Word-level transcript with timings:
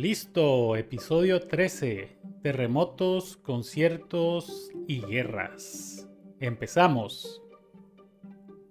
Listo, 0.00 0.76
episodio 0.76 1.42
13. 1.42 2.08
Terremotos, 2.42 3.36
conciertos 3.36 4.70
y 4.88 5.02
guerras. 5.02 6.08
Empezamos. 6.40 7.42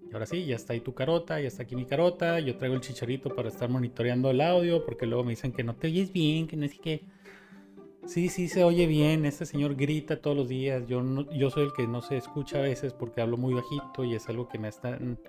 Y 0.09 0.13
ahora 0.13 0.26
sí, 0.26 0.44
ya 0.45 0.55
está 0.55 0.73
ahí 0.73 0.80
tu 0.80 0.95
carota, 0.95 1.39
ya 1.39 1.48
está 1.48 1.62
aquí 1.62 1.76
mi 1.76 1.86
carota. 1.86 2.39
Yo 2.39 2.57
traigo 2.57 2.73
el 2.73 2.81
chicharito 2.81 3.30
para 3.36 3.50
estar 3.50 3.70
monitoreando 3.70 4.31
el 4.31 4.41
audio 4.41 4.84
porque 4.84 5.05
luego 5.05 5.23
me 5.23 5.30
dicen 5.30 5.52
que 5.52 5.63
no 5.63 5.76
te 5.76 5.86
oyes 5.86 6.12
bien, 6.12 6.48
que 6.48 6.57
no 6.57 6.66
es 6.66 6.80
que... 6.80 7.05
Sí, 8.07 8.30
sí, 8.30 8.48
se 8.48 8.64
oye 8.64 8.88
bien. 8.88 9.23
Este 9.27 9.46
señor 9.46 9.75
grita 9.75 10.20
todos 10.20 10.36
los 10.36 10.50
días. 10.50 10.88
Yo, 10.88 11.04
yo 11.32 11.52
soy 11.52 11.66
el 11.66 11.73
que 11.73 11.86
no 11.86 12.02
se 12.02 12.18
escucha 12.18 12.57
a 12.57 12.64
veces 12.64 12.93
porque 12.93 13.21
hablo 13.21 13.38
muy 13.38 13.53
bajito 13.53 14.03
y 14.03 14.16
es 14.16 14.27
algo 14.30 14.50
que 14.50 14.58
me 14.58 14.70
están 14.70 15.20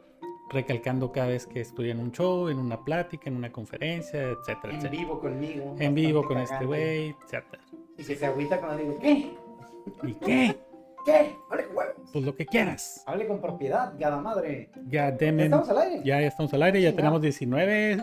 recalcando 0.50 1.12
cada 1.12 1.28
vez 1.28 1.46
que 1.46 1.60
estoy 1.60 1.90
en 1.90 2.00
un 2.00 2.12
show, 2.12 2.48
en 2.48 2.58
una 2.58 2.84
plática, 2.84 3.30
en 3.30 3.36
una 3.36 3.50
conferencia, 3.52 4.20
etcétera, 4.20 4.72
En 4.74 4.76
etcétera. 4.80 5.00
vivo 5.02 5.20
conmigo. 5.20 5.76
En 5.78 5.94
vivo 5.94 6.24
con 6.24 6.38
este 6.38 6.64
güey, 6.64 7.14
etcétera. 7.24 7.62
Y 7.96 8.04
que 8.04 8.16
se 8.16 8.26
agüita 8.26 8.58
cuando 8.58 8.82
digo, 8.82 8.98
¿qué? 9.00 9.30
¿Y 10.02 10.12
qué? 10.14 10.56
¿Qué? 11.06 11.34
Hable 11.50 11.66
con 11.66 11.76
huevos. 11.76 11.94
Pues 12.12 12.24
lo 12.24 12.34
que 12.34 12.44
quieras. 12.46 13.02
Hable 13.06 13.26
con 13.26 13.40
propiedad, 13.40 13.94
gada 13.98 14.20
madre. 14.20 14.70
Ya, 14.88 15.10
¿Ya 15.10 15.12
deme. 15.12 15.44
estamos 15.44 15.68
al 15.70 15.78
aire? 15.78 16.02
Ya, 16.04 16.20
ya 16.20 16.26
estamos 16.26 16.52
al 16.52 16.62
aire, 16.64 16.82
ya 16.82 16.90
Sí, 16.90 16.96
tenemos 16.96 17.18
¿no? 17.20 17.22
19 17.22 18.02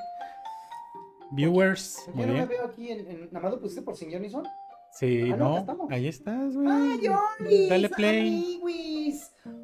viewers. 1.31 2.03
¿Por 2.05 2.15
Muy 2.15 2.25
no 2.27 2.34
me 2.34 2.45
veo 2.45 2.65
aquí? 2.65 2.89
En, 2.91 2.99
en- 3.11 3.21
¿Nada 3.31 3.41
más 3.41 3.51
lo 3.51 3.59
pusiste 3.59 3.81
por 3.81 3.95
Sin 3.95 4.11
Johnny 4.11 4.29
Son? 4.29 4.45
Sí, 4.91 5.29
Ah, 5.31 5.35
no, 5.35 5.49
no. 5.49 5.57
estamos. 5.59 5.91
Ahí 5.91 6.07
estás, 6.07 6.55
güey. 6.55 6.67
¡Ah, 6.70 6.95
Johnny! 7.39 7.67
Dale 7.70 7.89
play. 7.89 8.59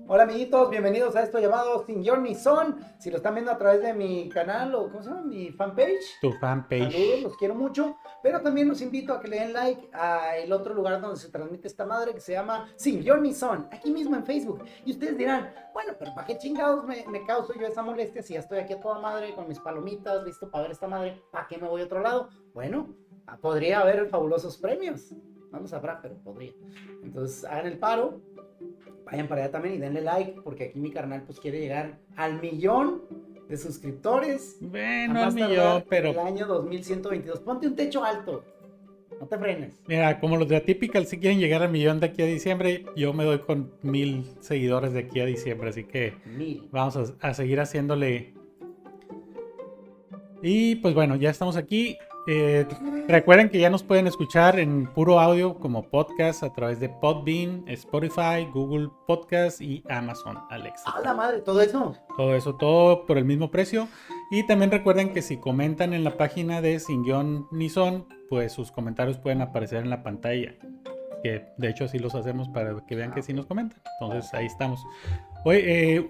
Hola, 0.05 0.23
amiguitos. 0.23 0.70
Bienvenidos 0.70 1.16
a 1.16 1.23
esto 1.23 1.39
llamado 1.39 1.85
Sin 1.85 2.05
Johnny 2.05 2.35
Son. 2.35 2.76
Si 2.99 3.09
lo 3.09 3.18
están 3.18 3.35
viendo 3.35 3.51
a 3.51 3.57
través 3.57 3.82
de 3.82 3.93
mi 3.93 4.27
canal 4.27 4.76
o, 4.76 4.90
¿cómo 4.90 5.01
se 5.01 5.09
llama? 5.09 5.21
Mi 5.21 5.49
fanpage. 5.49 6.20
Tu 6.20 6.29
fanpage. 6.34 6.91
Saludos, 6.91 7.21
los 7.23 7.37
quiero 7.37 7.55
mucho. 7.55 7.96
Pero 8.21 8.41
también 8.41 8.68
los 8.68 8.81
invito 8.81 9.13
a 9.13 9.21
que 9.21 9.29
le 9.29 9.40
den 9.40 9.54
like 9.54 9.90
a 9.93 10.35
el 10.35 10.51
otro 10.51 10.74
lugar 10.74 10.99
donde 10.99 11.15
se 11.15 11.29
transmite 11.29 11.70
esta 11.70 11.85
madre 11.85 12.13
que 12.13 12.20
se 12.20 12.34
llama 12.34 12.70
Sin 12.76 13.07
Johnny 13.07 13.34
Son, 13.34 13.70
aquí 13.71 13.91
mismo 13.91 14.18
en 14.18 14.26
Facebook. 14.26 14.65
Y 14.84 14.91
ustedes 14.91 15.18
dirán, 15.18 15.54
bueno, 15.74 15.93
pero 15.98 16.13
¿para 16.13 16.27
qué 16.27 16.37
chingados 16.37 16.84
me, 16.85 17.05
me 17.07 17.26
causo 17.26 17.54
yo 17.54 17.65
esa 17.65 17.81
molestia 17.81 18.21
si 18.21 18.34
ya 18.34 18.41
estoy 18.41 18.59
aquí 18.59 18.74
a 18.74 18.81
toda 18.81 18.99
madre 18.99 19.34
con 19.34 19.48
mis 19.48 19.59
palomitas, 19.59 20.21
listo 20.26 20.51
para 20.51 20.63
ver 20.63 20.71
esta 20.71 20.87
madre? 20.87 21.24
¿Para 21.31 21.48
qué 21.48 21.57
me 21.57 21.70
voy 21.70 21.81
a 21.81 21.85
otro 21.85 22.01
lado? 22.01 22.27
Bueno, 22.54 22.93
podría 23.41 23.79
haber 23.79 24.07
fabulosos 24.09 24.57
premios. 24.57 25.13
No 25.54 25.59
lo 25.59 25.68
sabrá, 25.68 26.01
pero 26.01 26.15
podría. 26.15 26.51
Entonces, 27.04 27.46
hagan 27.46 27.68
el 27.68 27.77
paro. 27.77 28.20
Vayan 29.13 29.27
para 29.27 29.43
allá 29.43 29.51
también 29.51 29.75
y 29.75 29.77
denle 29.77 30.01
like, 30.01 30.41
porque 30.43 30.63
aquí 30.63 30.79
mi 30.79 30.89
carnal 30.89 31.21
pues 31.21 31.39
quiere 31.39 31.59
llegar 31.59 31.99
al 32.15 32.41
millón 32.41 33.03
de 33.47 33.57
suscriptores 33.57 34.57
Bueno, 34.59 35.21
al 35.21 35.33
millón, 35.35 35.83
pero. 35.87 36.09
El 36.09 36.17
año 36.17 36.47
2122. 36.47 37.41
Ponte 37.41 37.67
un 37.67 37.75
techo 37.75 38.03
alto. 38.03 38.43
No 39.21 39.27
te 39.27 39.37
frenes. 39.37 39.79
Mira, 39.85 40.19
como 40.19 40.35
los 40.35 40.47
de 40.47 40.55
Atypical 40.55 41.05
si 41.05 41.19
quieren 41.19 41.39
llegar 41.39 41.61
al 41.61 41.69
millón 41.69 41.99
de 41.99 42.07
aquí 42.07 42.23
a 42.23 42.25
diciembre, 42.25 42.85
yo 42.95 43.13
me 43.13 43.23
doy 43.23 43.37
con 43.37 43.71
mil 43.84 44.25
seguidores 44.39 44.93
de 44.93 45.01
aquí 45.01 45.19
a 45.19 45.25
diciembre, 45.25 45.69
así 45.69 45.84
que 45.84 46.15
Mil. 46.25 46.67
vamos 46.71 46.97
a, 46.97 47.27
a 47.29 47.35
seguir 47.35 47.59
haciéndole. 47.59 48.34
Y 50.41 50.77
pues 50.77 50.95
bueno, 50.95 51.17
ya 51.17 51.29
estamos 51.29 51.55
aquí. 51.55 51.97
Eh, 52.26 52.66
recuerden 53.07 53.49
que 53.49 53.60
ya 53.60 53.70
nos 53.70 53.84
pueden 53.84 54.07
escuchar 54.07 54.57
en 54.57 54.88
puro 54.88 55.20
audio 55.20 55.55
como 55.55 55.90
podcast 55.90 56.41
a 56.43 56.54
través 56.54 56.80
de 56.80 56.88
Podbean, 56.88 57.65
Spotify, 57.68 58.48
Google 58.54 58.90
Podcast 59.07 59.60
y 59.62 59.84
Amazon 59.90 60.40
Alexa. 60.49 60.90
A 60.90 61.02
la 61.02 61.13
madre, 61.13 61.41
todo 61.41 61.62
eso. 61.62 61.96
Todo 62.15 62.35
eso, 62.35 62.55
todo 62.55 63.05
por 63.05 63.18
el 63.18 63.26
mismo 63.26 63.52
precio. 63.52 63.90
Y 64.31 64.47
también 64.47 64.72
recuerden 64.72 65.13
que 65.13 65.22
si 65.22 65.38
comentan 65.38 65.94
en 65.94 66.03
la 66.03 66.18
página 66.18 66.62
de 66.62 66.80
Sin 66.80 67.03
Guión 67.03 67.47
Ni 67.52 67.70
Son, 67.70 68.08
pues 68.30 68.53
sus 68.53 68.72
comentarios 68.72 69.18
pueden 69.18 69.42
aparecer 69.42 69.84
en 69.84 69.90
la 69.90 70.02
pantalla. 70.02 70.56
Que 71.24 71.46
de 71.58 71.70
hecho 71.70 71.86
así 71.86 72.00
los 72.00 72.16
hacemos 72.16 72.47
para 72.50 72.86
que 72.86 72.96
vean 72.96 73.12
que 73.12 73.22
sí 73.22 73.34
nos 73.34 73.46
comentan. 73.46 73.81
Entonces 74.00 74.34
ahí 74.34 74.46
estamos. 74.46 74.86
Oye, 75.44 75.97
eh, 75.97 76.08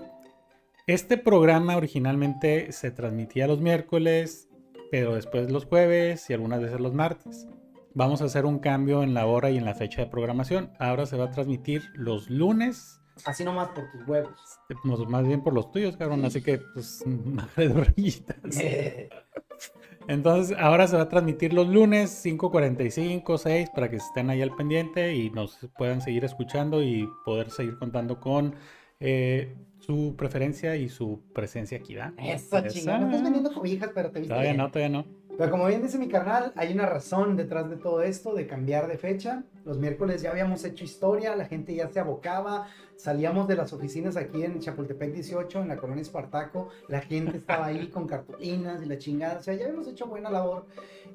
este 0.86 1.18
programa 1.18 1.76
originalmente 1.76 2.72
se 2.72 2.92
transmitía 2.92 3.48
los 3.48 3.62
miércoles, 3.62 4.50
pero 4.94 5.16
después 5.16 5.52
los 5.52 5.66
jueves 5.66 6.30
y 6.30 6.34
algunas 6.34 6.62
veces 6.62 6.80
los 6.80 6.94
martes. 6.94 7.48
Vamos 7.96 8.22
a 8.22 8.26
hacer 8.26 8.46
un 8.46 8.59
cambio 8.59 9.02
en 9.02 9.16
la 9.16 9.26
hora 9.26 9.50
y 9.50 9.58
en 9.58 9.66
la 9.66 9.74
fecha 9.74 10.04
de 10.04 10.08
programación. 10.08 10.70
Ahora 10.78 11.08
se 11.08 11.18
va 11.18 11.26
a 11.26 11.31
transmitir 11.31 11.81
los 11.96 12.30
lunes 12.30 13.02
Así 13.26 13.44
nomás 13.44 13.70
por 13.70 13.90
tus 13.92 14.08
huevos. 14.08 14.40
pues, 14.68 15.09
más 15.09 15.26
bien 15.26 15.42
por 15.42 15.56
los 15.56 15.72
tuyos, 15.72 15.98
cabrón. 15.98 16.24
Así 16.26 16.44
que, 16.44 16.59
pues, 16.59 17.04
madre 17.08 17.70
de. 17.70 19.09
Entonces, 20.08 20.56
ahora 20.59 20.86
se 20.88 20.96
va 20.96 21.04
a 21.04 21.10
transmitir 21.10 21.54
los 21.54 21.68
lunes, 21.68 22.24
5.45, 22.24 23.40
6, 23.40 23.70
para 23.72 23.90
que 23.90 23.96
estén 23.96 24.30
ahí 24.30 24.44
al 24.44 24.56
pendiente 24.56 25.16
y 25.16 25.31
nos 25.31 25.58
puedan 25.75 26.02
seguir 26.02 26.24
escuchando 26.24 26.84
y 26.84 27.10
poder 27.25 27.50
seguir 27.50 27.80
contando 27.80 28.20
con 28.20 28.54
eh, 29.03 29.53
su 29.80 30.16
preferencia 30.18 30.75
y 30.78 30.88
su 30.88 31.19
presencia 31.34 31.78
aquí, 31.78 31.96
¿verdad? 31.96 32.14
Eso, 32.18 32.58
Esa. 32.58 32.68
chingada. 32.68 33.00
Me 33.00 33.06
estás 33.08 33.24
vendiendo 33.24 33.53
cobijas, 33.53 33.91
pero 33.94 34.09
te 34.12 34.19
viste 34.19 34.30
Todavía 34.34 34.52
bien. 34.52 34.58
no, 34.64 34.72
todavía 34.72 34.90
no. 34.90 35.06
Pero 35.38 35.50
como 35.50 35.66
bien 35.66 35.81
dice 35.81 35.97
mi 35.97 36.08
carnal, 36.08 36.53
hay 36.56 36.72
una 36.74 36.86
razón 36.86 37.36
detrás 37.36 37.68
de 37.69 37.75
todo 37.78 38.03
esto, 38.03 38.34
de 38.36 38.46
cambiar 38.46 38.88
de 38.88 39.00
fecha. 39.00 39.44
Los 39.66 39.80
miércoles 39.80 40.22
ya 40.22 40.30
habíamos 40.30 40.63
hecho 40.63 40.84
historia, 40.84 41.36
la 41.36 41.46
gente 41.46 41.74
ya 41.74 41.90
se 41.90 42.00
abocaba, 42.00 42.68
salíamos 42.97 43.47
de 43.47 43.56
las 43.56 43.74
oficinas 43.74 44.16
aquí 44.16 44.44
en 44.44 44.59
Chapultepec 44.59 45.12
18, 45.12 45.63
en 45.63 45.69
la 45.69 45.78
colonia 45.78 46.03
Espartaco, 46.03 46.69
la 46.88 47.02
gente 47.02 47.38
estaba 47.38 47.66
ahí 47.66 47.88
con 47.88 48.08
cartulinas 48.08 48.84
y 48.84 48.86
la 48.86 49.00
chingada, 49.00 49.40
o 49.40 49.42
sea, 49.42 49.56
ya 49.56 49.66
habíamos 49.66 49.88
hecho 49.88 50.06
buena 50.06 50.30
labor. 50.30 50.68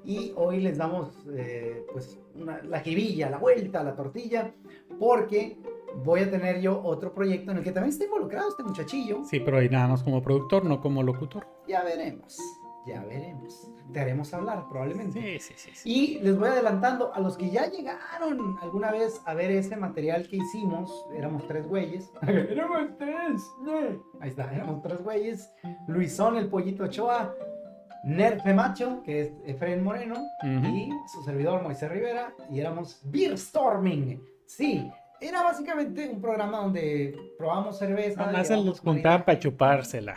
Y 0.05 0.33
hoy 0.35 0.61
les 0.61 0.77
damos, 0.79 1.11
eh, 1.37 1.85
pues, 1.93 2.19
una- 2.35 2.61
la 2.65 2.81
jiribilla, 2.81 3.31
la 3.31 3.39
vuelta, 3.39 3.85
la 3.85 3.95
tortilla, 3.95 4.53
porque 4.99 5.57
voy 5.97 6.21
a 6.21 6.31
tener 6.31 6.61
yo 6.61 6.81
otro 6.83 7.13
proyecto 7.13 7.51
en 7.51 7.59
el 7.59 7.65
que 7.65 7.73
también 7.73 7.93
está 7.93 8.05
involucrado 8.05 8.49
este 8.49 8.63
muchachillo. 8.63 9.25
Sí, 9.25 9.41
pero 9.41 9.59
ahí 9.59 9.69
nada 9.69 9.89
más 9.89 10.03
como 10.03 10.23
productor, 10.23 10.65
no 10.65 10.81
como 10.81 11.03
locutor. 11.03 11.47
Ya 11.67 11.83
veremos, 11.83 12.39
ya 12.87 13.05
veremos. 13.05 13.71
Te 13.93 14.01
haremos 14.01 14.33
hablar, 14.35 14.69
probablemente. 14.69 15.21
Sí, 15.21 15.39
sí, 15.41 15.55
sí. 15.57 15.71
sí. 15.75 15.91
Y 15.91 16.19
les 16.19 16.39
voy 16.39 16.49
adelantando 16.49 17.15
a 17.15 17.21
los 17.21 17.39
que 17.39 17.51
ya 17.51 17.71
llegaron 17.71 18.59
alguna 18.61 18.91
vez 18.91 19.23
a 19.25 19.33
ver 19.33 19.51
ese 19.51 19.77
material 19.77 20.29
que 20.29 20.37
hicimos. 20.37 21.07
Éramos 21.17 21.47
tres 21.47 21.67
güeyes. 21.67 22.13
éramos 22.23 22.97
tres. 22.99 23.43
Ahí 24.21 24.29
está, 24.29 24.53
éramos 24.53 24.83
tres 24.83 25.03
güeyes. 25.03 25.51
Luisón, 25.87 26.37
el 26.37 26.49
pollito 26.49 26.85
Ochoa. 26.85 27.35
Nerfe 28.05 28.55
Macho, 28.55 29.03
que 29.03 29.23
es 29.23 29.33
Efraín 29.45 29.83
Moreno. 29.83 30.15
Ujú. 30.43 30.67
Y 30.67 30.91
su 31.13 31.23
servidor 31.25 31.63
Moisés 31.63 31.91
Rivera. 31.91 32.35
Y 32.51 32.61
éramos 32.61 33.01
Beer 33.05 33.37
Storming. 33.39 34.23
Sí, 34.47 34.91
era 35.21 35.43
básicamente 35.43 36.09
un 36.09 36.21
programa 36.21 36.59
donde 36.59 37.17
probamos 37.37 37.79
cerveza. 37.79 38.21
Nada 38.27 38.33
más 38.39 38.51
los 38.51 38.81
juntaban 38.81 39.25
para 39.25 39.39
chupársela. 39.39 40.17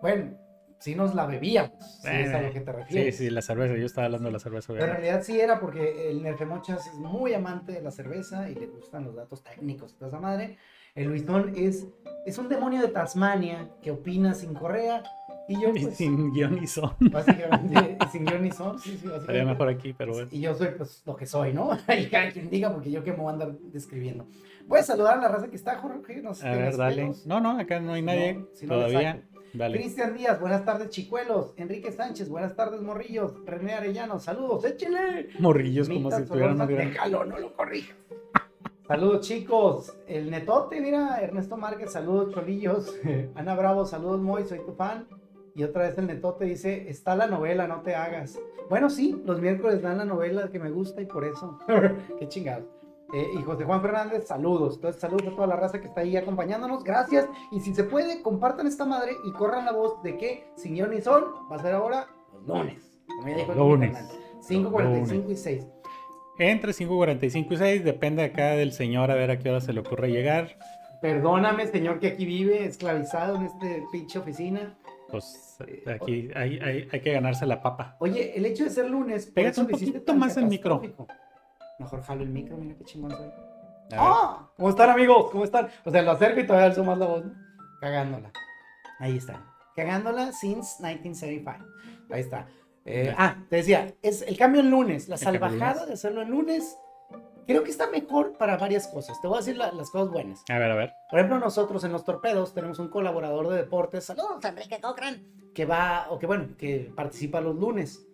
Bueno, 0.00 0.32
si 0.78 0.94
nos 0.94 1.14
la 1.14 1.26
bebíamos. 1.26 2.00
Si 2.02 2.08
es 2.08 2.32
a 2.34 2.42
lo 2.42 2.52
que 2.52 2.60
te 2.60 2.70
Sí, 2.72 2.76
refieres. 2.78 3.16
sí, 3.16 3.30
la 3.30 3.42
cerveza. 3.42 3.74
Yo 3.76 3.86
estaba 3.86 4.06
hablando 4.06 4.26
de 4.28 4.32
la 4.32 4.38
cerveza. 4.38 4.72
Pero 4.72 4.84
en 4.84 4.90
realidad 4.90 5.22
sí 5.22 5.40
era 5.40 5.58
porque 5.60 6.10
el 6.10 6.22
Nerfemochas 6.22 6.86
es 6.86 6.94
muy 6.94 7.32
amante 7.32 7.72
de 7.72 7.80
la 7.82 7.90
cerveza 7.90 8.50
y 8.50 8.54
le 8.54 8.66
gustan 8.66 9.04
los 9.04 9.14
datos 9.14 9.42
técnicos 9.42 9.92
y 9.92 9.96
toda 9.96 10.08
esa 10.08 10.20
madre. 10.20 10.58
El 10.94 11.06
Luisón 11.08 11.52
es, 11.56 11.86
es 12.26 12.38
un 12.38 12.48
demonio 12.48 12.80
de 12.82 12.88
Tasmania 12.88 13.70
que 13.82 13.90
opina 13.90 14.34
sin 14.34 14.54
correa 14.54 15.02
y 15.48 15.60
yo 15.60 15.70
Y 15.74 15.84
pues 15.84 15.96
sin 15.96 16.32
guion 16.32 16.62
y 16.62 16.66
son. 16.66 16.92
básicamente 17.00 17.98
sin 18.10 18.24
guion 18.24 18.42
ni 18.42 18.50
son, 18.50 18.78
sí, 18.78 18.98
sí, 19.00 19.06
básicamente. 19.08 19.44
mejor 19.44 19.68
aquí, 19.68 19.92
pero 19.92 20.12
bueno. 20.12 20.28
Y 20.30 20.40
yo 20.40 20.54
soy 20.54 20.68
pues 20.76 21.02
lo 21.06 21.16
que 21.16 21.26
soy, 21.26 21.52
¿no? 21.52 21.70
Y 21.98 22.06
cada 22.06 22.30
quien 22.30 22.50
diga 22.50 22.72
porque 22.72 22.90
yo 22.90 23.02
que 23.02 23.12
me 23.12 23.18
voy 23.18 23.28
a 23.28 23.32
andar 23.32 23.52
describiendo. 23.72 24.26
Voy 24.66 24.78
a 24.78 24.82
saludar 24.82 25.18
a 25.18 25.22
la 25.22 25.28
raza 25.28 25.48
que 25.48 25.56
está, 25.56 25.76
Jorge, 25.76 26.22
no 26.22 26.34
sé 26.34 26.48
A 26.48 26.52
ver, 26.56 26.76
dale. 26.76 27.12
No, 27.26 27.40
no, 27.40 27.58
acá 27.58 27.80
no 27.80 27.92
hay 27.92 28.02
nadie 28.02 28.34
No, 28.34 28.46
si 28.54 28.66
no, 28.66 28.74
todavía. 28.74 29.22
Dale. 29.52 29.78
Cristian 29.78 30.16
Díaz, 30.16 30.40
buenas 30.40 30.64
tardes, 30.64 30.90
chicuelos. 30.90 31.52
Enrique 31.56 31.92
Sánchez, 31.92 32.28
buenas 32.28 32.56
tardes, 32.56 32.80
morrillos. 32.80 33.34
René 33.46 33.74
Arellano, 33.74 34.18
saludos, 34.18 34.64
échenle. 34.64 35.28
Morrillos 35.38 35.88
como 35.88 36.10
si 36.10 36.22
estuvieran 36.22 36.56
más 36.56 36.68
grandes. 36.68 36.94
Déjalo, 36.94 37.24
no 37.24 37.38
lo 37.38 37.52
corrijas. 37.54 37.96
Saludos 38.86 39.26
chicos, 39.26 39.96
el 40.06 40.30
netote, 40.30 40.78
mira, 40.78 41.18
Ernesto 41.18 41.56
Márquez, 41.56 41.90
saludos 41.90 42.34
cholillos, 42.34 42.94
Ana 43.34 43.54
Bravo, 43.54 43.86
saludos 43.86 44.20
Moy, 44.20 44.44
soy 44.44 44.58
tu 44.58 44.74
fan. 44.74 45.06
Y 45.54 45.62
otra 45.62 45.82
vez 45.82 45.96
el 45.98 46.08
netote 46.08 46.44
dice, 46.46 46.88
está 46.88 47.14
la 47.14 47.26
novela, 47.28 47.68
no 47.68 47.82
te 47.82 47.94
hagas. 47.94 48.38
Bueno, 48.68 48.90
sí, 48.90 49.22
los 49.24 49.40
miércoles 49.40 49.82
dan 49.82 49.98
la 49.98 50.04
novela 50.04 50.50
que 50.50 50.58
me 50.58 50.70
gusta 50.70 51.00
y 51.00 51.06
por 51.06 51.24
eso, 51.24 51.58
qué 52.18 52.28
chingado. 52.28 52.66
Eh, 53.14 53.26
y 53.38 53.42
José 53.42 53.64
Juan 53.64 53.80
Fernández, 53.80 54.26
saludos. 54.26 54.76
Entonces, 54.76 55.00
saludos 55.00 55.28
a 55.28 55.36
toda 55.36 55.46
la 55.46 55.56
raza 55.56 55.80
que 55.80 55.86
está 55.86 56.00
ahí 56.00 56.16
acompañándonos. 56.16 56.82
Gracias. 56.82 57.28
Y 57.52 57.60
si 57.60 57.72
se 57.72 57.84
puede, 57.84 58.22
compartan 58.22 58.66
esta 58.66 58.84
madre 58.84 59.12
y 59.24 59.32
corran 59.32 59.64
la 59.64 59.72
voz 59.72 60.02
de 60.02 60.16
que 60.16 60.48
sin 60.56 60.74
guion 60.74 60.90
ni 60.90 61.00
sol 61.00 61.32
va 61.50 61.56
a 61.56 61.58
ser 61.60 61.74
ahora 61.74 62.08
los 62.32 62.46
lunes. 62.48 62.98
Como 63.06 63.28
ya 63.28 63.36
dijo 63.36 63.54
Lunes. 63.54 63.92
carnal. 63.92 64.18
5.45 64.48 65.30
y 65.30 65.36
6. 65.36 65.66
Entre 66.38 66.72
5.45 66.72 67.52
y 67.52 67.56
6, 67.56 67.84
depende 67.84 68.24
acá 68.24 68.50
del 68.56 68.72
señor 68.72 69.12
a 69.12 69.14
ver 69.14 69.30
a 69.30 69.38
qué 69.38 69.50
hora 69.50 69.60
se 69.60 69.72
le 69.72 69.80
ocurre 69.80 70.10
llegar. 70.10 70.58
Perdóname, 71.00 71.66
señor 71.68 72.00
que 72.00 72.08
aquí 72.08 72.24
vive, 72.24 72.64
esclavizado 72.64 73.36
en 73.36 73.42
este 73.42 73.84
pinche 73.92 74.18
oficina. 74.18 74.76
Pues 75.14 75.58
aquí 75.86 76.28
hay, 76.34 76.58
hay, 76.58 76.88
hay 76.90 77.00
que 77.00 77.12
ganarse 77.12 77.46
la 77.46 77.62
papa. 77.62 77.96
Oye, 78.00 78.36
el 78.36 78.44
hecho 78.46 78.64
de 78.64 78.70
ser 78.70 78.90
lunes. 78.90 79.26
Pégate 79.26 79.60
un 79.60 79.68
poquito 79.68 80.14
más 80.14 80.36
el 80.36 80.46
micro. 80.46 80.82
Mejor 81.78 82.02
jalo 82.02 82.22
el 82.22 82.30
micro, 82.30 82.56
mira 82.56 82.74
qué 82.76 82.84
chingón 82.84 83.12
soy. 83.12 83.30
¡Ah! 83.92 84.50
¿Cómo 84.56 84.70
están, 84.70 84.90
amigos? 84.90 85.30
¿Cómo 85.30 85.44
están? 85.44 85.68
O 85.84 85.90
sea, 85.92 86.02
lo 86.02 86.10
acerco 86.10 86.40
y 86.40 86.46
todavía 86.46 86.66
alzo 86.66 86.82
más 86.82 86.98
la 86.98 87.06
voz. 87.06 87.24
¿no? 87.24 87.32
Cagándola. 87.80 88.32
Ahí 88.98 89.16
está. 89.16 89.44
Cagándola 89.76 90.32
since 90.32 90.82
1975. 90.82 91.64
Ahí 92.10 92.20
está. 92.20 92.48
Eh, 92.84 93.14
ah, 93.16 93.36
te 93.48 93.56
decía, 93.56 93.94
es 94.02 94.22
el 94.22 94.36
cambio 94.36 94.62
en 94.62 94.70
lunes, 94.70 95.08
la 95.08 95.16
salvajada 95.16 95.86
de 95.86 95.92
hacerlo 95.92 96.22
en 96.22 96.30
lunes. 96.30 96.76
Creo 97.46 97.62
que 97.62 97.70
está 97.70 97.88
mejor 97.90 98.36
para 98.38 98.56
varias 98.56 98.86
cosas. 98.88 99.20
Te 99.20 99.28
voy 99.28 99.36
a 99.36 99.40
decir 99.40 99.56
la- 99.56 99.72
las 99.72 99.90
cosas 99.90 100.10
buenas. 100.10 100.42
A 100.48 100.58
ver, 100.58 100.70
a 100.70 100.74
ver. 100.74 100.92
Por 101.10 101.18
ejemplo, 101.18 101.38
nosotros 101.38 101.84
en 101.84 101.92
los 101.92 102.04
torpedos 102.04 102.54
tenemos 102.54 102.78
un 102.78 102.88
colaborador 102.88 103.48
de 103.48 103.56
deportes, 103.56 104.04
saludos 104.04 104.44
Enrique 104.44 104.78
Cochran, 104.80 105.22
que 105.54 105.64
va, 105.66 106.06
o 106.10 106.18
que 106.18 106.26
bueno, 106.26 106.48
que 106.56 106.90
participa 106.96 107.40
los 107.40 107.56
lunes. 107.56 108.06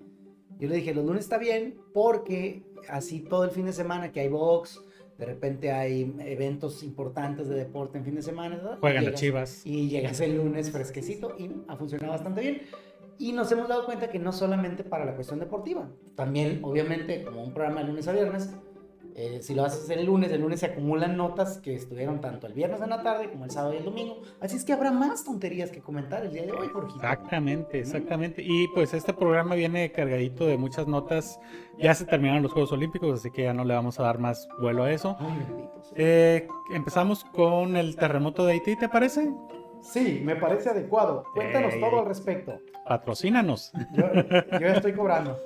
Yo 0.58 0.68
le 0.68 0.76
dije, 0.76 0.94
los 0.94 1.04
lunes 1.04 1.24
está 1.24 1.38
bien 1.38 1.78
porque 1.94 2.62
así 2.88 3.20
todo 3.20 3.44
el 3.44 3.50
fin 3.50 3.66
de 3.66 3.72
semana 3.72 4.12
que 4.12 4.20
hay 4.20 4.28
box, 4.28 4.80
de 5.16 5.26
repente 5.26 5.70
hay 5.72 6.14
eventos 6.20 6.82
importantes 6.82 7.48
de 7.48 7.54
deporte 7.54 7.98
en 7.98 8.04
fin 8.04 8.14
de 8.14 8.22
semana. 8.22 8.56
¿verdad? 8.56 8.78
Juegan 8.80 9.04
las 9.04 9.14
chivas. 9.14 9.64
Y 9.66 9.88
llegas 9.88 10.20
el 10.20 10.36
lunes 10.36 10.70
fresquecito 10.70 11.34
y 11.38 11.50
ha 11.68 11.76
funcionado 11.76 12.12
bastante 12.12 12.40
bien. 12.40 12.62
Y 13.18 13.32
nos 13.32 13.52
hemos 13.52 13.68
dado 13.68 13.84
cuenta 13.84 14.08
que 14.10 14.18
no 14.18 14.32
solamente 14.32 14.82
para 14.82 15.04
la 15.04 15.14
cuestión 15.14 15.38
deportiva, 15.38 15.88
también 16.14 16.60
obviamente 16.62 17.22
como 17.22 17.44
un 17.44 17.52
programa 17.52 17.82
de 17.82 17.88
lunes 17.88 18.08
a 18.08 18.12
viernes, 18.12 18.50
eh, 19.16 19.40
si 19.42 19.54
lo 19.54 19.64
haces 19.64 19.88
el 19.90 20.06
lunes, 20.06 20.30
el 20.32 20.40
lunes 20.40 20.60
se 20.60 20.66
acumulan 20.66 21.16
notas 21.16 21.58
que 21.58 21.74
estuvieron 21.74 22.20
tanto 22.20 22.46
el 22.46 22.52
viernes 22.52 22.80
en 22.80 22.90
la 22.90 23.02
tarde 23.02 23.30
como 23.30 23.44
el 23.44 23.50
sábado 23.50 23.74
y 23.74 23.78
el 23.78 23.84
domingo. 23.84 24.22
Así 24.40 24.56
es 24.56 24.64
que 24.64 24.72
habrá 24.72 24.90
más 24.90 25.24
tonterías 25.24 25.70
que 25.70 25.80
comentar 25.80 26.24
el 26.24 26.32
día 26.32 26.42
de 26.42 26.52
hoy, 26.52 26.68
Jorgito. 26.68 26.96
Exactamente, 26.96 27.78
exactamente. 27.78 28.42
Y 28.42 28.68
pues 28.68 28.94
este 28.94 29.12
programa 29.12 29.54
viene 29.54 29.92
cargadito 29.92 30.46
de 30.46 30.56
muchas 30.56 30.86
notas. 30.86 31.38
Ya 31.78 31.94
se 31.94 32.04
terminaron 32.04 32.42
los 32.42 32.52
Juegos 32.52 32.72
Olímpicos, 32.72 33.20
así 33.20 33.30
que 33.30 33.44
ya 33.44 33.54
no 33.54 33.64
le 33.64 33.74
vamos 33.74 33.98
a 34.00 34.02
dar 34.02 34.18
más 34.18 34.48
vuelo 34.60 34.84
a 34.84 34.92
eso. 34.92 35.16
Eh, 35.96 36.46
empezamos 36.72 37.24
con 37.24 37.76
el 37.76 37.96
terremoto 37.96 38.44
de 38.46 38.52
Haití, 38.54 38.76
¿te 38.76 38.88
parece? 38.88 39.30
Sí, 39.82 40.20
me 40.24 40.36
parece 40.36 40.70
adecuado. 40.70 41.24
Cuéntanos 41.34 41.78
todo 41.80 42.00
al 42.00 42.06
respecto. 42.06 42.60
Patrocínanos. 42.86 43.72
Yo, 44.60 44.66
estoy 44.66 44.92
cobrando. 44.92 45.38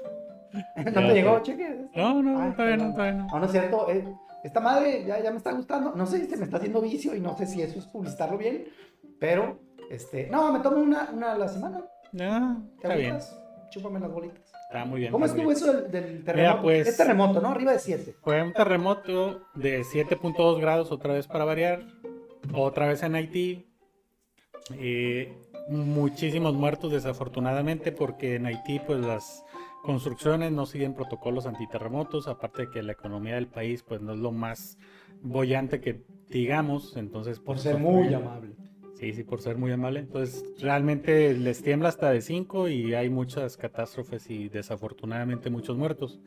¿No 0.76 0.92
te 0.92 1.14
llegó, 1.14 1.38
cheque? 1.40 1.86
No, 1.94 2.22
no, 2.22 2.40
Ay, 2.42 2.52
todavía 2.52 2.76
no, 2.76 2.82
perdón. 2.84 2.94
todavía 2.94 3.12
no. 3.14 3.26
No, 3.26 3.38
no 3.40 3.44
es 3.46 3.52
cierto. 3.52 3.90
eh, 3.90 4.04
esta 4.44 4.60
madre 4.60 5.04
ya, 5.06 5.22
ya 5.22 5.30
me 5.30 5.38
está 5.38 5.52
gustando. 5.52 5.92
No 5.94 6.06
sé 6.06 6.20
si 6.20 6.26
se 6.30 6.36
me 6.36 6.44
está 6.44 6.58
haciendo 6.58 6.80
vicio 6.80 7.14
y 7.14 7.20
no 7.20 7.36
sé 7.36 7.46
si 7.46 7.62
eso 7.62 7.78
es 7.78 7.86
publicitarlo 7.86 8.36
bien. 8.38 8.66
Pero, 9.18 9.58
este. 9.90 10.28
No, 10.30 10.52
me 10.52 10.60
tomo 10.60 10.76
una, 10.78 11.10
una 11.12 11.32
a 11.32 11.38
la 11.38 11.48
semana. 11.48 11.82
No, 12.12 12.62
¿Te 12.80 12.86
está 12.88 12.94
bien. 12.96 13.18
Chúpame 13.70 13.98
las 13.98 14.12
bolitas. 14.12 14.52
Está 14.68 14.84
muy 14.84 15.00
bien. 15.00 15.12
¿Cómo 15.12 15.24
estuvo 15.24 15.44
bien. 15.46 15.56
eso 15.56 15.72
del, 15.72 15.90
del 15.90 16.24
terremoto? 16.24 16.62
pues- 16.62 16.86
Es 16.86 16.96
terremoto, 16.96 17.40
¿no? 17.40 17.48
Arriba 17.48 17.72
de 17.72 17.78
7. 17.80 18.14
Fue 18.22 18.42
un 18.42 18.52
terremoto 18.52 19.42
de 19.54 19.82
7.2 19.82 20.60
grados, 20.60 20.92
otra 20.92 21.14
vez 21.14 21.26
para 21.26 21.44
variar. 21.44 21.82
Otra 22.54 22.86
vez 22.86 23.02
en 23.02 23.14
Haití. 23.16 23.66
Eh, 24.78 25.32
muchísimos 25.68 26.54
muertos 26.54 26.92
desafortunadamente 26.92 27.90
porque 27.92 28.36
en 28.36 28.46
Haití 28.46 28.78
pues 28.80 29.00
las 29.00 29.42
construcciones 29.84 30.50
no 30.50 30.64
siguen 30.64 30.94
protocolos 30.94 31.46
antiterremotos, 31.46 32.26
aparte 32.26 32.62
de 32.62 32.70
que 32.70 32.82
la 32.82 32.92
economía 32.92 33.34
del 33.34 33.46
país 33.46 33.82
pues 33.82 34.00
no 34.00 34.14
es 34.14 34.18
lo 34.18 34.32
más 34.32 34.78
bollante 35.22 35.80
que 35.80 36.02
digamos, 36.28 36.96
entonces 36.96 37.38
Por 37.38 37.56
pues, 37.56 37.62
ser 37.62 37.78
muy 37.78 38.12
amable. 38.12 38.54
Sí, 38.94 39.12
sí, 39.12 39.24
por 39.24 39.42
ser 39.42 39.58
muy 39.58 39.72
amable. 39.72 40.00
Entonces, 40.00 40.44
realmente 40.60 41.34
les 41.34 41.62
tiembla 41.62 41.88
hasta 41.90 42.10
de 42.10 42.22
5 42.22 42.68
y 42.68 42.94
hay 42.94 43.10
muchas 43.10 43.56
catástrofes 43.56 44.30
y 44.30 44.48
desafortunadamente 44.48 45.50
muchos 45.50 45.76
muertos. 45.76 46.20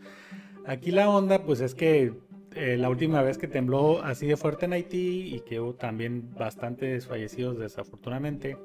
Aquí 0.66 0.92
la 0.92 1.10
onda, 1.10 1.44
pues 1.44 1.62
es 1.62 1.74
que 1.74 2.14
eh, 2.56 2.78
la 2.78 2.90
última 2.90 3.22
vez 3.22 3.38
que 3.38 3.48
tembló 3.48 4.04
así 4.04 4.28
de 4.28 4.38
fuerte 4.38 4.66
en 4.66 4.74
Haití 4.74 5.34
y 5.36 5.40
que 5.40 5.60
hubo 5.60 5.74
también 5.74 6.34
bastantes 6.38 7.08
fallecidos 7.08 7.58
desafortunadamente, 7.58 8.58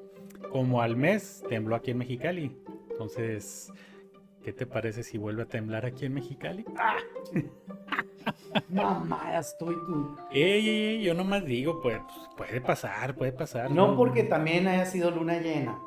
como 0.51 0.81
al 0.81 0.95
mes 0.97 1.43
tembló 1.49 1.75
aquí 1.75 1.91
en 1.91 1.97
Mexicali. 1.97 2.51
Entonces, 2.91 3.71
¿qué 4.43 4.53
te 4.53 4.65
parece 4.65 5.03
si 5.03 5.17
vuelve 5.17 5.43
a 5.43 5.47
temblar 5.47 5.85
aquí 5.85 6.05
en 6.05 6.13
Mexicali? 6.13 6.65
Mamá, 8.69 9.31
ya 9.31 9.39
estoy 9.39 9.75
tú. 9.87 10.15
Ey, 10.31 10.69
ey, 10.69 10.85
ey, 10.85 11.03
yo 11.03 11.13
nomás 11.13 11.45
digo, 11.45 11.81
pues 11.81 11.99
puede 12.37 12.61
pasar, 12.61 13.15
puede 13.15 13.31
pasar. 13.31 13.71
No 13.71 13.95
porque 13.95 14.23
también 14.23 14.67
haya 14.67 14.85
sido 14.85 15.11
luna 15.11 15.39
llena. 15.39 15.79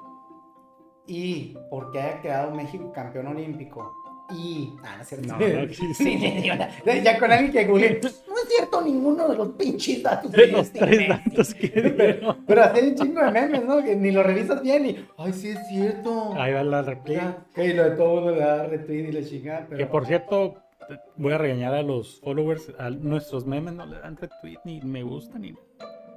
Y 1.06 1.56
porque 1.70 2.00
haya 2.00 2.20
quedado 2.20 2.54
México 2.54 2.92
campeón 2.92 3.28
olímpico. 3.28 3.94
Y. 4.30 4.72
Ah, 4.82 4.94
no 4.96 5.02
es 5.02 5.08
cierto. 5.08 5.28
No, 5.28 5.38
no, 5.38 5.68
sí, 5.68 5.94
Sí, 5.94 6.18
sí, 6.18 6.42
sí, 6.42 7.02
ya 7.04 7.18
con 7.18 7.30
alguien 7.32 7.52
que 7.52 7.64
google. 7.64 8.00
No 8.02 8.08
es 8.08 8.48
cierto 8.48 8.82
ninguno 8.82 9.28
de 9.28 9.36
los 9.36 9.48
pinches 9.50 10.02
datos 10.02 10.32
De 10.32 10.46
que 10.46 10.52
los 10.52 10.72
tres 10.72 11.00
imbécil". 11.00 11.08
datos 11.30 11.54
que 11.54 11.68
Pero, 11.96 12.36
pero 12.46 12.64
hay 12.64 12.88
un 12.88 12.94
chingo 12.96 13.24
de 13.24 13.30
memes, 13.30 13.64
¿no? 13.64 13.82
Que 13.84 13.94
ni 13.96 14.10
lo 14.10 14.22
revisas 14.22 14.62
bien 14.62 14.86
y. 14.86 15.06
Ay, 15.16 15.32
sí 15.32 15.50
es 15.50 15.58
cierto. 15.68 16.34
Ahí 16.34 16.52
va 16.52 16.62
la 16.64 16.82
réplica. 16.82 17.20
Ya, 17.22 17.46
que 17.54 17.74
lo 17.74 17.84
de 17.84 17.90
todo 17.92 18.14
mundo 18.16 18.30
le 18.32 18.38
da 18.38 18.66
retweet 18.66 19.08
y 19.08 19.12
le 19.12 19.24
chinga. 19.24 19.66
Pero... 19.68 19.78
Que 19.78 19.86
por 19.86 20.06
cierto, 20.06 20.56
voy 21.16 21.32
a 21.32 21.38
regañar 21.38 21.74
a 21.74 21.82
los 21.82 22.20
followers, 22.20 22.72
a 22.78 22.90
nuestros 22.90 23.46
memes 23.46 23.74
no 23.74 23.86
le 23.86 23.98
dan 23.98 24.16
retweet, 24.16 24.58
ni 24.64 24.80
me 24.80 25.02
gusta, 25.02 25.38
ni 25.38 25.54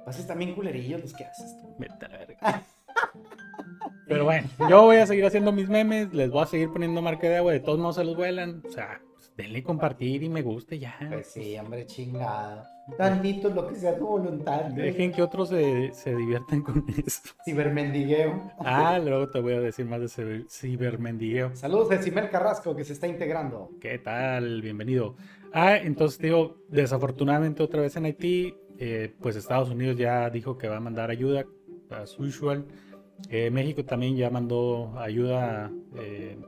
Pases 0.04 0.26
también 0.26 0.54
culerillos 0.54 1.00
los 1.02 1.12
que 1.12 1.24
haces 1.24 1.56
tú. 1.60 1.74
vete 1.78 2.06
a 2.06 2.08
la 2.08 2.18
verga. 2.18 2.62
Pero 4.10 4.24
bueno, 4.24 4.48
yo 4.68 4.82
voy 4.82 4.96
a 4.96 5.06
seguir 5.06 5.24
haciendo 5.24 5.52
mis 5.52 5.68
memes, 5.68 6.12
les 6.12 6.30
voy 6.30 6.42
a 6.42 6.46
seguir 6.46 6.70
poniendo 6.72 7.00
marca 7.00 7.28
de 7.28 7.36
agua, 7.36 7.52
de 7.52 7.60
todos 7.60 7.78
modos 7.78 7.94
se 7.94 8.04
los 8.04 8.16
vuelan. 8.16 8.60
O 8.66 8.70
sea, 8.72 9.00
pues, 9.14 9.32
denle 9.36 9.62
compartir 9.62 10.24
y 10.24 10.28
me 10.28 10.42
guste 10.42 10.80
ya. 10.80 10.96
Pues 11.08 11.28
sí, 11.28 11.56
hombre, 11.56 11.86
chingado. 11.86 12.64
Tantito 12.98 13.50
lo 13.50 13.68
que 13.68 13.76
sea 13.76 13.96
tu 13.96 14.04
voluntad. 14.08 14.62
Dejen 14.64 15.12
que 15.12 15.22
otros 15.22 15.50
se, 15.50 15.92
se 15.92 16.12
diviertan 16.16 16.60
con 16.62 16.84
eso. 17.06 17.20
Cibermendigueo. 17.44 18.50
Ah, 18.58 18.98
luego 18.98 19.30
te 19.30 19.38
voy 19.40 19.52
a 19.52 19.60
decir 19.60 19.86
más 19.86 20.00
de 20.00 20.06
ciber- 20.06 20.46
cibermendigueo. 20.50 21.54
Saludos 21.54 21.92
a 21.92 22.02
Simel 22.02 22.30
Carrasco 22.30 22.74
que 22.74 22.82
se 22.84 22.94
está 22.94 23.06
integrando. 23.06 23.70
¿Qué 23.80 23.98
tal? 24.00 24.60
Bienvenido. 24.60 25.14
Ah, 25.52 25.76
entonces 25.76 26.18
digo, 26.18 26.56
desafortunadamente 26.68 27.62
otra 27.62 27.80
vez 27.82 27.94
en 27.94 28.06
Haití, 28.06 28.54
eh, 28.78 29.14
pues 29.20 29.36
Estados 29.36 29.70
Unidos 29.70 29.96
ya 29.96 30.28
dijo 30.30 30.58
que 30.58 30.66
va 30.68 30.78
a 30.78 30.80
mandar 30.80 31.10
ayuda, 31.10 31.44
as 31.90 32.18
usual. 32.18 32.66
Eh, 33.28 33.50
México 33.50 33.84
también 33.84 34.16
ya 34.16 34.30
mandó 34.30 34.98
ayuda 34.98 35.70
eh, 35.96 36.38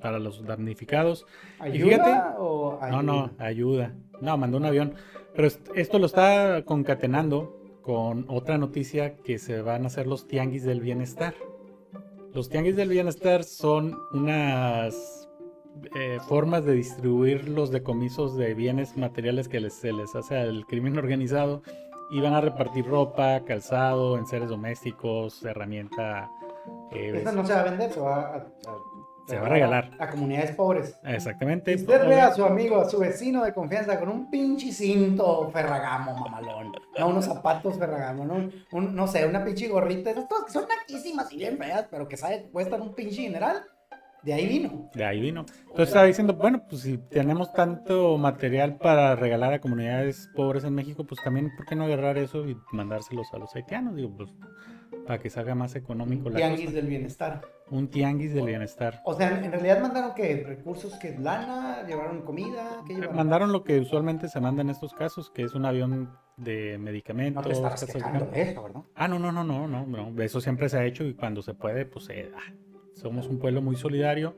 para 0.00 0.18
los 0.18 0.44
damnificados. 0.44 1.26
¿Ayuda 1.58 1.76
Y 1.76 1.82
fíjate- 1.88 2.34
o 2.38 2.78
No, 2.90 3.02
no, 3.02 3.30
ayuda. 3.38 3.94
No, 4.20 4.36
mandó 4.36 4.58
un 4.58 4.66
avión. 4.66 4.94
Pero 5.34 5.48
est- 5.48 5.68
esto 5.74 5.98
lo 5.98 6.06
está 6.06 6.62
concatenando 6.64 7.58
con 7.82 8.26
otra 8.28 8.56
noticia 8.58 9.16
que 9.16 9.38
se 9.38 9.60
van 9.62 9.84
a 9.84 9.86
hacer 9.88 10.06
los 10.06 10.26
tianguis 10.26 10.64
del 10.64 10.80
bienestar. 10.80 11.34
Los 12.32 12.48
tianguis 12.48 12.76
del 12.76 12.88
bienestar 12.88 13.44
son 13.44 13.96
unas 14.12 15.20
eh, 15.96 16.18
formas 16.28 16.64
de 16.64 16.72
distribuir 16.74 17.48
los 17.48 17.70
decomisos 17.72 18.36
de 18.36 18.54
bienes 18.54 18.96
materiales 18.96 19.48
que 19.48 19.58
les- 19.60 19.74
se 19.74 19.92
les 19.92 20.14
hace 20.14 20.36
al 20.36 20.64
crimen 20.66 20.96
organizado 20.98 21.62
y 22.14 22.20
van 22.20 22.34
a 22.34 22.40
repartir 22.40 22.86
ropa, 22.86 23.40
calzado, 23.44 24.16
enseres 24.18 24.48
domésticos, 24.48 25.44
herramienta. 25.44 26.30
eh, 26.92 27.12
Esta 27.16 27.32
no 27.32 27.44
se 27.44 27.52
va 27.54 27.60
a 27.60 27.64
vender, 27.64 27.92
se 27.92 28.00
va 28.00 28.16
a, 28.20 28.36
a- 28.36 28.46
Se 29.26 29.38
va 29.38 29.46
a 29.46 29.48
regalar. 29.48 29.90
A 29.98 30.10
comunidades 30.10 30.54
pobres. 30.54 30.98
Exactamente. 31.02 31.74
Usted 31.74 32.06
ve 32.06 32.20
a 32.20 32.32
su 32.34 32.44
amigo, 32.44 32.78
a 32.82 32.88
su 32.90 32.98
vecino 32.98 33.42
de 33.42 33.54
confianza 33.54 33.98
con 33.98 34.10
un 34.10 34.30
pinche 34.30 34.70
cinto 34.70 35.48
ferragamo, 35.50 36.14
mamalón. 36.14 36.72
No, 36.98 37.08
unos 37.08 37.24
zapatos 37.24 37.78
ferragamo, 37.78 38.26
¿no? 38.26 38.50
Un, 38.72 38.94
no 38.94 39.06
sé, 39.06 39.24
una 39.26 39.42
pinche 39.42 39.66
gorrita. 39.68 40.10
Esas 40.10 40.26
cosas 40.26 40.44
que 40.44 40.52
son 40.52 40.66
naquísimas 40.68 41.32
y 41.32 41.38
bien 41.38 41.56
feas, 41.56 41.86
pero 41.90 42.06
que 42.06 42.18
sabe 42.18 42.50
cuestan 42.52 42.82
un 42.82 42.94
pinche 42.94 43.22
general. 43.22 43.62
De 44.24 44.32
ahí 44.32 44.46
vino. 44.46 44.90
De 44.94 45.04
ahí 45.04 45.20
vino. 45.20 45.44
Entonces 45.62 45.88
estaba 45.88 46.06
diciendo, 46.06 46.34
bueno, 46.34 46.62
pues 46.68 46.82
si 46.82 46.98
tenemos 46.98 47.52
tanto 47.52 48.16
material 48.16 48.76
para 48.78 49.14
regalar 49.16 49.52
a 49.52 49.60
comunidades 49.60 50.30
pobres 50.34 50.64
en 50.64 50.74
México, 50.74 51.04
pues 51.04 51.20
también, 51.22 51.50
¿por 51.56 51.66
qué 51.66 51.74
no 51.76 51.84
agarrar 51.84 52.16
eso 52.18 52.48
y 52.48 52.56
mandárselos 52.72 53.26
a 53.34 53.38
los 53.38 53.54
haitianos? 53.54 53.96
Digo, 53.96 54.10
pues 54.16 54.30
para 55.06 55.18
que 55.20 55.28
salga 55.28 55.54
más 55.54 55.74
económico 55.76 56.30
la 56.30 56.36
Tianguis 56.36 56.66
cosa. 56.66 56.76
del 56.76 56.86
bienestar. 56.86 57.42
Un 57.70 57.88
tianguis 57.88 58.32
del 58.32 58.46
bienestar. 58.46 59.00
O 59.04 59.14
sea, 59.14 59.28
en 59.38 59.50
realidad 59.50 59.80
mandaron 59.82 60.14
que 60.14 60.44
recursos, 60.46 60.94
que 60.94 61.18
lana, 61.18 61.82
llevaron 61.86 62.22
comida, 62.22 62.82
¿qué 62.86 62.94
llevaron? 62.94 63.16
Mandaron 63.16 63.52
lo 63.52 63.64
que 63.64 63.80
usualmente 63.80 64.28
se 64.28 64.40
manda 64.40 64.62
en 64.62 64.70
estos 64.70 64.94
casos, 64.94 65.30
que 65.30 65.42
es 65.42 65.54
un 65.54 65.66
avión 65.66 66.10
de 66.36 66.76
No 66.78 66.84
medicamentos. 66.84 67.42
te 67.44 67.52
estarás 67.52 67.80
casas 67.82 67.88
de 67.88 68.00
quejando 68.00 68.26
de 68.26 68.42
eso, 68.42 68.62
¿verdad? 68.62 68.80
Ah, 68.94 69.08
no, 69.08 69.18
no, 69.18 69.32
no, 69.32 69.44
no, 69.44 69.66
no, 69.68 69.86
no. 69.86 70.22
Eso 70.22 70.40
siempre 70.40 70.68
se 70.68 70.78
ha 70.78 70.84
hecho 70.84 71.04
y 71.04 71.14
cuando 71.14 71.42
se 71.42 71.52
puede, 71.54 71.84
pues 71.86 72.06
se 72.06 72.30
da. 72.30 72.38
Somos 72.94 73.26
un 73.26 73.38
pueblo 73.38 73.60
muy 73.60 73.76
solidario. 73.76 74.34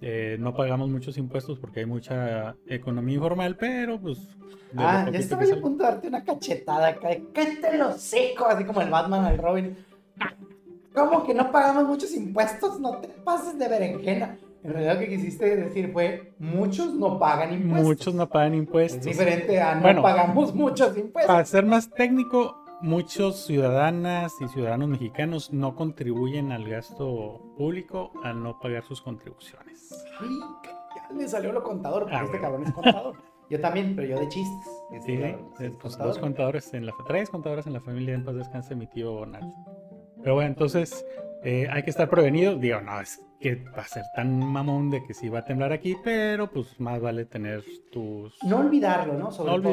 Eh, 0.00 0.36
no 0.38 0.54
pagamos 0.54 0.90
muchos 0.90 1.16
impuestos 1.16 1.58
porque 1.58 1.80
hay 1.80 1.86
mucha 1.86 2.56
economía 2.66 3.14
informal, 3.14 3.56
pero 3.56 3.98
pues. 3.98 4.18
lo 4.72 4.82
Ah, 4.82 5.08
ya 5.10 5.18
estaba 5.18 5.42
a 5.42 5.60
punto 5.60 5.82
de 5.82 5.90
darte 5.90 6.08
una 6.08 6.24
cachetada 6.24 6.88
acá. 6.88 7.08
Cállate 7.32 7.78
los 7.78 8.00
seco, 8.00 8.46
así 8.46 8.64
como 8.64 8.82
el 8.82 8.90
Batman 8.90 9.24
al 9.24 9.38
Robin. 9.38 9.76
¿Cómo 10.94 11.24
que 11.24 11.34
no 11.34 11.50
pagamos 11.50 11.84
muchos 11.84 12.14
impuestos? 12.14 12.78
No 12.78 12.98
te 12.98 13.08
pases 13.08 13.58
de 13.58 13.68
berenjena. 13.68 14.38
En 14.62 14.72
realidad 14.72 14.94
lo 14.94 15.00
que 15.00 15.08
quisiste 15.08 15.56
decir 15.56 15.92
fue, 15.92 16.32
muchos 16.38 16.94
no 16.94 17.18
pagan 17.18 17.52
impuestos. 17.52 17.86
Muchos 17.86 18.14
no 18.14 18.28
pagan 18.28 18.54
impuestos. 18.54 19.00
Es 19.00 19.04
diferente 19.04 19.60
a 19.60 19.74
no 19.74 19.82
Bueno, 19.82 20.02
pagamos 20.02 20.54
muchos 20.54 20.96
impuestos. 20.96 21.26
Para 21.26 21.44
ser 21.44 21.66
más 21.66 21.90
técnico, 21.90 22.63
muchos 22.84 23.46
ciudadanas 23.46 24.34
y 24.40 24.48
ciudadanos 24.48 24.88
mexicanos 24.88 25.52
no 25.52 25.74
contribuyen 25.74 26.52
al 26.52 26.68
gasto 26.68 27.40
público 27.56 28.12
al 28.22 28.42
no 28.42 28.58
pagar 28.60 28.84
sus 28.84 29.00
contribuciones. 29.00 29.90
Ay, 30.20 30.28
ya 30.94 31.16
le 31.16 31.26
salió 31.28 31.52
lo 31.52 31.62
contador, 31.62 32.02
porque 32.02 32.14
Ah, 32.16 32.24
este 32.24 32.38
bueno. 32.38 32.42
cabrón 32.42 32.64
es 32.66 32.72
contador. 32.72 33.16
Yo 33.50 33.60
también, 33.60 33.94
pero 33.96 34.08
yo 34.08 34.18
de 34.20 34.28
chistes. 34.28 34.68
Este 34.92 35.16
Sí, 35.16 35.18
cabrón 35.22 35.48
es 35.52 35.70
pues, 35.70 35.70
contador. 35.80 36.06
dos 36.08 36.18
contadores 36.18 36.74
en 36.74 36.86
la 36.86 36.92
tres 37.06 37.30
contadores 37.30 37.66
en 37.66 37.72
la 37.72 37.80
familia 37.80 38.14
en 38.14 38.24
paz 38.24 38.34
descanse 38.36 38.74
mi 38.74 38.86
tío 38.86 39.24
Nacho. 39.26 39.46
Pero 40.22 40.34
bueno, 40.34 40.48
entonces 40.48 41.04
eh, 41.42 41.66
hay 41.70 41.82
que 41.82 41.90
estar 41.90 42.08
prevenidos. 42.08 42.60
Digo, 42.60 42.80
no, 42.80 43.00
es 43.00 43.20
que 43.40 43.56
va 43.76 43.82
a 43.82 43.86
ser 43.88 44.02
tan 44.14 44.38
mamón 44.38 44.90
de 44.90 45.02
que 45.04 45.12
sí 45.14 45.28
va 45.28 45.40
a 45.40 45.44
temblar 45.44 45.72
aquí, 45.72 45.96
pero 46.04 46.50
pues 46.50 46.78
más 46.80 47.00
vale 47.00 47.24
tener 47.26 47.62
tus... 47.92 48.34
No 48.44 48.58
olvidarlo, 48.60 49.14
¿no? 49.14 49.30
Sobre 49.30 49.50
no 49.52 49.56
todo. 49.56 49.72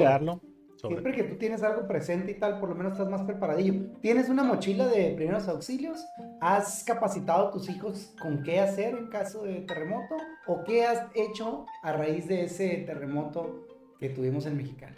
Sobre 0.81 0.95
Siempre 0.95 1.13
que 1.13 1.23
tú 1.23 1.35
tienes 1.37 1.61
algo 1.61 1.87
presente 1.87 2.31
y 2.31 2.39
tal, 2.39 2.59
por 2.59 2.69
lo 2.69 2.75
menos 2.75 2.93
estás 2.93 3.07
más 3.09 3.21
preparadillo. 3.21 3.91
¿Tienes 4.01 4.29
una 4.29 4.43
mochila 4.43 4.87
de 4.87 5.11
primeros 5.15 5.47
auxilios? 5.47 6.03
¿Has 6.41 6.83
capacitado 6.83 7.47
a 7.47 7.51
tus 7.51 7.69
hijos 7.69 8.13
con 8.19 8.41
qué 8.41 8.59
hacer 8.59 8.95
en 8.95 9.07
caso 9.07 9.43
de 9.43 9.61
terremoto? 9.61 10.15
¿O 10.47 10.63
qué 10.63 10.85
has 10.85 11.03
hecho 11.13 11.65
a 11.83 11.93
raíz 11.93 12.27
de 12.27 12.45
ese 12.45 12.69
terremoto 12.85 13.67
que 13.99 14.09
tuvimos 14.09 14.47
en 14.47 14.57
Mexicali? 14.57 14.95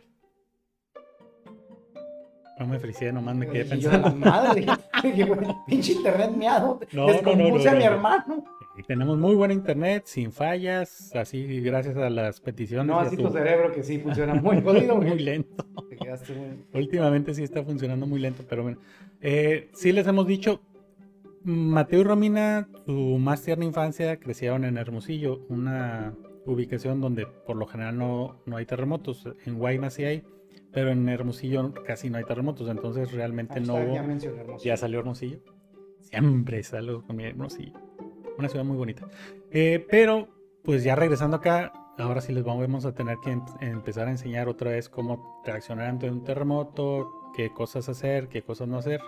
No 2.60 2.68
me 2.68 2.80
felicidad, 2.80 3.12
nomás 3.14 3.36
me 3.36 3.48
quedé 3.48 3.64
Dije 3.64 3.80
yo, 3.80 3.90
pensando. 3.92 4.16
madre, 4.26 4.66
dije, 5.04 5.28
pinche 5.68 5.94
internet 5.94 6.32
miado. 6.32 6.80
No, 6.94 7.02
no, 7.02 7.08
no, 7.08 7.14
Descompuse 7.14 7.66
no, 7.66 7.72
a 7.72 7.74
mi 7.74 7.84
no. 7.84 7.92
hermano. 7.92 8.46
Tenemos 8.88 9.18
muy 9.18 9.36
buen 9.36 9.52
internet, 9.52 10.04
sin 10.08 10.32
fallas, 10.32 11.16
así 11.16 11.62
gracias 11.62 11.96
a 11.96 12.10
las 12.10 12.42
peticiones. 12.42 12.88
No, 12.88 13.00
así 13.00 13.16
tu- 13.16 13.24
tu 13.24 13.30
cerebro 13.30 13.72
que 13.72 13.84
sí 13.84 14.00
funciona 14.00 14.34
muy 14.34 14.62
jodido. 14.62 14.96
muy 15.02 15.20
lento. 15.20 15.66
Te 15.90 15.96
quedaste 15.96 16.34
muy... 16.34 16.48
Últimamente 16.84 17.34
sí 17.36 17.44
está 17.44 17.64
funcionando 17.64 18.08
muy 18.08 18.20
lento, 18.20 18.44
pero 18.50 18.64
bueno. 18.64 18.80
Eh, 19.22 19.70
sí 19.74 19.92
les 19.92 20.08
hemos 20.08 20.26
dicho, 20.28 20.62
Mateo 21.44 22.02
y 22.02 22.04
Romina, 22.04 22.68
su 22.86 23.18
más 23.20 23.44
tierna 23.44 23.64
infancia, 23.66 24.18
crecieron 24.20 24.66
en 24.66 24.78
Hermosillo, 24.78 25.46
una 25.50 26.14
ubicación 26.46 27.00
donde 27.00 27.26
por 27.46 27.56
lo 27.56 27.68
general 27.68 27.98
no, 27.98 28.42
no 28.46 28.58
hay 28.58 28.66
terremotos. 28.66 29.28
En 29.46 29.60
Guaymas 29.60 29.94
sí 29.94 30.04
hay, 30.04 30.24
pero 30.72 30.90
en 30.90 31.08
Hermosillo 31.08 31.74
casi 31.86 32.10
no 32.10 32.18
hay 32.18 32.24
terremotos, 32.26 32.68
entonces 32.70 33.12
realmente 33.12 33.62
no 33.62 33.76
hubo. 33.76 33.94
Ya. 33.94 34.58
Ya 34.64 34.78
salió 34.78 35.00
Hermosillo. 35.00 35.40
Siempre 36.02 36.62
salgo 36.64 37.04
con 37.04 37.16
mi 37.16 37.24
Hermosillo. 37.26 37.74
Una 38.38 38.50
ciudad 38.50 38.66
muy 38.66 38.78
bonita. 38.78 39.08
Eh, 39.52 39.86
pero, 39.90 40.28
pues 40.64 40.84
ya 40.84 40.96
regresando 40.96 41.38
acá, 41.38 41.72
ahora 41.98 42.22
sí 42.22 42.34
les 42.34 42.44
vamos 42.44 42.86
a 42.86 42.94
tener 42.94 43.18
que 43.24 43.32
em- 43.32 43.46
empezar 43.62 44.08
a 44.08 44.12
enseñar 44.12 44.48
otra 44.48 44.72
vez 44.72 44.90
cómo 44.90 45.42
reaccionar 45.46 45.88
ante 45.88 46.10
un 46.10 46.24
terremoto, 46.24 47.32
qué 47.36 47.52
cosas 47.52 47.90
hacer, 47.90 48.28
qué 48.30 48.42
cosas 48.42 48.68
no 48.68 48.78
hacer. 48.78 49.02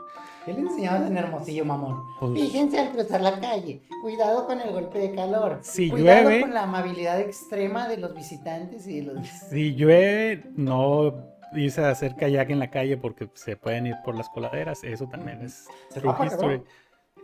¿Qué 0.45 0.53
le 0.53 0.59
enseñabas 0.61 1.07
en 1.09 1.17
Hermosillo, 1.17 1.65
mamón? 1.65 2.03
Pues- 2.19 2.33
Fíjense 2.33 2.79
al 2.79 2.91
cruzar 2.91 3.21
la 3.21 3.39
calle. 3.39 3.81
Cuidado 4.01 4.45
con 4.45 4.59
el 4.61 4.71
golpe 4.71 4.99
de 4.99 5.15
calor. 5.15 5.59
Si 5.61 5.89
Cuidado 5.89 6.29
llueve- 6.29 6.41
con 6.41 6.53
la 6.53 6.63
amabilidad 6.63 7.19
extrema 7.19 7.87
de 7.87 7.97
los 7.97 8.13
visitantes 8.15 8.87
y 8.87 9.01
de 9.01 9.13
los... 9.13 9.27
Si 9.49 9.75
llueve, 9.75 10.43
no 10.55 11.33
irse 11.53 11.81
a 11.85 11.89
hacer 11.89 12.15
kayak 12.15 12.49
en 12.49 12.59
la 12.59 12.69
calle 12.69 12.97
porque 12.97 13.29
se 13.33 13.55
pueden 13.55 13.87
ir 13.87 13.95
por 14.03 14.15
las 14.15 14.27
coladeras. 14.29 14.83
Eso 14.83 15.07
también 15.07 15.41
es 15.41 15.67
true 15.93 16.11
tapa, 16.11 16.25
history. 16.25 16.61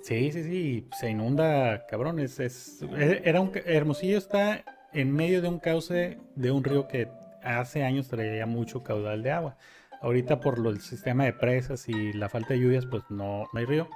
Sí, 0.03 0.31
sí, 0.31 0.43
sí, 0.43 0.87
se 0.99 1.09
inunda, 1.09 1.85
cabrón. 1.87 2.19
Es, 2.19 2.39
es- 2.39 2.81
e- 2.97 3.21
era 3.23 3.39
un, 3.41 3.51
Hermosillo 3.65 4.17
está 4.17 4.63
en 4.93 5.11
medio 5.13 5.41
de 5.41 5.47
un 5.47 5.59
cauce 5.59 6.17
de 6.35 6.51
un 6.51 6.63
río 6.63 6.87
que 6.87 7.07
hace 7.43 7.83
años 7.83 8.07
traía 8.07 8.45
mucho 8.45 8.83
caudal 8.83 9.23
de 9.23 9.31
agua. 9.31 9.57
Ahorita 10.01 10.39
por 10.39 10.57
lo, 10.57 10.71
el 10.71 10.81
sistema 10.81 11.25
de 11.25 11.33
presas 11.33 11.87
y 11.87 12.13
la 12.13 12.29
falta 12.29 12.53
de 12.55 12.59
lluvias, 12.61 12.87
pues 12.87 13.03
no, 13.09 13.45
no 13.53 13.59
hay 13.59 13.65
río. 13.65 13.87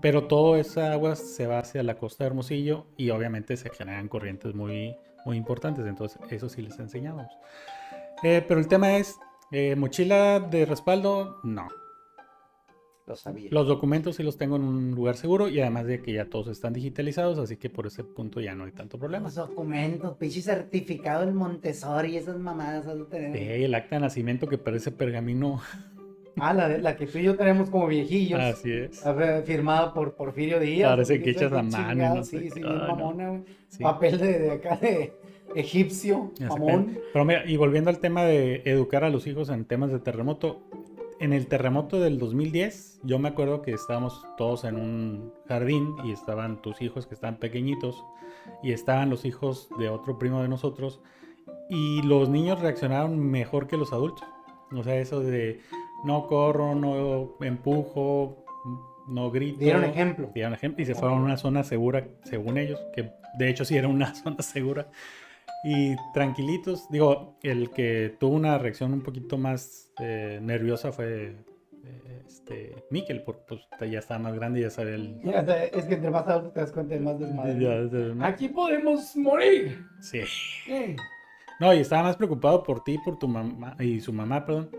Pero 0.00 0.26
toda 0.26 0.58
esa 0.58 0.92
agua 0.92 1.14
se 1.16 1.46
va 1.46 1.58
hacia 1.58 1.82
la 1.82 1.96
costa 1.96 2.24
de 2.24 2.28
Hermosillo 2.28 2.86
y 2.96 3.10
obviamente 3.10 3.56
se 3.58 3.68
generan 3.70 4.08
corrientes 4.08 4.54
muy, 4.54 4.96
muy 5.26 5.36
importantes. 5.36 5.84
Entonces, 5.86 6.18
eso 6.30 6.48
sí 6.48 6.62
les 6.62 6.78
enseñamos. 6.78 7.26
Eh, 8.22 8.42
pero 8.46 8.58
el 8.58 8.68
tema 8.68 8.96
es, 8.96 9.18
eh, 9.50 9.76
mochila 9.76 10.40
de 10.40 10.64
respaldo, 10.64 11.38
no. 11.42 11.68
Lo 13.06 13.16
sabía. 13.16 13.48
Los 13.50 13.66
documentos 13.66 14.16
sí 14.16 14.22
los 14.22 14.36
tengo 14.36 14.56
en 14.56 14.62
un 14.62 14.90
lugar 14.92 15.16
seguro 15.16 15.48
y 15.48 15.60
además 15.60 15.86
de 15.86 16.00
que 16.00 16.12
ya 16.12 16.26
todos 16.26 16.48
están 16.48 16.72
digitalizados, 16.72 17.38
así 17.38 17.56
que 17.56 17.68
por 17.68 17.86
ese 17.86 18.04
punto 18.04 18.40
ya 18.40 18.54
no 18.54 18.64
hay 18.64 18.72
tanto 18.72 18.98
problema. 18.98 19.24
Los 19.24 19.34
documentos, 19.34 20.16
pinche 20.16 20.40
certificado 20.40 21.24
del 21.24 21.34
Montessori 21.34 22.12
y 22.12 22.16
esas 22.16 22.38
mamadas. 22.38 22.86
tener. 23.10 23.36
Eh, 23.36 23.64
el 23.64 23.74
acta 23.74 23.96
de 23.96 24.02
nacimiento 24.02 24.46
que 24.46 24.58
parece 24.58 24.90
pergamino. 24.90 25.60
Ah, 26.36 26.54
la, 26.54 26.96
que 26.96 27.06
tú 27.06 27.18
y 27.18 27.24
yo 27.24 27.36
tenemos 27.36 27.68
como 27.68 27.86
viejillos. 27.86 28.40
Así 28.40 28.72
es. 28.72 29.04
A 29.04 29.12
ver, 29.12 29.44
Firmado 29.44 29.92
por 29.92 30.14
Porfirio 30.14 30.58
Díaz. 30.60 30.90
Parece 30.90 31.22
que 31.22 31.30
echas 31.30 31.52
la 31.52 31.62
mano 31.62 32.14
no 32.14 32.24
Sí, 32.24 32.48
sí, 32.50 32.62
Ay, 32.64 32.72
no. 32.72 32.86
mamona. 32.88 33.42
Sí. 33.68 33.82
Papel 33.82 34.18
de, 34.18 34.38
de 34.38 34.50
acá 34.52 34.76
de 34.76 35.12
egipcio, 35.54 36.32
mamón. 36.40 36.98
Pero 37.12 37.24
mira, 37.24 37.44
y 37.46 37.56
volviendo 37.56 37.90
al 37.90 37.98
tema 37.98 38.24
de 38.24 38.62
educar 38.64 39.04
a 39.04 39.10
los 39.10 39.26
hijos 39.26 39.50
en 39.50 39.64
temas 39.64 39.92
de 39.92 39.98
terremoto, 39.98 40.62
en 41.22 41.32
el 41.32 41.46
terremoto 41.46 42.00
del 42.00 42.18
2010, 42.18 43.00
yo 43.04 43.20
me 43.20 43.28
acuerdo 43.28 43.62
que 43.62 43.72
estábamos 43.72 44.26
todos 44.36 44.64
en 44.64 44.74
un 44.74 45.32
jardín 45.46 45.94
y 46.04 46.10
estaban 46.10 46.60
tus 46.60 46.82
hijos 46.82 47.06
que 47.06 47.14
estaban 47.14 47.36
pequeñitos 47.36 48.04
y 48.60 48.72
estaban 48.72 49.08
los 49.08 49.24
hijos 49.24 49.68
de 49.78 49.88
otro 49.88 50.18
primo 50.18 50.42
de 50.42 50.48
nosotros 50.48 51.00
y 51.70 52.02
los 52.02 52.28
niños 52.28 52.60
reaccionaron 52.60 53.16
mejor 53.20 53.68
que 53.68 53.76
los 53.76 53.92
adultos. 53.92 54.26
O 54.76 54.82
sea, 54.82 54.96
eso 54.96 55.20
de 55.20 55.60
no 56.04 56.26
corro, 56.26 56.74
no 56.74 57.36
empujo, 57.40 58.44
no 59.06 59.30
grito. 59.30 59.60
Dieron 59.60 59.84
ejemplo. 59.84 60.28
Dieron 60.34 60.54
ejemplo 60.54 60.82
y 60.82 60.86
se 60.86 60.96
fueron 60.96 61.18
a 61.18 61.22
una 61.22 61.36
zona 61.36 61.62
segura, 61.62 62.04
según 62.24 62.58
ellos, 62.58 62.80
que 62.92 63.12
de 63.38 63.48
hecho 63.48 63.64
sí 63.64 63.76
era 63.76 63.86
una 63.86 64.12
zona 64.16 64.42
segura. 64.42 64.88
Y 65.64 65.94
tranquilitos, 66.12 66.88
digo, 66.90 67.38
el 67.42 67.70
que 67.70 68.16
tuvo 68.18 68.34
una 68.34 68.58
reacción 68.58 68.92
un 68.92 69.02
poquito 69.02 69.38
más 69.38 69.92
eh, 70.00 70.40
nerviosa 70.42 70.90
fue 70.90 71.36
eh, 71.84 72.22
este 72.26 72.84
Miquel, 72.90 73.22
porque 73.22 73.42
pues, 73.78 73.90
ya 73.90 74.00
estaba 74.00 74.18
más 74.18 74.34
grande 74.34 74.58
y 74.58 74.62
ya 74.64 74.70
sabía 74.70 74.94
el... 74.96 75.20
Ya, 75.22 75.40
o 75.40 75.44
sea, 75.44 75.64
es 75.64 75.84
que 75.84 75.94
entre 75.94 76.10
más 76.10 76.26
adulto 76.26 76.50
te 76.50 76.60
das 76.60 76.72
cuenta 76.72 76.94
de 76.94 77.00
más 77.00 77.18
desmadre. 77.18 77.60
ya- 77.60 78.26
Aquí 78.26 78.48
podemos 78.48 79.14
morir. 79.16 79.86
sí. 80.00 80.22
No, 81.60 81.72
y 81.72 81.78
estaba 81.78 82.02
más 82.02 82.16
preocupado 82.16 82.64
por 82.64 82.82
ti, 82.82 82.98
por 83.04 83.18
tu 83.20 83.28
mamá 83.28 83.76
y 83.78 84.00
su 84.00 84.12
mamá, 84.12 84.44
perdón, 84.44 84.70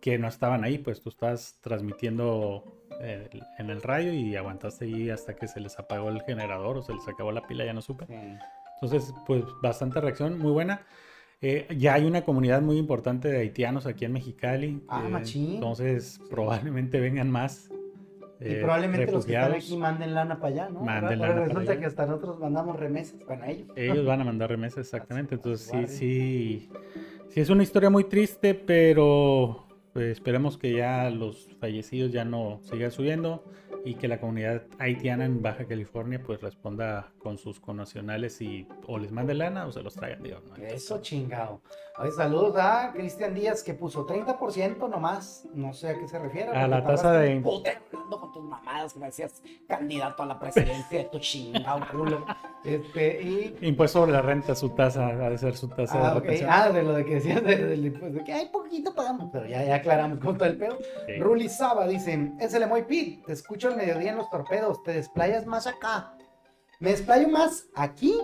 que 0.00 0.16
no 0.16 0.28
estaban 0.28 0.62
ahí, 0.62 0.78
pues 0.78 1.00
tú 1.02 1.08
estabas 1.08 1.58
transmitiendo 1.60 2.62
eh, 3.00 3.28
en 3.58 3.68
el 3.70 3.82
radio 3.82 4.12
y 4.12 4.36
aguantaste 4.36 4.84
ahí 4.84 5.10
hasta 5.10 5.34
que 5.34 5.48
se 5.48 5.58
les 5.58 5.76
apagó 5.80 6.08
el 6.08 6.22
generador 6.22 6.76
o 6.76 6.82
se 6.82 6.94
les 6.94 7.08
acabó 7.08 7.32
la 7.32 7.44
pila, 7.48 7.64
ya 7.64 7.72
no 7.72 7.82
supe. 7.82 8.06
Entonces, 8.80 9.14
pues 9.26 9.44
bastante 9.62 10.00
reacción, 10.00 10.38
muy 10.38 10.52
buena. 10.52 10.82
Eh, 11.42 11.66
ya 11.76 11.94
hay 11.94 12.04
una 12.04 12.22
comunidad 12.22 12.60
muy 12.60 12.76
importante 12.76 13.28
de 13.28 13.38
haitianos 13.38 13.86
aquí 13.86 14.04
en 14.04 14.12
Mexicali. 14.12 14.82
Ah, 14.88 15.04
eh, 15.06 15.10
machín. 15.10 15.54
Entonces, 15.54 16.20
probablemente 16.30 17.00
vengan 17.00 17.30
más. 17.30 17.70
Y 18.40 18.52
eh, 18.52 18.58
probablemente 18.60 19.12
los 19.12 19.26
que 19.26 19.32
están 19.32 19.52
refugiados. 19.52 19.64
aquí 19.64 19.76
manden 19.76 20.14
lana 20.14 20.40
para 20.40 20.54
allá, 20.54 20.68
¿no? 20.70 20.80
Manden 20.80 21.18
lana 21.18 21.32
ahora 21.32 21.34
para 21.34 21.44
resulta 21.46 21.72
allá. 21.72 21.80
que 21.80 21.86
hasta 21.86 22.06
nosotros 22.06 22.38
mandamos 22.40 22.78
remesas. 22.78 23.24
Bueno, 23.26 23.44
ellos. 23.44 23.68
Ellos 23.76 24.06
van 24.06 24.20
a 24.20 24.24
mandar 24.24 24.50
remesas, 24.50 24.78
exactamente. 24.78 25.34
Entonces, 25.34 25.66
sí, 25.66 25.86
sí, 25.86 26.70
sí, 27.28 27.40
es 27.40 27.50
una 27.50 27.62
historia 27.62 27.90
muy 27.90 28.04
triste, 28.04 28.54
pero 28.54 29.66
pues, 29.92 30.06
esperemos 30.12 30.56
que 30.58 30.72
ya 30.72 31.10
los 31.10 31.48
fallecidos 31.60 32.12
ya 32.12 32.24
no 32.24 32.60
sigan 32.62 32.90
subiendo 32.92 33.44
y 33.84 33.94
que 33.94 34.08
la 34.08 34.20
comunidad 34.20 34.62
haitiana 34.78 35.24
en 35.24 35.40
Baja 35.40 35.64
California 35.66 36.22
pues 36.24 36.42
responda 36.42 37.12
con 37.18 37.38
sus 37.38 37.60
connacionales 37.60 38.40
y 38.42 38.68
o 38.86 38.98
les 38.98 39.10
mande 39.10 39.32
lana 39.32 39.66
o 39.66 39.72
se 39.72 39.82
los 39.82 39.94
traigan, 39.94 40.22
digo, 40.22 40.38
¿no? 40.46 40.56
Eso 40.66 41.00
chingado. 41.00 41.62
Oye, 41.98 42.12
saludos 42.12 42.56
a 42.58 42.92
Cristian 42.92 43.34
Díaz 43.34 43.62
que 43.62 43.72
puso 43.72 44.06
30% 44.06 44.88
nomás. 44.88 45.46
No 45.54 45.72
sé 45.72 45.88
a 45.90 45.98
qué 45.98 46.06
se 46.08 46.18
refiere. 46.18 46.50
A 46.50 46.68
la 46.68 46.84
tasa 46.84 47.12
de- 47.12 47.36
hablando 47.36 48.20
con 48.20 48.32
tus 48.32 48.44
mamadas 48.44 48.92
que 48.92 49.00
me 49.00 49.06
decías 49.06 49.42
candidato 49.66 50.22
a 50.22 50.26
la 50.26 50.38
presidencia 50.38 50.98
de 50.98 51.04
tu 51.04 51.18
chingado 51.18 51.80
culo. 51.90 52.24
Este, 52.64 53.22
y. 53.22 53.56
Impuesto 53.62 54.00
sobre 54.00 54.12
la 54.12 54.20
renta, 54.22 54.54
su 54.54 54.70
tasa, 54.70 55.06
ha 55.08 55.30
de 55.30 55.38
ser 55.38 55.56
su 55.56 55.68
tasa 55.68 55.94
Ah, 55.98 56.12
de 56.12 56.18
ok. 56.18 56.24
retención. 56.24 56.50
Ah, 56.52 56.68
de 56.70 56.82
lo 56.82 56.92
de 56.92 57.04
que 57.06 57.14
decías 57.14 57.42
de, 57.42 57.56
del 57.56 57.86
impuesto, 57.86 58.18
de 58.18 58.24
que 58.24 58.32
hay 58.32 58.48
poquito 58.50 58.94
pagamos, 58.94 59.30
pero 59.32 59.46
ya, 59.46 59.64
ya 59.64 59.76
aclaramos 59.76 60.18
con 60.18 60.36
todo 60.36 60.48
el 60.48 60.58
pedo. 60.58 60.76
Sí. 61.06 61.16
Ruli 61.18 61.48
Saba 61.48 61.86
dice, 61.86 62.32
es 62.38 62.52
el 62.52 62.62
Emoy 62.64 62.84
Pit, 62.84 63.24
te 63.24 63.32
escucho 63.32 63.68
al 63.68 63.76
mediodía 63.76 64.10
en 64.10 64.16
los 64.18 64.28
torpedos, 64.28 64.82
te 64.82 64.92
desplayas 64.92 65.46
más 65.46 65.66
acá. 65.66 66.12
¿Me 66.80 66.90
desplayo 66.90 67.28
más 67.28 67.66
aquí 67.74 68.14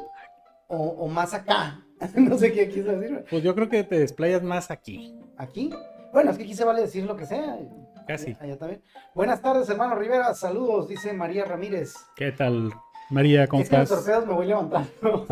o, 0.68 0.76
o 0.76 1.08
más 1.08 1.32
acá? 1.34 1.80
no 2.16 2.36
sé 2.36 2.52
qué 2.52 2.68
quiso 2.68 2.92
decir. 2.92 3.24
Pues 3.30 3.42
yo 3.42 3.54
creo 3.54 3.68
que 3.70 3.84
te 3.84 3.98
desplayas 3.98 4.42
más 4.42 4.70
aquí. 4.70 5.18
¿Aquí? 5.38 5.70
Bueno, 6.12 6.30
es 6.30 6.36
que 6.38 6.44
aquí 6.44 6.54
se 6.54 6.64
vale 6.64 6.82
decir 6.82 7.04
lo 7.04 7.16
que 7.16 7.26
sea. 7.26 7.58
casi. 8.06 8.30
Allá, 8.32 8.38
allá 8.42 8.58
también. 8.58 8.82
Buenas 9.14 9.40
tardes, 9.42 9.68
hermano 9.68 9.94
Rivera. 9.96 10.32
Saludos, 10.34 10.88
dice 10.88 11.12
María 11.12 11.44
Ramírez. 11.44 11.94
¿Qué 12.16 12.32
tal, 12.32 12.72
María? 13.10 13.46
¿Cómo 13.46 13.62
Es 13.62 13.68
que 13.68 13.76
en 13.76 13.80
los 13.82 13.90
estás? 13.90 14.04
torpedos 14.04 14.26
me 14.28 14.34
voy 14.34 14.46
levantando. 14.46 14.88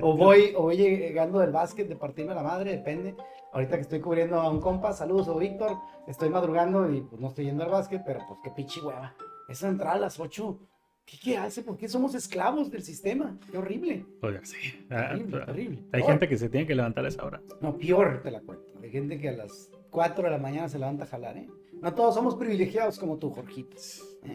O 0.00 0.16
voy, 0.16 0.52
o 0.56 0.62
voy 0.62 0.76
llegando 0.76 1.38
del 1.38 1.50
básquet 1.52 1.86
de 1.88 1.96
partirme 1.96 2.34
la 2.34 2.42
madre, 2.42 2.72
depende. 2.72 3.14
Ahorita 3.52 3.76
que 3.76 3.82
estoy 3.82 4.00
cubriendo 4.00 4.40
a 4.40 4.50
un 4.50 4.60
compa, 4.60 4.92
saludos, 4.92 5.28
o 5.28 5.38
Víctor. 5.38 5.76
Estoy 6.08 6.28
madrugando 6.30 6.90
y 6.92 7.02
pues 7.02 7.20
no 7.20 7.28
estoy 7.28 7.44
yendo 7.46 7.64
al 7.64 7.70
básquet, 7.70 8.02
pero 8.04 8.20
pues 8.26 8.40
qué 8.42 8.50
pinche 8.50 8.80
hueva. 8.80 9.14
Esa 9.48 9.68
entrada 9.68 9.96
a 9.96 10.00
las 10.00 10.18
8. 10.18 10.58
¿Qué, 11.04 11.18
qué 11.22 11.36
hace? 11.36 11.62
¿Por 11.62 11.76
qué 11.76 11.86
somos 11.86 12.14
esclavos 12.14 12.70
del 12.70 12.82
sistema? 12.82 13.36
Qué 13.50 13.58
horrible. 13.58 14.06
Oiga, 14.22 14.40
sí. 14.42 14.86
Ah, 14.90 15.08
Terrible, 15.10 15.38
ah, 15.42 15.46
terrible. 15.46 15.78
Hay 15.92 16.00
Peor. 16.00 16.10
gente 16.12 16.28
que 16.28 16.38
se 16.38 16.48
tiene 16.48 16.66
que 16.66 16.74
levantar 16.74 17.04
a 17.04 17.08
esa 17.08 17.24
hora. 17.24 17.42
No, 17.60 17.76
peor 17.76 18.22
te 18.22 18.30
la 18.30 18.40
cuento. 18.40 18.64
Hay 18.82 18.90
gente 18.90 19.20
que 19.20 19.28
a 19.28 19.32
las 19.32 19.70
4 19.90 20.24
de 20.24 20.30
la 20.30 20.38
mañana 20.38 20.68
se 20.68 20.78
levanta 20.78 21.04
a 21.04 21.06
jalar, 21.06 21.36
¿eh? 21.36 21.46
No 21.84 21.92
todos 21.92 22.14
somos 22.14 22.34
privilegiados 22.36 22.98
como 22.98 23.18
tú, 23.18 23.28
Jorgito. 23.28 23.76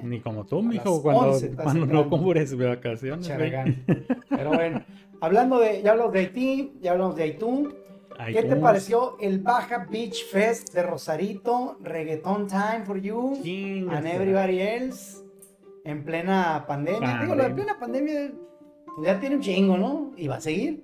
Ni 0.04 0.20
como 0.20 0.46
tú, 0.46 0.62
mijo, 0.62 1.02
cuando, 1.02 1.32
11 1.32 1.46
estás 1.48 1.64
cuando 1.64 1.88
no 1.88 2.08
cubres 2.08 2.56
vacaciones. 2.56 3.26
Charagán. 3.26 3.84
Pero 4.30 4.50
bueno, 4.52 4.86
hablando 5.20 5.58
de, 5.58 5.82
ya 5.82 5.94
hablamos 5.94 6.14
de 6.14 6.20
Haití, 6.20 6.74
ya 6.80 6.92
hablamos 6.92 7.16
de 7.16 7.24
Haitú. 7.24 7.74
¿Qué 8.28 8.44
te 8.44 8.56
pareció 8.56 9.18
el 9.20 9.40
Baja 9.40 9.88
Beach 9.90 10.26
Fest 10.26 10.76
de 10.76 10.84
Rosarito? 10.84 11.80
Reggaeton 11.82 12.46
Time 12.46 12.84
for 12.86 13.02
You 13.02 13.34
and 13.90 14.06
everybody 14.06 14.62
else 14.62 15.18
en 15.86 16.04
plena 16.04 16.66
pandemia. 16.68 17.22
Digo, 17.24 17.34
la 17.34 17.52
plena 17.52 17.80
pandemia 17.80 18.32
ya 19.02 19.20
tiene 19.20 19.38
un 19.38 19.42
chingo, 19.42 19.76
¿no? 19.76 20.12
Y 20.16 20.28
va 20.28 20.36
a 20.36 20.42
seguir. 20.42 20.84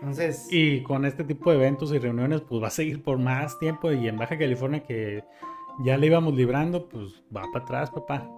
Entonces, 0.00 0.48
Y 0.50 0.82
con 0.82 1.06
este 1.06 1.24
tipo 1.24 1.50
de 1.50 1.56
eventos 1.56 1.94
y 1.94 1.98
reuniones, 1.98 2.42
pues 2.42 2.62
va 2.62 2.66
a 2.66 2.70
seguir 2.70 3.02
por 3.02 3.16
más 3.16 3.58
tiempo. 3.58 3.90
Y 3.90 4.06
en 4.06 4.18
Baja 4.18 4.36
California, 4.36 4.82
que 4.82 5.24
ya 5.82 5.96
le 5.96 6.06
íbamos 6.06 6.34
librando, 6.34 6.88
pues 6.88 7.22
va 7.34 7.42
para 7.52 7.64
atrás, 7.64 7.90
papá. 7.90 8.28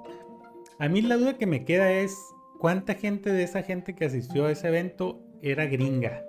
A 0.78 0.88
mí 0.88 1.02
la 1.02 1.16
duda 1.16 1.36
que 1.38 1.46
me 1.46 1.64
queda 1.64 1.92
es: 1.92 2.16
¿cuánta 2.58 2.94
gente 2.94 3.32
de 3.32 3.42
esa 3.42 3.62
gente 3.62 3.94
que 3.94 4.04
asistió 4.04 4.46
a 4.46 4.52
ese 4.52 4.68
evento 4.68 5.20
era 5.42 5.66
gringa? 5.66 6.22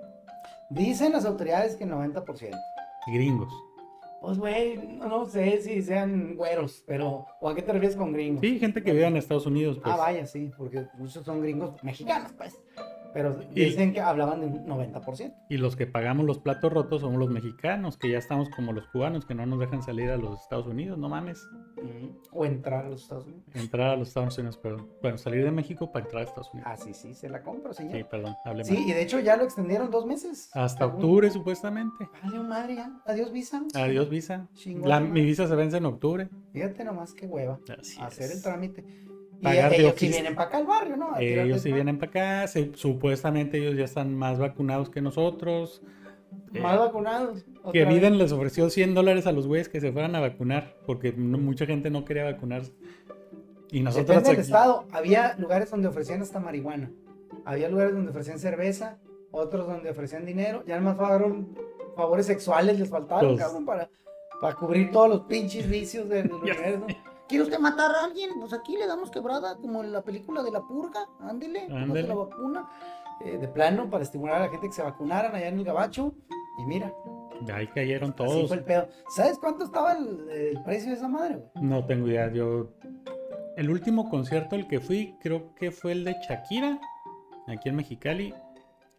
dicen 0.70 1.12
las 1.12 1.24
autoridades 1.24 1.76
que 1.76 1.84
el 1.84 1.90
90%. 1.90 2.50
Gringos. 3.06 3.52
Pues, 4.20 4.38
güey, 4.38 4.76
no, 4.76 5.26
sé 5.26 5.62
si 5.62 5.80
sean 5.80 6.34
güeros, 6.34 6.82
pero. 6.86 7.26
¿O 7.40 7.48
a 7.48 7.54
qué 7.54 7.62
te 7.62 7.72
refieres 7.72 7.96
con 7.96 8.12
gringos? 8.12 8.40
Sí, 8.40 8.58
gente 8.58 8.82
que 8.82 8.92
vive 8.92 9.06
en 9.06 9.16
Estados 9.16 9.46
Unidos, 9.46 9.78
pues. 9.82 9.94
Ah, 9.94 9.96
vaya, 9.96 10.26
sí, 10.26 10.50
porque 10.56 10.86
muchos 10.98 11.24
son 11.24 11.40
gringos 11.40 11.82
mexicanos, 11.84 12.32
pues. 12.36 12.58
Pero 13.14 13.38
Y- 13.54 13.64
dicen 13.64 13.92
que 13.92 14.00
hablaban 14.00 14.40
de 14.40 14.46
un 14.46 14.66
90%. 14.66 15.34
Y 15.48 15.56
los 15.56 15.76
que 15.76 15.86
pagamos 15.86 16.26
los 16.26 16.38
platos 16.38 16.72
rotos 16.72 17.00
somos 17.00 17.18
los 17.18 17.30
mexicanos, 17.30 17.96
que 17.96 18.10
ya 18.10 18.18
estamos 18.18 18.48
como 18.50 18.72
los 18.72 18.86
cubanos, 18.88 19.24
que 19.24 19.34
no 19.34 19.46
nos 19.46 19.58
dejan 19.58 19.82
salir 19.82 20.10
a 20.10 20.16
los 20.16 20.40
Estados 20.42 20.66
Unidos, 20.66 20.98
no 20.98 21.08
mames. 21.08 21.42
O 22.32 22.44
entrar 22.44 22.84
a 22.84 22.88
los 22.90 23.02
Estados 23.02 23.26
Unidos. 23.26 23.44
Entrar 23.54 23.90
a 23.90 23.96
los 23.96 24.08
Estados 24.08 24.36
Unidos, 24.38 24.58
perdón. 24.58 24.88
Bueno, 25.00 25.16
salir 25.18 25.42
de 25.44 25.50
México 25.50 25.90
para 25.90 26.04
entrar 26.04 26.22
a 26.22 26.26
Estados 26.26 26.52
Unidos. 26.52 26.70
Ah, 26.70 26.76
sí, 26.76 26.92
sí, 26.92 27.14
se 27.14 27.28
la 27.28 27.42
compro, 27.42 27.72
Sí, 27.72 27.84
señor. 27.88 28.08
perdón, 28.08 28.34
hablé 28.44 28.64
Sí, 28.64 28.74
mal. 28.74 28.82
y 28.82 28.92
de 28.92 29.02
hecho 29.02 29.20
ya 29.20 29.36
lo 29.36 29.44
extendieron 29.44 29.90
dos 29.90 30.04
meses. 30.06 30.50
Hasta 30.54 30.86
octubre, 30.86 31.30
supuestamente. 31.30 32.08
Vale, 32.22 32.40
madre, 32.40 32.74
ya. 32.76 33.00
Adiós, 33.06 33.32
visa. 33.32 33.62
Adiós, 33.74 34.10
visa. 34.10 34.48
Chingón, 34.54 34.88
La- 34.88 35.00
mi 35.00 35.22
visa 35.24 35.46
se 35.46 35.54
vence 35.54 35.78
en 35.78 35.86
octubre. 35.86 36.28
Fíjate 36.52 36.84
nomás 36.84 37.14
qué 37.14 37.26
hueva. 37.26 37.58
Así 37.78 37.98
hacer 38.00 38.26
es. 38.26 38.36
el 38.36 38.42
trámite. 38.42 38.84
Pagar 39.42 39.72
ellos 39.74 39.94
sí 39.96 40.08
vienen 40.08 40.34
para 40.34 40.48
acá 40.48 40.58
al 40.58 40.66
barrio, 40.66 40.96
¿no? 40.96 41.14
A 41.14 41.22
Ellos 41.22 41.62
sí 41.62 41.72
vienen 41.72 41.98
para 41.98 42.10
acá. 42.10 42.48
se- 42.48 42.72
supuestamente 42.74 43.58
ellos 43.58 43.76
ya 43.76 43.84
están 43.84 44.14
más 44.14 44.38
vacunados 44.38 44.90
que 44.90 45.00
nosotros. 45.00 45.82
Eh, 46.54 46.60
Más 46.60 46.78
vacunados. 46.78 47.44
que 47.72 47.84
vez. 47.84 47.94
Biden 47.94 48.18
les 48.18 48.32
ofreció 48.32 48.68
100 48.70 48.94
dólares 48.94 49.26
a 49.26 49.32
los 49.32 49.46
güeyes 49.46 49.68
que 49.68 49.80
se 49.80 49.92
fueran 49.92 50.14
a 50.16 50.20
vacunar. 50.20 50.74
Porque 50.86 51.12
no- 51.16 51.38
mucha 51.38 51.66
gente 51.66 51.90
no 51.90 52.04
quería 52.04 52.24
vacunarse. 52.24 52.72
Y 53.70 53.80
nosotros 53.80 54.08
Depende 54.08 54.30
del 54.30 54.40
estado. 54.40 54.86
Había 54.92 55.36
lugares 55.38 55.70
donde 55.70 55.88
ofrecían 55.88 56.22
hasta 56.22 56.40
marihuana. 56.40 56.90
Había 57.44 57.68
lugares 57.68 57.92
donde 57.94 58.10
ofrecían 58.10 58.38
cerveza. 58.38 58.98
Otros 59.30 59.66
donde 59.66 59.90
ofrecían 59.90 60.24
dinero. 60.24 60.64
Ya 60.66 60.76
nomás 60.76 60.96
pagaron 60.96 61.54
favores 61.94 62.26
sexuales, 62.26 62.78
les 62.78 62.88
faltaron, 62.88 63.32
Los- 63.32 63.40
cabrón, 63.40 63.66
para, 63.66 63.90
para 64.40 64.54
cubrir 64.54 64.90
todos 64.90 65.08
los 65.08 65.20
pinches 65.22 65.68
vicios 65.68 66.08
del 66.08 66.32
universo. 66.32 66.86
¿Quiere 67.28 67.44
usted 67.44 67.58
matar 67.58 67.90
a 67.94 68.04
alguien? 68.04 68.30
Pues 68.40 68.52
aquí 68.52 68.76
le 68.76 68.86
damos 68.86 69.10
quebrada, 69.10 69.56
como 69.56 69.82
en 69.84 69.92
la 69.92 70.02
película 70.02 70.42
de 70.42 70.50
la 70.50 70.62
purga. 70.62 71.06
Ándele, 71.20 71.66
Ándele. 71.70 72.08
la 72.08 72.14
vacuna. 72.14 72.68
Eh, 73.24 73.36
de 73.38 73.48
plano, 73.48 73.90
para 73.90 74.04
estimular 74.04 74.36
a 74.36 74.44
la 74.46 74.48
gente 74.50 74.68
que 74.68 74.72
se 74.72 74.82
vacunaran 74.82 75.34
allá 75.34 75.48
en 75.48 75.58
el 75.58 75.64
gabacho. 75.64 76.14
Y 76.58 76.64
mira, 76.64 76.92
Ahí 77.52 77.66
cayeron 77.68 78.10
así 78.10 78.16
todos. 78.16 78.48
fue 78.48 78.56
el 78.56 78.64
pedo. 78.64 78.88
¿Sabes 79.14 79.38
cuánto 79.38 79.64
estaba 79.64 79.92
el, 79.92 80.28
el 80.30 80.62
precio 80.64 80.90
de 80.90 80.96
esa 80.96 81.08
madre, 81.08 81.36
güey? 81.36 81.64
No 81.64 81.84
tengo 81.86 82.06
idea. 82.08 82.32
Yo. 82.32 82.68
El 83.56 83.70
último 83.70 84.08
concierto 84.08 84.54
al 84.56 84.66
que 84.68 84.80
fui, 84.80 85.16
creo 85.20 85.54
que 85.54 85.70
fue 85.72 85.92
el 85.92 86.04
de 86.04 86.16
Shakira, 86.28 86.80
aquí 87.46 87.68
en 87.68 87.76
Mexicali. 87.76 88.34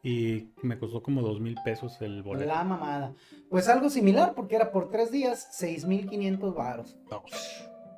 Y 0.01 0.53
me 0.61 0.79
costó 0.79 1.03
como 1.03 1.21
dos 1.21 1.41
mil 1.41 1.55
pesos 1.65 1.97
el 2.01 2.23
boleto. 2.23 2.45
La 2.45 2.63
mamada. 2.63 3.13
Pues 3.49 3.67
algo 3.67 3.89
similar, 3.89 4.33
porque 4.33 4.55
era 4.55 4.71
por 4.71 4.89
tres 4.89 5.11
días, 5.11 5.49
6,500 5.51 6.55
varos. 6.55 6.97
No, 7.11 7.21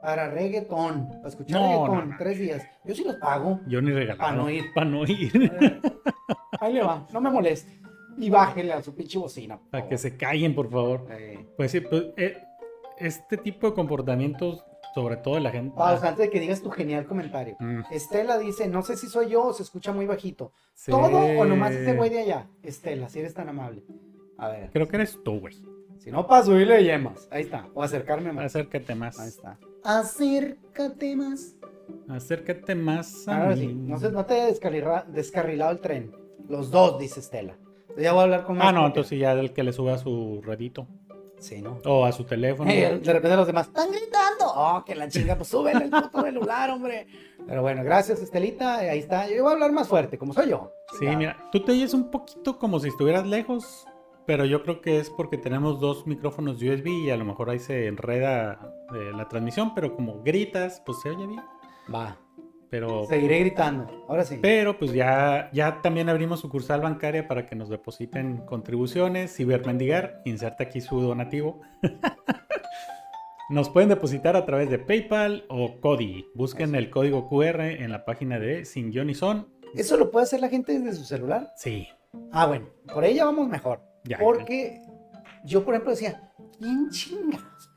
Para 0.01 0.29
reggaetón. 0.29 1.07
Para 1.09 1.27
escuchar 1.29 1.59
No, 1.61 1.67
reggaetón, 1.67 1.97
no, 1.97 2.05
no. 2.05 2.15
tres 2.17 2.39
días. 2.39 2.63
Yo 2.85 2.95
sí 2.95 3.03
los 3.03 3.15
pago. 3.17 3.59
yo 3.67 3.81
ni 3.81 3.91
regalaba. 3.91 4.29
Pa' 4.29 4.35
no 4.35 4.49
ir. 4.49 4.65
Para 4.73 4.89
no 4.89 5.03
ir. 5.05 5.31
Ahí 6.59 6.73
le 6.73 6.83
va, 6.83 7.07
no 7.11 7.21
me 7.21 7.29
moleste. 7.29 7.79
Y 8.17 8.29
bájele 8.29 8.73
a 8.73 8.81
su 8.81 8.93
pinche 8.95 9.17
bocina. 9.17 9.59
Para 9.71 9.87
que 9.87 9.97
se 9.97 10.17
callen, 10.17 10.53
por 10.53 10.69
favor. 10.69 11.07
Eh, 11.11 11.45
Pues 11.57 11.71
sí, 11.71 11.81
pues, 11.81 12.05
eh, 12.17 12.37
este 12.97 13.37
tipo 13.37 13.67
de 13.67 13.73
comportamientos, 13.73 14.63
sobre 14.93 15.17
todo 15.17 15.35
de 15.35 15.41
la 15.41 15.49
gente. 15.51 15.75
pausa, 15.75 16.09
antes 16.09 16.25
de 16.25 16.29
que 16.29 16.39
digas 16.39 16.61
tu 16.61 16.69
genial 16.69 17.05
comentario. 17.05 17.55
Mm, 17.59 17.81
Estela 17.91 18.37
dice, 18.37 18.67
no 18.67 18.81
sé 18.83 18.97
si 18.97 19.07
soy 19.07 19.29
yo 19.29 19.45
o 19.45 19.53
se 19.53 19.63
escucha 19.63 19.91
muy 19.93 20.05
bajito. 20.05 20.51
sí. 20.73 20.91
¿Todo 20.91 21.17
o 21.39 21.45
nomás 21.45 21.71
ese 21.71 21.95
güey 21.95 22.09
de 22.09 22.19
allá? 22.21 22.47
Estela, 22.63 23.07
si 23.09 23.19
eres 23.19 23.33
tan 23.33 23.49
amable. 23.49 23.83
A 24.37 24.49
ver, 24.49 24.69
Creo 24.71 24.87
que 24.87 24.97
eres 24.97 25.17
tú, 25.23 25.39
güey. 25.39 25.55
si 25.99 26.11
no 26.11 26.27
paso 26.27 26.59
y 26.59 26.65
le 26.65 26.83
yemas. 26.83 27.27
Ahí 27.31 27.43
está. 27.43 27.67
O 27.73 27.81
acercarme 27.81 28.31
más. 28.33 28.45
Acércate 28.45 28.91
Ahí 28.93 28.99
más. 28.99 29.19
está. 29.19 29.57
Acércate 29.83 31.15
más. 31.15 31.55
Acércate 32.07 32.75
más 32.75 33.27
a 33.27 33.37
Ahora 33.37 33.55
mí. 33.55 33.61
sí, 33.61 33.67
no, 33.73 33.99
se, 33.99 34.11
no 34.11 34.25
te 34.25 34.35
haya 34.35 34.47
descarrila- 34.49 35.05
descarrilado 35.05 35.71
el 35.71 35.79
tren. 35.81 36.11
Los 36.47 36.71
dos, 36.71 36.99
dice 36.99 37.19
Estela. 37.19 37.57
Ya 37.97 38.13
voy 38.13 38.21
a 38.21 38.23
hablar 38.23 38.43
con 38.45 38.57
más. 38.57 38.67
Ah, 38.67 38.71
no, 38.71 38.81
porque- 38.81 38.87
entonces 38.87 39.19
ya 39.19 39.35
del 39.35 39.53
que 39.53 39.63
le 39.63 39.73
sube 39.73 39.91
a 39.91 39.97
su 39.97 40.41
redito. 40.43 40.87
Sí, 41.39 41.59
¿no? 41.61 41.79
O 41.85 42.05
a 42.05 42.11
su 42.11 42.23
teléfono. 42.23 42.69
Eh, 42.69 42.99
de 43.03 43.13
repente 43.13 43.35
los 43.35 43.47
demás 43.47 43.67
están 43.67 43.89
gritando. 43.91 44.45
Oh, 44.55 44.83
que 44.85 44.93
la 44.93 45.07
chinga, 45.09 45.35
pues 45.35 45.47
súbele 45.49 45.85
el 45.85 45.89
puto 45.89 46.21
celular, 46.23 46.69
hombre. 46.69 47.07
Pero 47.47 47.61
bueno, 47.63 47.83
gracias, 47.83 48.21
Estelita. 48.21 48.85
eh, 48.85 48.91
Ahí 48.91 48.99
está. 48.99 49.27
Yo 49.27 49.41
voy 49.43 49.49
a 49.51 49.53
hablar 49.55 49.71
más 49.71 49.87
fuerte, 49.87 50.19
como 50.19 50.33
soy 50.33 50.49
yo. 50.49 50.71
Sí, 50.91 50.99
Chingado. 50.99 51.17
mira, 51.17 51.37
tú 51.51 51.59
te 51.63 51.71
oyes 51.71 51.93
un 51.95 52.11
poquito 52.11 52.59
como 52.59 52.79
si 52.79 52.89
estuvieras 52.89 53.25
lejos, 53.25 53.85
pero 54.31 54.45
yo 54.45 54.63
creo 54.63 54.79
que 54.79 54.97
es 54.97 55.09
porque 55.09 55.37
tenemos 55.37 55.81
dos 55.81 56.07
micrófonos 56.07 56.55
USB 56.63 56.87
y 56.87 57.09
a 57.09 57.17
lo 57.17 57.25
mejor 57.25 57.49
ahí 57.49 57.59
se 57.59 57.87
enreda 57.87 58.73
eh, 58.95 59.11
la 59.13 59.27
transmisión, 59.27 59.75
pero 59.75 59.93
como 59.93 60.23
gritas, 60.23 60.81
pues 60.85 61.01
se 61.01 61.09
oye 61.09 61.27
bien. 61.27 61.41
Va. 61.93 62.17
Pero, 62.69 63.03
Seguiré 63.07 63.41
gritando. 63.41 64.05
Ahora 64.07 64.23
sí. 64.23 64.39
pero 64.41 64.79
pues 64.79 64.93
ya, 64.93 65.49
ya 65.51 65.81
también 65.81 66.07
abrimos 66.07 66.39
sucursal 66.39 66.79
bancaria 66.79 67.27
para 67.27 67.45
que 67.45 67.57
nos 67.57 67.67
depositen 67.67 68.37
contribuciones. 68.45 69.35
Cibermendigar, 69.35 70.21
inserta 70.23 70.63
aquí 70.63 70.79
su 70.79 71.01
donativo. 71.01 71.59
Nos 73.49 73.69
pueden 73.69 73.89
depositar 73.89 74.37
a 74.37 74.45
través 74.45 74.69
de 74.69 74.79
PayPal 74.79 75.43
o 75.49 75.81
Cody. 75.81 76.25
Busquen 76.35 76.73
el 76.73 76.89
código 76.89 77.27
QR 77.27 77.59
en 77.63 77.91
la 77.91 78.05
página 78.05 78.39
de 78.39 78.63
Sin 78.63 78.91
Guión 78.91 79.09
y 79.09 79.13
Son. 79.13 79.49
¿Eso 79.75 79.97
lo 79.97 80.09
puede 80.09 80.23
hacer 80.23 80.39
la 80.39 80.47
gente 80.47 80.79
desde 80.79 80.93
su 80.97 81.03
celular? 81.03 81.51
Sí, 81.57 81.89
Ah, 82.31 82.45
bueno. 82.45 82.67
Por 82.93 83.03
ella 83.03 83.25
vamos 83.25 83.49
mejor. 83.49 83.90
Ya. 84.03 84.17
Porque 84.17 84.81
yo, 85.45 85.63
por 85.63 85.73
ejemplo, 85.73 85.91
decía, 85.91 86.31
¿quién 86.57 86.89
chingados 86.89 87.71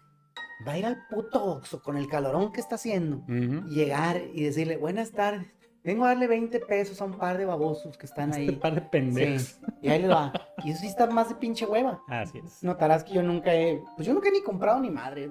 va 0.66 0.72
a 0.72 0.78
ir 0.78 0.86
al 0.86 1.06
puto 1.08 1.44
Oxxo 1.44 1.82
con 1.82 1.96
el 1.96 2.08
calorón 2.08 2.52
que 2.52 2.60
está 2.60 2.76
haciendo? 2.76 3.18
Ujú. 3.18 3.68
Y 3.68 3.74
llegar 3.74 4.20
y 4.32 4.44
decirle, 4.44 4.76
buenas 4.76 5.12
tardes. 5.12 5.46
Vengo 5.84 6.06
a 6.06 6.08
darle 6.08 6.26
20 6.26 6.60
pesos 6.60 6.98
a 7.02 7.04
un 7.04 7.18
par 7.18 7.36
de 7.36 7.44
babosos 7.44 7.98
que 7.98 8.06
están 8.06 8.32
ahí. 8.34 8.46
Este 8.48 8.58
par 8.58 8.74
de 8.74 8.80
pendejos. 8.80 9.42
Sí, 9.42 9.60
y 9.82 9.88
ahí 9.90 10.00
les 10.00 10.10
va. 10.10 10.32
Y 10.64 10.70
eso 10.70 10.80
sí 10.80 10.86
está 10.86 11.06
más 11.06 11.28
de 11.28 11.34
pinche 11.34 11.66
hueva. 11.66 12.02
Así 12.08 12.38
es. 12.38 12.62
Notarás 12.62 13.04
que 13.04 13.12
yo 13.12 13.22
nunca 13.22 13.54
he, 13.54 13.82
pues 13.94 14.06
yo 14.08 14.14
nunca 14.14 14.30
he 14.30 14.32
ni 14.32 14.40
comprado 14.40 14.80
ni 14.80 14.90
madre. 14.90 15.30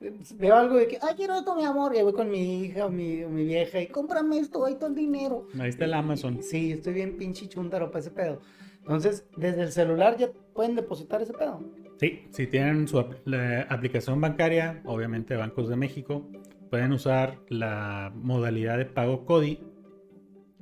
Eh, 0.00 0.20
veo 0.34 0.56
algo 0.56 0.74
de 0.74 0.88
que, 0.88 0.98
ay, 1.00 1.14
quiero 1.14 1.36
esto, 1.36 1.54
mi 1.54 1.64
amor. 1.64 1.94
Y 1.94 2.02
voy 2.02 2.12
con 2.12 2.28
mi 2.28 2.64
hija 2.64 2.86
o 2.86 2.90
mi, 2.90 3.24
mi 3.26 3.44
vieja 3.44 3.80
y 3.80 3.86
cómprame 3.86 4.38
esto, 4.38 4.64
ahí 4.64 4.74
todo 4.74 4.88
el 4.88 4.96
dinero. 4.96 5.46
Ahí 5.60 5.68
está 5.68 5.84
el 5.84 5.94
Amazon. 5.94 6.42
Sí, 6.42 6.72
estoy 6.72 6.94
bien 6.94 7.16
pinche 7.16 7.48
chúntaro 7.48 7.88
para 7.92 8.00
ese 8.00 8.10
pedo. 8.10 8.40
Entonces, 8.88 9.28
desde 9.36 9.64
el 9.64 9.70
celular 9.70 10.16
ya 10.16 10.30
pueden 10.54 10.74
depositar 10.74 11.20
ese 11.20 11.34
pedo. 11.34 11.60
Sí, 11.98 12.26
si 12.30 12.46
tienen 12.46 12.88
su 12.88 12.98
aplicación 12.98 14.18
bancaria, 14.18 14.80
obviamente 14.86 15.36
Bancos 15.36 15.68
de 15.68 15.76
México, 15.76 16.26
pueden 16.70 16.92
usar 16.92 17.38
la 17.50 18.10
modalidad 18.14 18.78
de 18.78 18.86
pago 18.86 19.26
CODI, 19.26 19.60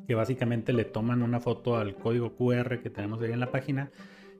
que 0.08 0.14
básicamente 0.16 0.72
le 0.72 0.84
toman 0.84 1.22
una 1.22 1.38
foto 1.38 1.76
al 1.76 1.94
código 1.94 2.34
QR 2.34 2.80
que 2.82 2.90
tenemos 2.90 3.22
ahí 3.22 3.30
en 3.30 3.38
la 3.38 3.52
página 3.52 3.92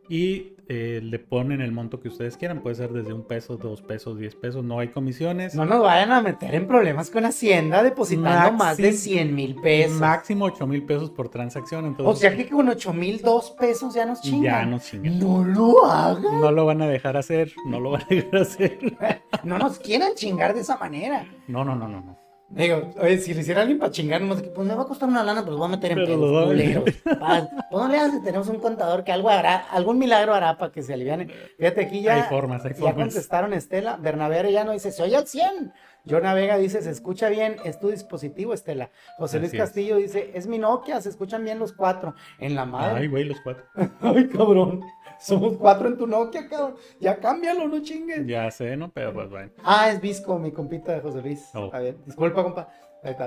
y 0.09 0.53
eh, 0.69 1.01
le 1.03 1.19
ponen 1.21 1.61
el 1.61 1.71
monto 1.71 2.01
que 2.01 2.09
ustedes 2.09 2.37
quieran. 2.37 2.61
Puede 2.61 2.75
ser 2.75 2.93
desde 2.93 3.13
un 3.13 3.23
peso, 3.25 3.57
dos 3.57 3.83
pesos, 3.83 4.19
diez 4.19 4.35
pesos. 4.35 4.65
No 4.65 4.81
hay 4.81 4.89
comisiones. 4.89 5.55
No 5.55 5.65
nos 5.65 5.81
vayan 5.83 6.11
a 6.11 6.21
meter 6.21 6.55
en 6.57 6.67
problemas 6.67 7.09
con 7.11 7.25
Hacienda 7.25 7.83
depositando 7.85 8.53
más 8.53 8.77
de 8.77 8.89
Máximo- 8.91 8.99
100 8.99 9.35
mil 9.35 9.55
pesos. 9.57 10.01
Máximo 10.01 10.45
8 10.47 10.67
mil 10.67 10.85
pesos 10.85 11.11
por 11.11 11.29
transacción. 11.29 11.87
Entonces, 11.87 12.17
O 12.17 12.17
sea 12.21 12.37
que 12.37 12.49
con 12.49 12.69
8 12.69 12.93
mil 12.93 13.21
dos 13.23 13.53
pesos 13.53 13.95
ya 13.95 14.07
nos 14.07 14.21
chingan. 14.21 14.43
ya 14.43 14.67
nos 14.67 14.85
chingan. 14.85 15.19
No 15.21 15.45
lo 15.45 15.87
hagan. 15.87 16.41
No 16.41 16.51
lo 16.51 16.67
van 16.67 16.83
a 16.83 16.89
dejar 16.89 17.17
hacer. 17.17 17.53
No 17.67 17.79
lo 17.79 17.91
van 17.93 18.03
a 18.03 18.07
dejar 18.09 18.37
hacer. 18.41 18.79
No 19.45 19.59
nos 19.59 19.79
quieran 19.79 20.15
chingar 20.17 20.55
de 20.55 20.63
esa 20.63 20.77
manera. 20.79 21.25
No, 21.47 21.65
no, 21.65 21.77
no, 21.77 21.87
no. 21.87 22.01
no. 22.01 22.26
Digo, 22.49 22.93
oye, 23.01 23.19
si 23.19 23.35
le 23.35 23.41
hiciera 23.41 23.63
alguien 23.63 23.79
para 23.79 23.91
chingarnos, 23.91 24.41
que, 24.41 24.49
pues 24.49 24.67
me 24.67 24.75
va 24.75 24.83
a 24.83 24.87
costar 24.87 25.09
una 25.09 25.25
lana, 25.25 25.41
pero 25.41 25.53
lo 25.53 25.59
voy 25.59 25.67
a 25.67 25.71
meter 25.71 25.91
en 25.93 25.99
Pero 25.99 26.07
pedos, 26.07 26.47
culeros. 26.47 26.85
Pa- 27.19 27.49
Pues 27.71 27.83
no 27.83 27.89
le 27.89 27.99
hagas, 27.99 28.23
tenemos 28.25 28.49
un 28.49 28.61
contador 28.61 29.03
que 29.03 29.11
algo 29.11 29.29
hará, 29.31 29.57
algún 29.71 29.99
milagro 29.99 30.33
hará 30.33 30.57
para 30.57 30.71
que 30.71 30.81
se 30.83 30.95
aliviane. 30.95 31.29
Fíjate, 31.59 31.81
aquí 31.83 32.03
ya, 32.03 32.15
Hay 32.15 32.23
formas, 32.31 32.65
hay 32.65 32.71
ya 32.73 32.77
formas. 32.79 32.95
contestaron 32.97 33.53
Estela. 33.53 33.97
Bernabé 33.97 34.39
Arellano 34.39 34.71
dice, 34.73 34.93
se 34.93 35.03
oye 35.03 35.17
al 35.17 35.27
100. 35.27 35.73
Jorna 36.09 36.35
Vega 36.35 36.57
dice, 36.57 36.83
se 36.83 36.91
escucha 36.91 37.29
bien, 37.29 37.57
es 37.65 37.79
tu 37.79 37.89
dispositivo, 37.89 38.55
Estela. 38.55 38.91
José 39.19 39.39
Luis 39.39 39.51
Así 39.51 39.57
es. 39.57 39.63
Castillo 39.63 39.97
dice, 39.97 40.31
es 40.35 40.47
mi 40.47 40.59
Nokia, 40.59 41.01
se 41.01 41.09
escuchan 41.09 41.45
bien 41.45 41.59
los 41.59 41.73
cuatro. 41.73 42.15
En 42.39 42.55
la 42.55 42.63
Ay, 42.63 42.69
madre. 42.69 43.09
güey, 43.09 43.25
los 43.25 43.41
cuatro. 43.41 43.65
Ay, 44.01 44.29
cabrón. 44.29 44.83
Somos 45.19 45.57
cuatro 45.57 45.89
en 45.89 45.97
tu 45.97 46.07
Nokia, 46.07 46.49
cabrón. 46.49 46.77
Ya 47.01 47.19
cámbialo, 47.19 47.67
no 47.69 47.83
chingues. 47.83 48.27
Ya 48.27 48.51
sé, 48.51 48.77
¿no? 48.77 48.91
Pero 48.93 49.13
pues 49.13 49.31
bueno. 49.31 49.51
Ah, 49.65 49.91
es 49.91 50.01
Visco, 50.01 50.39
mi 50.39 50.53
compita 50.53 50.93
de 50.93 51.01
José 51.01 51.23
Luis. 51.23 51.49
Oh. 51.55 51.71
A 51.73 51.81
ver, 51.81 51.97
disculpa, 52.05 52.43
compa. 52.43 52.69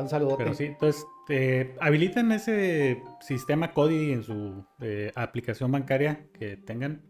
Un 0.01 0.09
saludote. 0.09 0.43
Pero 0.43 0.55
sí, 0.55 0.65
entonces 0.65 1.05
eh, 1.29 1.73
habiliten 1.79 2.31
ese 2.33 3.01
sistema 3.21 3.71
CODI 3.73 4.11
en 4.13 4.23
su 4.23 4.65
eh, 4.81 5.11
aplicación 5.15 5.71
bancaria 5.71 6.25
que 6.33 6.57
tengan. 6.57 7.01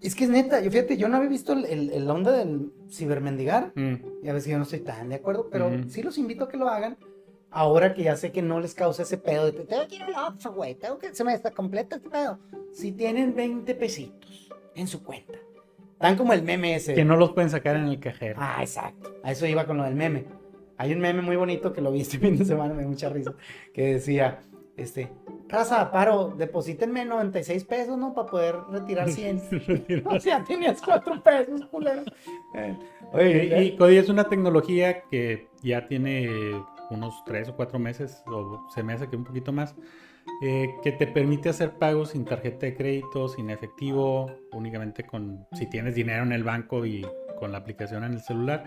Es 0.00 0.14
que 0.14 0.24
es 0.24 0.30
neta, 0.30 0.60
yo 0.60 0.70
fíjate, 0.70 0.96
yo 0.96 1.08
no 1.08 1.16
había 1.16 1.28
visto 1.28 1.52
el, 1.52 1.64
el, 1.66 1.90
el 1.90 2.10
onda 2.10 2.32
del 2.32 2.72
cibermendigar. 2.90 3.72
Mm, 3.74 3.94
Y 4.24 4.28
a 4.28 4.32
veces 4.32 4.50
yo 4.50 4.56
no 4.58 4.64
estoy 4.64 4.80
tan 4.80 5.08
de 5.08 5.16
acuerdo, 5.16 5.48
pero 5.50 5.70
sí 5.88 6.02
los 6.02 6.18
invito 6.18 6.44
a 6.44 6.48
que 6.48 6.56
lo 6.56 6.68
hagan. 6.68 6.96
Ahora 7.50 7.92
que 7.92 8.02
ya 8.02 8.16
sé 8.16 8.32
que 8.32 8.40
no 8.40 8.60
les 8.60 8.74
causa 8.74 9.02
ese 9.02 9.18
pedo 9.18 9.44
de 9.44 9.52
tengo 9.52 9.86
que 9.86 9.96
ir 9.96 10.02
al 10.02 10.32
Oxxo, 10.32 10.52
güey, 10.54 10.74
tengo 10.74 10.98
que 10.98 11.14
se 11.14 11.22
me 11.22 11.34
está 11.34 11.50
completo 11.50 11.96
este 11.96 12.08
pedo. 12.08 12.38
Si 12.72 12.92
tienen 12.92 13.34
20 13.34 13.74
pesitos 13.74 14.50
en 14.74 14.86
su 14.88 15.02
cuenta, 15.02 15.34
tan 15.98 16.16
como 16.16 16.32
el 16.32 16.42
meme 16.42 16.74
ese. 16.74 16.94
que 16.94 17.04
no 17.04 17.16
los 17.16 17.32
pueden 17.32 17.50
sacar 17.50 17.76
en 17.76 17.84
el 17.84 18.00
cajero. 18.00 18.36
Ah, 18.40 18.58
exacto. 18.62 19.14
A 19.22 19.32
eso 19.32 19.46
iba 19.46 19.66
con 19.66 19.76
lo 19.76 19.84
del 19.84 19.94
meme. 19.94 20.24
Hay 20.78 20.94
un 20.94 21.00
meme 21.00 21.20
muy 21.20 21.36
bonito 21.36 21.74
que 21.74 21.82
lo 21.82 21.92
vi 21.92 22.00
este 22.00 22.18
fin 22.18 22.38
de 22.38 22.44
semana, 22.46 22.72
me 22.72 22.80
dio 22.80 22.88
mucha 22.88 23.10
risa, 23.10 23.34
que 23.74 23.94
decía, 23.94 24.40
este, 24.78 25.10
raza, 25.52 25.90
paro, 25.92 26.34
deposítenme 26.36 27.04
96 27.04 27.64
pesos, 27.64 27.98
¿no? 27.98 28.14
Para 28.14 28.26
poder 28.28 28.56
retirar 28.70 29.10
100. 29.10 29.42
o 30.06 30.18
sea, 30.18 30.42
tenías 30.42 30.80
4 30.82 31.22
pesos, 31.22 31.66
culero. 31.66 32.02
Eh, 32.54 32.76
Oye, 33.12 33.64
y 33.64 33.76
CODI 33.76 33.98
es 33.98 34.08
una 34.08 34.24
tecnología 34.24 35.02
que 35.10 35.48
ya 35.62 35.86
tiene 35.86 36.28
unos 36.90 37.24
tres 37.24 37.48
o 37.48 37.56
cuatro 37.56 37.78
meses, 37.78 38.22
o 38.26 38.68
se 38.74 38.82
me 38.82 38.92
hace 38.92 39.08
que 39.08 39.16
un 39.16 39.24
poquito 39.24 39.52
más, 39.52 39.74
eh, 40.42 40.68
que 40.82 40.92
te 40.92 41.06
permite 41.06 41.48
hacer 41.48 41.78
pagos 41.78 42.10
sin 42.10 42.24
tarjeta 42.24 42.66
de 42.66 42.76
crédito, 42.76 43.28
sin 43.28 43.50
efectivo, 43.50 44.30
únicamente 44.52 45.04
con 45.04 45.46
si 45.52 45.66
tienes 45.66 45.94
dinero 45.94 46.22
en 46.22 46.32
el 46.32 46.44
banco 46.44 46.84
y 46.86 47.06
con 47.38 47.52
la 47.52 47.58
aplicación 47.58 48.04
en 48.04 48.14
el 48.14 48.20
celular. 48.20 48.64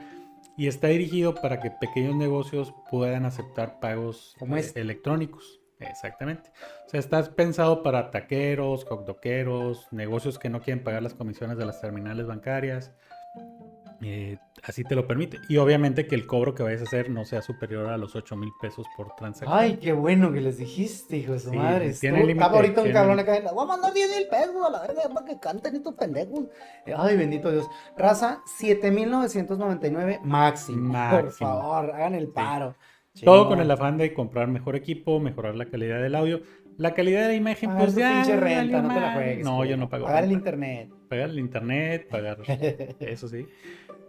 Y 0.58 0.68
está 0.68 0.88
dirigido 0.88 1.36
para 1.36 1.60
que 1.60 1.72
pequeños 1.72 2.16
negocios 2.16 2.74
puedan 2.90 3.26
aceptar 3.26 3.80
pagos 3.80 4.36
eh, 4.40 4.46
este. 4.58 4.82
electrónicos. 4.82 5.62
Exactamente. 5.80 6.50
O 6.86 6.90
sea, 6.90 7.00
estás 7.00 7.30
pensado 7.30 7.84
para 7.84 8.12
taqueros, 8.12 8.86
hotdoqueros, 8.90 9.88
negocios 9.92 10.40
que 10.40 10.50
no 10.50 10.62
quieren 10.62 10.84
pagar 10.84 11.04
las 11.04 11.14
comisiones 11.14 11.58
de 11.58 11.66
las 11.66 11.82
terminales 11.82 12.26
bancarias. 12.28 12.92
Eh, 14.02 14.38
así 14.62 14.84
te 14.84 14.94
lo 14.94 15.08
permite. 15.08 15.40
Y 15.50 15.58
obviamente 15.58 16.06
que 16.06 16.16
el 16.16 16.28
cobro 16.28 16.54
que 16.54 16.62
vayas 16.64 16.82
a 16.82 16.84
hacer 16.84 17.10
no 17.10 17.24
sea 17.26 17.42
superior 17.42 17.88
a 17.88 17.98
los 17.98 18.16
8 18.16 18.36
mil 18.36 18.52
pesos 18.62 18.86
por 18.96 19.16
transacción. 19.16 19.58
Ay, 19.58 19.78
qué 19.78 19.94
bueno 19.94 20.32
que 20.34 20.42
les 20.42 20.58
dijiste, 20.58 21.18
hijo 21.18 21.32
de 21.34 21.40
su 21.40 21.50
Sí, 21.50 21.58
madre. 21.58 21.94
tiene 21.94 22.20
límite, 22.20 22.34
Estaba 22.40 22.56
ahorita 22.58 22.82
un 22.84 22.92
cabrón 22.92 23.20
acá. 23.20 23.40
Voy 23.54 23.64
a 23.64 23.68
mandar 23.68 23.94
10 23.94 24.10
mil 24.18 24.28
pesos 24.28 24.56
a 24.66 24.70
la 24.70 24.82
verga 24.82 25.02
para 25.14 25.26
que 25.26 25.40
canten 25.40 25.76
estos 25.78 25.96
pendejos. 25.96 26.42
Ay, 26.96 27.16
bendito 27.18 27.50
Dios. 27.52 27.66
Raza, 27.98 28.42
7999 28.58 30.20
máximo. 30.24 30.92
Por 30.92 31.24
Máximo. 31.24 31.50
favor, 31.50 31.92
hagan 31.92 32.16
el 32.16 32.28
paro. 32.28 32.76
Todo 33.24 33.48
con 33.48 33.60
el 33.62 33.72
afán 33.72 33.98
de 33.98 34.14
comprar 34.14 34.48
mejor 34.48 34.76
equipo, 34.76 35.20
mejorar 35.20 35.56
la 35.56 35.66
calidad 35.66 36.02
del 36.02 36.16
audio. 36.16 36.42
La 36.78 36.94
calidad 36.94 37.22
de 37.22 37.28
la 37.30 37.34
imagen, 37.36 37.70
Pagar 37.70 37.84
pues 37.86 37.96
ya. 37.96 38.12
pinche 38.24 38.36
renta, 38.38 38.82
no 38.82 38.94
te 38.94 39.00
la 39.00 39.14
juegues. 39.14 39.46
No, 39.46 39.64
yo 39.64 39.78
no 39.78 39.88
pago. 39.88 40.06
Pagar 40.06 40.26
el 40.26 40.34
internet. 40.34 40.90
Pagar 41.08 41.30
el 41.30 41.40
internet, 41.40 42.08
pagar. 42.10 42.40
eso 43.00 43.30
sí. 43.30 43.46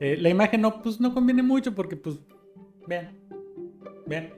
Eh, 0.00 0.16
la 0.18 0.28
imagen 0.28 0.60
no, 0.60 0.82
pues 0.82 1.00
no 1.00 1.14
conviene 1.14 1.42
mucho 1.44 1.74
porque, 1.74 1.96
pues, 1.96 2.18
vean. 2.86 3.10
Vean, 4.06 4.30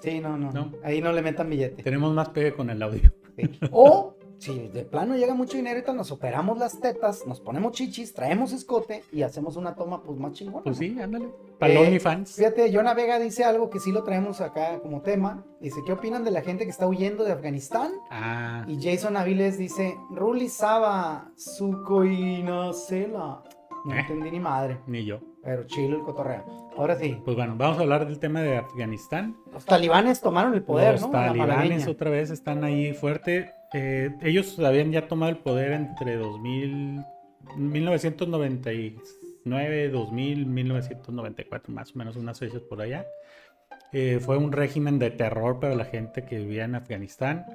Sí, 0.00 0.18
no, 0.20 0.36
no, 0.36 0.50
No. 0.50 0.72
Ahí 0.82 1.00
no 1.00 1.12
le 1.12 1.22
metan 1.22 1.48
billete. 1.48 1.82
tenemos 1.82 2.12
más 2.12 2.28
pegue 2.30 2.52
con 2.52 2.68
el 2.70 2.82
audio. 2.82 3.10
Sí. 3.36 3.48
O, 3.70 4.16
si 4.42 4.68
de 4.68 4.84
plano 4.84 5.14
llega 5.16 5.34
mucho 5.34 5.56
dinero, 5.56 5.76
ahorita 5.76 5.92
nos 5.92 6.10
operamos 6.10 6.58
las 6.58 6.80
tetas, 6.80 7.24
nos 7.26 7.40
ponemos 7.40 7.72
chichis, 7.72 8.12
traemos 8.12 8.52
escote 8.52 9.04
y 9.12 9.22
hacemos 9.22 9.56
una 9.56 9.74
toma, 9.74 10.02
pues 10.02 10.18
más 10.18 10.32
chingona. 10.32 10.64
Pues 10.64 10.78
sí, 10.78 10.96
ándale. 11.00 11.28
Para 11.58 11.72
Eh, 11.72 11.76
los 11.76 11.86
OnlyFans. 11.86 12.34
Fíjate, 12.34 12.74
Jonah 12.74 12.94
Vega 12.94 13.18
dice 13.20 13.44
algo 13.44 13.70
que 13.70 13.78
sí 13.78 13.92
lo 13.92 14.02
traemos 14.02 14.40
acá 14.40 14.80
como 14.80 15.02
tema. 15.02 15.44
Dice, 15.60 15.80
¿qué 15.86 15.92
opinan 15.92 16.24
de 16.24 16.32
la 16.32 16.42
gente 16.42 16.64
que 16.64 16.70
está 16.70 16.86
huyendo 16.88 17.22
de 17.24 17.32
Afganistán? 17.32 17.92
Ah, 18.10 18.64
Y 18.66 18.82
Jason 18.82 19.16
Aviles 19.16 19.58
dice, 19.58 19.96
Ruli 20.10 20.48
Saba, 20.48 21.30
Sukoinacela. 21.36 23.42
No 23.84 23.94
Eh. 23.94 24.00
entendí 24.00 24.30
ni 24.30 24.40
madre, 24.40 24.78
ni 24.86 25.04
yo. 25.04 25.18
pero 25.44 25.64
chilo 25.64 25.96
el 25.96 26.02
cotorreo. 26.04 26.44
Ahora 26.76 26.94
sí, 26.96 27.20
Pues 27.24 27.36
bueno, 27.36 27.54
vamos 27.56 27.76
a 27.78 27.80
hablar 27.82 28.06
del 28.06 28.18
tema 28.20 28.40
de 28.42 28.56
Afganistán. 28.58 29.36
los 29.52 29.64
talibanes 29.64 30.20
tomaron 30.20 30.54
el 30.54 30.62
poder, 30.62 30.92
Los 30.92 31.02
¿no? 31.02 31.12
La 31.12 31.26
talibanes 31.26 31.86
otra 31.88 32.10
vez 32.10 32.30
están 32.30 32.62
ahí 32.64 32.92
fuerte. 32.94 33.50
Eh, 33.72 34.10
ellos 34.22 34.58
habían 34.58 34.90
ya 34.92 35.08
tomado 35.08 35.32
el 35.32 35.38
poder 35.38 35.72
entre 35.72 36.16
2000, 36.16 37.02
1999, 37.56 39.88
2000, 39.88 40.46
1994, 40.46 41.72
más 41.72 41.94
o 41.94 41.98
menos 41.98 42.16
unas 42.16 42.38
fechas 42.38 42.60
por 42.62 42.82
allá. 42.82 43.06
Eh, 43.92 44.20
fue 44.20 44.36
un 44.36 44.52
régimen 44.52 44.98
de 44.98 45.10
terror 45.10 45.58
para 45.58 45.74
la 45.74 45.86
gente 45.86 46.24
que 46.24 46.38
vivía 46.38 46.64
en 46.64 46.74
Afganistán. 46.74 47.46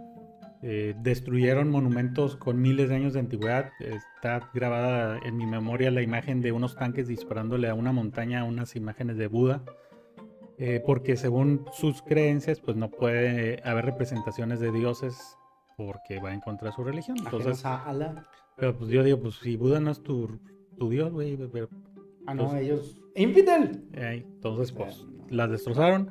Eh, 0.63 0.95
destruyeron 0.97 1.69
monumentos 1.69 2.35
con 2.35 2.59
miles 2.59 2.89
de 2.89 2.95
años 2.95 3.13
de 3.13 3.19
antigüedad. 3.19 3.69
Está 3.79 4.49
grabada 4.55 5.19
en 5.23 5.37
mi 5.37 5.45
memoria 5.45 5.91
la 5.91 6.01
imagen 6.01 6.41
de 6.41 6.51
unos 6.51 6.75
tanques 6.75 7.07
disparándole 7.07 7.69
a 7.69 7.75
una 7.75 7.91
montaña 7.91 8.43
unas 8.43 8.75
imágenes 8.75 9.17
de 9.17 9.27
Buda. 9.27 9.61
Porque 10.87 11.17
según 11.17 11.65
sus 11.71 12.01
creencias, 12.01 12.59
pues 12.59 12.75
no 12.75 12.89
puede 12.89 13.61
haber 13.63 13.85
representaciones 13.85 14.59
de 14.59 14.71
dioses 14.71 15.37
porque 15.81 16.19
va 16.19 16.33
en 16.33 16.41
contra 16.41 16.69
de 16.69 16.75
su 16.75 16.83
religión. 16.83 17.17
Entonces, 17.19 17.63
a 17.63 17.83
Alá. 17.85 18.25
pero 18.57 18.75
pues 18.77 18.89
yo 18.89 19.03
digo, 19.03 19.19
pues 19.21 19.35
si 19.35 19.55
Buda 19.55 19.79
no 19.79 19.91
es 19.91 20.01
tu, 20.01 20.39
tu 20.77 20.89
dios, 20.89 21.11
güey, 21.13 21.37
Ah, 22.25 22.33
no, 22.33 22.41
Entonces- 22.43 22.61
ellos... 22.61 23.01
¡Infidel! 23.15 23.83
eh, 23.93 24.23
entonces 24.27 24.71
pues 24.73 25.05
las 25.29 25.49
destrozaron. 25.49 26.09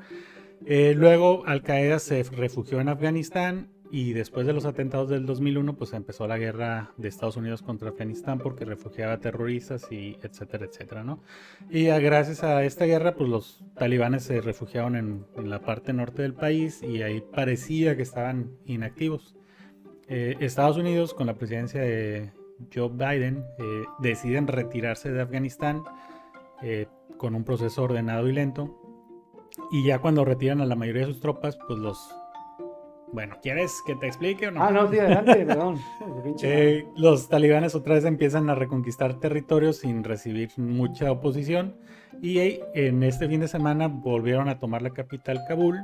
Eh, 0.64 0.94
luego 0.96 1.44
Al 1.46 1.62
Qaeda 1.62 1.98
se 1.98 2.22
refugió 2.22 2.80
en 2.80 2.88
Afganistán 2.88 3.68
y 3.92 4.12
después 4.14 4.46
de 4.46 4.52
los 4.54 4.64
atentados 4.64 5.10
del 5.10 5.26
2001 5.26 5.76
pues 5.76 5.92
empezó 5.92 6.26
la 6.26 6.38
guerra 6.38 6.92
de 6.96 7.08
Estados 7.08 7.36
Unidos 7.36 7.62
contra 7.62 7.90
Afganistán 7.90 8.38
porque 8.38 8.64
refugiaba 8.64 9.18
terroristas 9.20 9.86
y 9.92 10.16
etcétera, 10.22 10.64
etcétera, 10.64 11.04
¿no? 11.04 11.22
Y 11.70 11.88
a- 11.88 11.98
gracias 12.00 12.42
a 12.42 12.64
esta 12.64 12.86
guerra 12.86 13.14
pues 13.14 13.28
los 13.28 13.62
talibanes 13.76 14.22
se 14.24 14.40
refugiaron 14.40 14.96
en, 14.96 15.26
en 15.36 15.50
la 15.50 15.60
parte 15.60 15.92
norte 15.92 16.22
del 16.22 16.34
país 16.34 16.82
y 16.82 17.02
ahí 17.02 17.20
parecía 17.20 17.94
que 17.94 18.02
estaban 18.02 18.56
inactivos. 18.64 19.35
Eh, 20.08 20.36
Estados 20.40 20.76
Unidos 20.76 21.14
con 21.14 21.26
la 21.26 21.34
presidencia 21.34 21.80
de 21.80 22.30
Joe 22.72 22.88
Biden 22.88 23.44
eh, 23.58 23.84
deciden 23.98 24.46
retirarse 24.46 25.10
de 25.10 25.22
Afganistán 25.22 25.82
eh, 26.62 26.86
con 27.16 27.34
un 27.34 27.44
proceso 27.44 27.82
ordenado 27.82 28.28
y 28.28 28.32
lento. 28.32 28.80
Y 29.70 29.84
ya 29.84 29.98
cuando 29.98 30.24
retiran 30.24 30.60
a 30.60 30.66
la 30.66 30.76
mayoría 30.76 31.06
de 31.06 31.12
sus 31.12 31.20
tropas, 31.20 31.58
pues 31.66 31.78
los... 31.78 31.98
Bueno, 33.12 33.36
¿quieres 33.40 33.82
que 33.86 33.94
te 33.94 34.06
explique 34.06 34.48
o 34.48 34.50
no? 34.50 34.62
Ah, 34.62 34.70
no, 34.70 34.90
sí, 34.90 34.98
adelante, 34.98 35.34
perdón. 35.46 35.78
Eh, 36.42 36.84
los 36.96 37.28
talibanes 37.28 37.74
otra 37.74 37.94
vez 37.94 38.04
empiezan 38.04 38.50
a 38.50 38.54
reconquistar 38.54 39.20
territorios 39.20 39.78
sin 39.78 40.04
recibir 40.04 40.50
mucha 40.56 41.10
oposición 41.10 41.76
y 42.20 42.38
eh, 42.38 42.60
en 42.74 43.02
este 43.02 43.28
fin 43.28 43.40
de 43.40 43.48
semana 43.48 43.88
volvieron 43.88 44.48
a 44.48 44.58
tomar 44.58 44.82
la 44.82 44.90
capital 44.90 45.40
Kabul. 45.46 45.82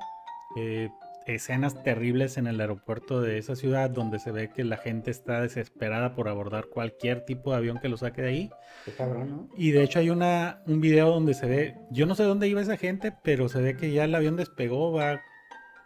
Eh, 0.57 0.91
escenas 1.27 1.83
terribles 1.83 2.37
en 2.37 2.47
el 2.47 2.61
aeropuerto 2.61 3.21
de 3.21 3.39
esa 3.39 3.57
ciudad 3.57 3.91
donde 3.91 4.19
se 4.19 4.31
ve 4.33 4.51
que 4.51 4.65
la 4.65 4.77
gente 4.77 5.11
está 5.11 5.41
desesperada 5.41 6.15
por 6.15 6.29
abordar 6.29 6.67
cualquier 6.67 7.25
tipo 7.25 7.51
de 7.51 7.57
avión 7.59 7.79
que 7.79 7.89
lo 7.89 7.97
saque 7.97 8.23
de 8.23 8.29
ahí. 8.29 8.51
Qué 8.85 8.93
cabrón, 8.93 9.31
¿no? 9.31 9.49
Y 9.57 9.71
de 9.73 9.83
hecho 9.83 9.99
hay 9.99 10.11
una, 10.11 10.63
un 10.67 10.81
video 10.81 11.11
donde 11.11 11.35
se 11.35 11.47
ve, 11.47 11.77
yo 11.91 12.07
no 12.07 12.15
sé 12.15 12.25
dónde 12.25 12.49
iba 12.49 12.61
esa 12.61 12.77
gente, 12.77 13.13
pero 13.23 13.49
se 13.49 13.61
ve 13.61 13.77
que 13.77 13.93
ya 13.93 14.05
el 14.05 14.15
avión 14.15 14.37
despegó, 14.37 14.93
va 14.93 15.21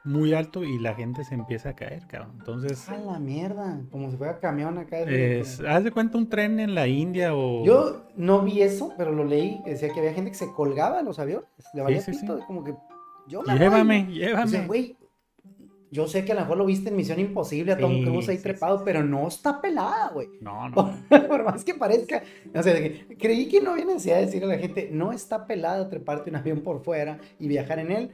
muy 0.05 0.35
alto 0.35 0.63
y 0.63 0.79
la 0.79 0.95
gente 0.95 1.25
se 1.25 1.35
empieza 1.35 1.71
a 1.71 1.75
caer, 1.75 2.07
cabrón. 2.07 2.37
Entonces, 2.39 2.89
A 2.89 2.97
la 2.97 3.19
mierda, 3.19 3.81
como 3.91 4.09
si 4.09 4.17
fuera 4.17 4.39
camión 4.39 4.79
acá. 4.79 5.01
es- 5.01 5.61
haz 5.61 5.83
de 5.83 5.91
cuenta 5.91 6.17
un 6.17 6.29
tren 6.29 6.61
en 6.61 6.77
la 6.77 6.87
India 6.87 7.35
o... 7.35 7.65
Yo 7.65 8.07
no 8.15 8.43
vi 8.43 8.63
eso, 8.63 8.93
pero 8.97 9.11
lo 9.11 9.25
leí, 9.25 9.61
decía 9.67 9.89
que 9.93 9.99
había 9.99 10.15
gente 10.15 10.31
que 10.31 10.37
se 10.37 10.53
colgaba 10.53 10.99
de 10.99 11.03
los 11.03 11.19
aviones, 11.19 11.49
le 11.75 11.83
valía 11.83 12.01
sí, 12.01 12.15
sí. 12.15 12.21
pito, 12.21 12.39
como 12.47 12.63
que 12.63 12.73
yo 13.27 13.43
me 13.43 13.49
voy. 13.55 13.59
Llévame, 13.59 14.05
O 14.09 14.13
llévame. 14.13 14.49
sea, 14.49 14.67
güey, 14.69 14.97
yo 15.97 16.07
sé 16.07 16.27
que 16.27 16.33
a 16.33 16.35
lo 16.35 16.43
mejor 16.43 16.59
lo 16.59 16.67
viste 16.67 16.91
en 16.91 16.97
Misión 16.97 17.19
Imposible 17.19 17.73
a 17.73 17.79
Tom 17.79 17.95
Sí, 17.95 18.05
Cruise 18.05 18.29
ahí 18.29 18.37
sí, 18.37 18.43
trepado, 18.43 18.77
sí, 18.77 18.83
pero 18.85 19.03
no 19.03 19.27
está 19.27 19.63
pelada, 19.63 20.11
güey. 20.13 20.29
No, 20.43 20.69
no. 20.69 20.95
Por 21.27 21.43
más 21.45 21.65
que 21.65 21.73
parezca, 21.73 22.23
o 22.55 22.63
sea, 22.63 22.75
que 22.75 23.17
creí 23.19 23.49
que 23.49 23.63
no 23.63 23.71
había 23.71 23.87
necesidad 23.87 24.17
de 24.17 24.27
decirle 24.27 24.53
a 24.53 24.57
la 24.57 24.59
gente, 24.59 24.91
no 24.93 25.11
está 25.11 25.47
pelada 25.47 25.89
treparte 25.89 26.29
un 26.29 26.37
avión 26.37 26.61
por 26.61 26.85
fuera 26.85 27.19
y 27.41 27.49
viajar 27.49 27.79
en 27.79 27.93
él, 27.93 28.11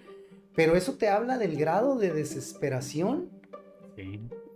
pero 0.54 0.76
eso 0.76 0.94
te 0.94 1.08
habla 1.08 1.38
del 1.38 1.56
grado 1.56 1.96
de 1.96 2.12
desesperación 2.12 3.30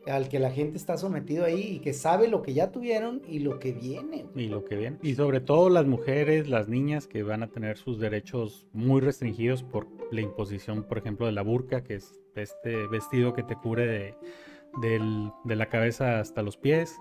al 0.06 0.28
que 0.28 0.38
la 0.38 0.52
gente 0.52 0.76
está 0.76 0.96
sometido 0.96 1.44
ahí 1.44 1.62
y 1.62 1.78
que 1.80 1.92
sabe 1.94 2.28
lo 2.28 2.42
que 2.42 2.54
ya 2.54 2.70
tuvieron 2.70 3.22
y 3.28 3.40
lo 3.40 3.58
que 3.58 3.72
viene. 3.72 4.26
Y 4.36 4.46
lo 4.46 4.64
que 4.64 4.76
viene. 4.76 4.98
Y 5.02 5.16
sobre 5.16 5.40
todo 5.40 5.68
las 5.68 5.86
mujeres, 5.86 6.48
las 6.48 6.68
niñas 6.68 7.08
que 7.08 7.24
van 7.24 7.42
a 7.42 7.48
tener 7.48 7.76
sus 7.76 7.98
derechos 7.98 8.68
muy 8.72 9.00
restringidos 9.00 9.64
por 9.64 9.88
la 10.12 10.20
imposición, 10.20 10.84
por 10.84 10.98
ejemplo, 10.98 11.26
de 11.26 11.32
la 11.32 11.42
burka, 11.42 11.82
que 11.82 11.96
es 11.96 12.20
este 12.42 12.86
vestido 12.88 13.32
que 13.34 13.42
te 13.42 13.56
cubre 13.56 13.86
de, 13.86 14.14
del- 14.80 15.30
de 15.44 15.56
la 15.56 15.66
cabeza 15.66 16.20
hasta 16.20 16.42
los 16.42 16.56
pies. 16.56 16.96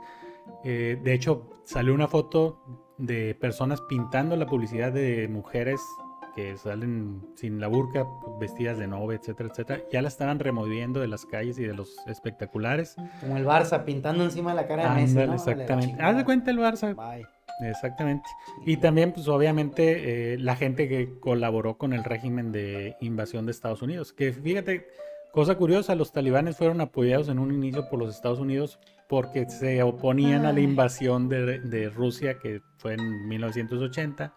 Eh, 0.63 0.99
de 1.03 1.13
hecho, 1.13 1.49
salió 1.63 1.93
una 1.93 2.07
foto 2.07 2.61
de 2.97 3.35
personas 3.35 3.81
pintando 3.81 4.35
la 4.35 4.45
publicidad 4.45 4.91
de 4.91 5.27
mujeres 5.27 5.81
que 6.35 6.57
salen 6.57 7.21
sin 7.35 7.59
la 7.61 7.67
burka, 7.67 8.05
vestidas 8.39 8.77
de 8.77 8.87
novia, 8.87 9.17
etcétera, 9.17 9.49
etcétera. 9.49 9.81
Ya 9.91 10.01
la 10.01 10.09
estaban 10.09 10.37
removiendo 10.39 10.99
de 10.99 11.07
las 11.07 11.25
calles 11.25 11.57
y 11.59 11.63
de 11.63 11.73
los 11.73 11.95
espectaculares. 12.07 12.95
Como 13.21 13.37
el 13.37 13.45
Barça 13.45 13.85
pintando 13.85 14.23
encima 14.25 14.51
de 14.51 14.55
la 14.57 14.67
cara 14.67 14.93
de 14.93 15.01
Messi, 15.01 15.15
¿no? 15.15 15.33
Exactamente. 15.33 16.01
Haz 16.01 16.17
de 16.17 16.25
cuenta 16.25 16.51
el 16.51 16.59
Barça. 16.59 16.93
Bye. 16.93 17.25
Exactamente. 17.69 18.27
Y 18.65 18.75
también, 18.77 19.13
pues 19.13 19.29
obviamente, 19.29 20.33
eh, 20.33 20.37
la 20.37 20.57
gente 20.57 20.89
que 20.89 21.17
colaboró 21.21 21.77
con 21.77 21.93
el 21.93 22.03
régimen 22.03 22.51
de 22.51 22.97
invasión 22.99 23.45
de 23.45 23.53
Estados 23.53 23.81
Unidos. 23.81 24.11
Que 24.11 24.33
fíjate, 24.33 24.87
cosa 25.35 25.55
curiosa, 25.55 25.95
los 25.95 26.13
talibanes 26.13 26.55
fueron 26.55 26.79
apoyados 26.79 27.27
en 27.27 27.39
un 27.39 27.53
inicio 27.53 27.89
por 27.89 27.99
los 27.99 28.15
Estados 28.15 28.39
Unidos 28.39 28.79
porque 29.09 29.47
se 29.49 29.83
oponían 29.83 30.45
a 30.45 30.53
la 30.53 30.61
invasión 30.61 31.27
de, 31.27 31.59
de 31.59 31.89
Rusia, 31.89 32.39
que 32.39 32.61
fue 32.77 32.93
en 32.93 33.27
1980. 33.27 34.33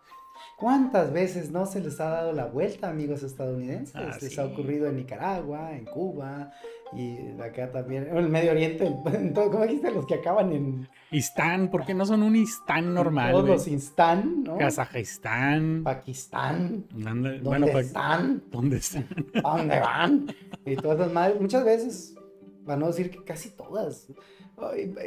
¿Cuántas 0.58 1.12
veces 1.12 1.52
no 1.52 1.66
se 1.66 1.80
les 1.80 2.00
ha 2.00 2.08
dado 2.08 2.32
la 2.32 2.46
vuelta, 2.46 2.90
amigos 2.90 3.22
estadounidenses? 3.22 3.94
Ah, 3.94 4.18
les 4.20 4.34
sí. 4.34 4.40
ha 4.40 4.44
ocurrido 4.44 4.88
en 4.88 4.96
Nicaragua, 4.96 5.72
en 5.72 5.84
Cuba 5.84 6.50
y 6.92 7.16
acá 7.40 7.70
también, 7.70 8.08
en 8.08 8.16
el 8.16 8.28
Medio 8.28 8.50
Oriente, 8.50 8.92
en 9.14 9.32
todo, 9.32 9.52
¿cómo 9.52 9.62
dijiste? 9.62 9.92
Los 9.92 10.04
que 10.04 10.16
acaban 10.16 10.52
en, 10.52 10.88
Istán, 11.10 11.70
porque 11.70 11.94
no 11.94 12.04
son 12.04 12.22
un 12.22 12.36
Istán 12.36 12.92
normal, 12.92 13.32
todos 13.32 13.48
los 13.48 13.68
Instán, 13.68 14.44
¿no? 14.44 14.58
Kazajistán. 14.58 15.82
Pakistán, 15.84 16.84
¿dónde 16.90 17.38
bueno, 17.40 17.66
pa- 17.72 17.80
están? 17.80 18.42
¿dónde 18.50 18.76
están? 18.76 19.06
¿A 19.44 19.56
dónde 19.58 19.80
van? 19.80 20.26
Y 20.66 20.76
todas 20.76 20.98
las 20.98 21.12
madres, 21.12 21.40
muchas 21.40 21.64
veces, 21.64 22.14
van 22.64 22.82
a 22.82 22.88
decir 22.88 23.10
que 23.10 23.24
casi 23.24 23.50
todas. 23.50 24.08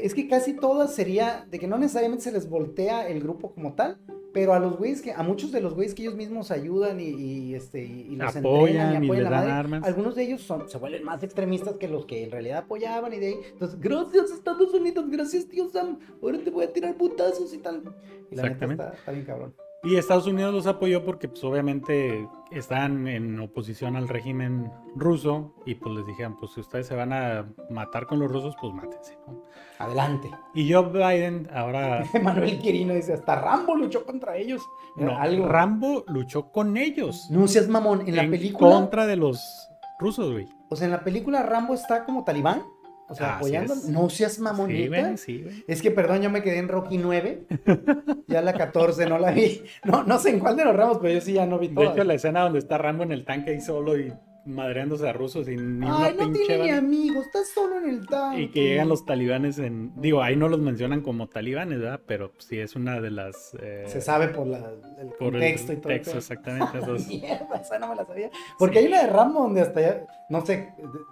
Es 0.02 0.14
que 0.14 0.28
casi 0.28 0.54
todas 0.56 0.96
sería 0.96 1.46
de 1.52 1.60
que 1.60 1.68
no 1.68 1.78
necesariamente 1.78 2.24
se 2.24 2.32
les 2.32 2.50
voltea 2.50 3.08
el 3.08 3.22
grupo 3.22 3.54
como 3.54 3.74
tal, 3.74 3.98
pero 4.34 4.54
a 4.54 4.60
los 4.60 4.78
güeyes 4.78 5.02
que, 5.02 5.12
a 5.12 5.24
muchos 5.24 5.52
de 5.52 5.62
los 5.62 5.74
güeyes 5.74 5.94
que 5.94 6.04
ellos 6.04 6.15
mismos 6.15 6.52
ayudan 6.52 7.00
y, 7.00 7.10
y, 7.10 7.56
este, 7.56 7.84
y, 7.84 8.08
y 8.12 8.15
los 8.15 8.36
Apoyan 8.36 8.67
entrenan 8.67 9.04
y 9.04 9.08
apoyan 9.08 9.24
les 9.24 9.32
la 9.32 9.38
dan 9.38 9.48
madre, 9.48 9.60
armas. 9.60 9.84
algunos 9.84 10.15
de 10.15 10.24
ellos 10.24 10.41
son, 10.41 10.70
se 10.70 10.78
vuelven 10.78 11.04
más 11.04 11.22
extremistas 11.24 11.76
que 11.76 11.88
los 11.88 12.06
que 12.06 12.24
en 12.24 12.32
realidad 12.32 12.60
apoyaban 12.60 13.13
y 13.13 13.20
de 13.20 13.28
ahí, 13.28 13.36
entonces, 13.52 13.80
gracias 13.80 14.32
Estados 14.32 14.74
Unidos, 14.74 15.06
gracias 15.10 15.48
tío 15.48 15.70
Sam, 15.70 16.00
ahora 16.22 16.39
te 16.39 16.50
voy 16.50 16.65
a 16.65 16.74
tirar 16.74 16.96
putazos 16.96 17.54
y 17.54 17.58
tal. 17.58 17.84
Y 18.32 18.36
la 18.36 18.44
neta 18.44 18.54
Exactamente. 18.65 18.84
está, 18.84 18.96
está 18.98 19.12
bien 19.12 19.26
cabrón. 19.26 19.71
Y 19.84 19.96
Estados 19.96 20.28
Unidos 20.28 20.54
los 20.54 20.67
apoyó 20.67 21.04
porque 21.04 21.28
pues 21.28 21.44
obviamente 21.44 22.30
están 22.52 23.08
en 23.08 23.39
oposición 23.39 23.96
al 23.96 24.08
régimen 24.08 24.72
ruso 24.96 25.56
y 25.65 25.74
pues 25.74 25.96
les 25.96 26.06
dijeron, 26.06 26.38
pues 26.38 26.52
si 26.52 26.60
ustedes 26.60 26.86
se 26.86 26.96
van 26.96 27.12
a 27.12 27.52
matar 27.72 28.06
con 28.06 28.20
los 28.20 28.32
rusos, 28.32 28.56
pues 28.62 28.72
mátense. 28.76 29.17
¿no? 29.26 29.44
Adelante. 29.80 30.30
Y 30.54 30.72
Joe 30.72 30.89
Biden 30.91 31.50
ahora... 31.52 32.04
Manuel 32.22 32.60
Quirino 32.60 32.94
dice, 32.94 33.13
hasta 33.13 33.41
Rambo 33.41 33.76
luchó 33.76 34.06
contra 34.06 34.38
ellos. 34.38 34.62
No, 34.98 35.17
Algo. 35.17 35.48
Rambo 35.48 36.04
luchó 36.08 36.52
con 36.52 36.78
ellos. 36.78 37.28
No 37.32 37.48
seas 37.48 37.67
mamón, 37.67 38.08
en 38.08 38.15
la 38.15 38.30
película, 38.30 38.76
contra 38.76 39.08
de 39.08 39.15
los 39.15 39.67
rusos, 40.00 40.32
güey. 40.32 40.48
o 40.70 40.76
sea, 40.76 40.86
en 40.86 40.91
la 40.91 41.04
película 41.04 41.41
Rambo 41.41 41.74
está 41.74 42.06
como 42.06 42.24
talibán, 42.24 42.62
o 43.12 43.15
sea, 43.15 43.36
apoyando. 43.38 43.74
es. 43.74 43.86
No 43.89 44.10
seas 44.10 44.34
Sí, 44.34 44.41
mamonita. 44.41 45.02
güey, 45.02 45.17
sí, 45.17 45.41
güey. 45.43 45.63
Es 45.67 45.82
que, 45.82 45.91
perdón, 45.91 46.21
yo 46.21 46.30
me 46.30 46.41
quedé 46.41 46.58
en 46.58 46.67
Rocky 46.67 46.97
9. 46.97 47.45
ya 48.28 48.41
la 48.41 48.54
14 48.54 49.06
no 49.08 49.17
la 49.19 49.32
vi. 49.32 49.63
No, 49.84 50.04
no 50.04 50.19
sé 50.19 50.30
en 50.32 50.39
cuál 50.39 50.56
de 50.58 50.65
los 50.65 50.76
ramos, 50.76 50.97
pero 51.02 51.13
yo 51.13 51.21
sí 51.21 51.34
ya 51.34 51.45
no 51.45 51.60
vi 51.60 51.67
De 51.69 51.76
todas. 51.76 51.93
hecho, 51.93 52.04
la 52.04 52.13
escena 52.13 52.41
donde 52.41 52.60
está 52.60 52.78
Rambo 52.78 53.04
en 53.04 53.12
el 53.12 53.26
tanque 53.26 53.52
ahí 53.52 53.62
solo 53.62 53.97
y 53.97 54.13
madreándose 54.43 55.08
a 55.08 55.13
rusos 55.13 55.45
sin 55.45 55.80
ni 55.80 55.86
una 55.86 56.06
Ay, 56.06 56.15
no 56.17 56.32
tiene 56.32 56.63
ni 56.63 56.69
amigos, 56.71 57.28
está 57.28 57.39
solo 57.54 57.78
en 57.78 57.89
el 57.91 58.08
tanque. 58.08 58.41
Y 58.41 58.47
que 58.50 58.63
llegan 58.63 58.89
los 58.89 59.06
talibanes 59.06 59.60
en... 59.60 59.91
Digo, 60.02 60.24
ahí 60.24 60.36
no 60.36 60.50
los 60.50 60.60
mencionan 60.60 61.02
como 61.02 61.28
talibanes, 61.30 61.80
¿verdad? 61.80 62.00
Pero 62.08 62.34
sí 62.39 62.58
es 62.58 62.76
una 62.76 63.00
de 63.00 63.12
las... 63.12 63.56
eh, 63.62 63.84
Se 63.86 64.02
sabe 64.02 64.30
por 64.30 64.47
la, 64.47 64.58
el 65.00 65.10
por 65.10 65.32
contexto 65.34 65.71
el 65.74 65.78
y 65.78 65.82
todo. 65.82 65.93
texto, 65.93 66.10
eso. 66.12 66.17
exactamente. 66.17 66.76
entonces, 66.80 67.08
Mierda, 67.21 67.56
esa 67.62 67.78
no 67.78 67.89
me 67.89 67.95
la 67.95 68.06
sabía. 68.06 68.32
Porque 68.58 68.80
hay 68.80 68.88
una 68.88 69.04
de 69.04 69.08
Rambo 69.12 69.41
donde 69.41 69.62
hasta 69.62 69.80
ya, 69.82 70.06
no 70.32 70.46
sé, 70.46 70.70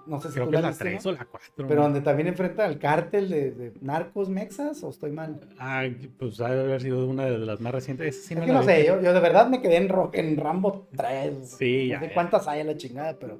no 0.07 0.19
sé 0.21 0.29
si 0.29 0.33
creo 0.35 0.45
tú 0.45 0.51
que 0.51 0.55
es 0.57 0.61
la 0.61 0.67
la 0.67 0.69
viste, 0.69 0.83
3 0.85 1.05
¿no? 1.05 1.11
o 1.11 1.13
la 1.13 1.25
4. 1.25 1.67
Pero 1.67 1.81
donde 1.83 2.01
también 2.01 2.27
enfrenta 2.29 2.65
al 2.65 2.79
cártel 2.79 3.29
de, 3.29 3.51
de 3.51 3.73
narcos 3.81 4.29
mexas, 4.29 4.81
o 4.83 4.89
estoy 4.89 5.11
mal. 5.11 5.39
Ah, 5.59 5.83
pues 6.17 6.39
ha 6.41 6.49
de 6.49 6.61
haber 6.61 6.81
sido 6.81 7.05
una 7.07 7.25
de 7.25 7.37
las 7.37 7.59
más 7.59 7.73
recientes. 7.73 8.25
Sí 8.25 8.33
es 8.33 8.39
no 8.39 8.45
que 8.45 8.51
no 8.53 8.59
vi. 8.61 8.65
sé, 8.65 8.85
yo, 8.87 9.01
yo 9.01 9.13
de 9.13 9.19
verdad 9.19 9.47
me 9.49 9.61
quedé 9.61 9.75
en, 9.77 9.89
Ro- 9.89 10.09
en 10.13 10.37
Rambo 10.37 10.87
3. 10.95 11.49
Sí, 11.57 11.83
no 11.83 11.89
ya, 11.89 11.99
sé 11.99 12.07
ya. 12.07 12.13
cuántas 12.13 12.47
hay 12.47 12.61
a 12.61 12.63
la 12.63 12.77
chingada, 12.77 13.17
pero 13.19 13.39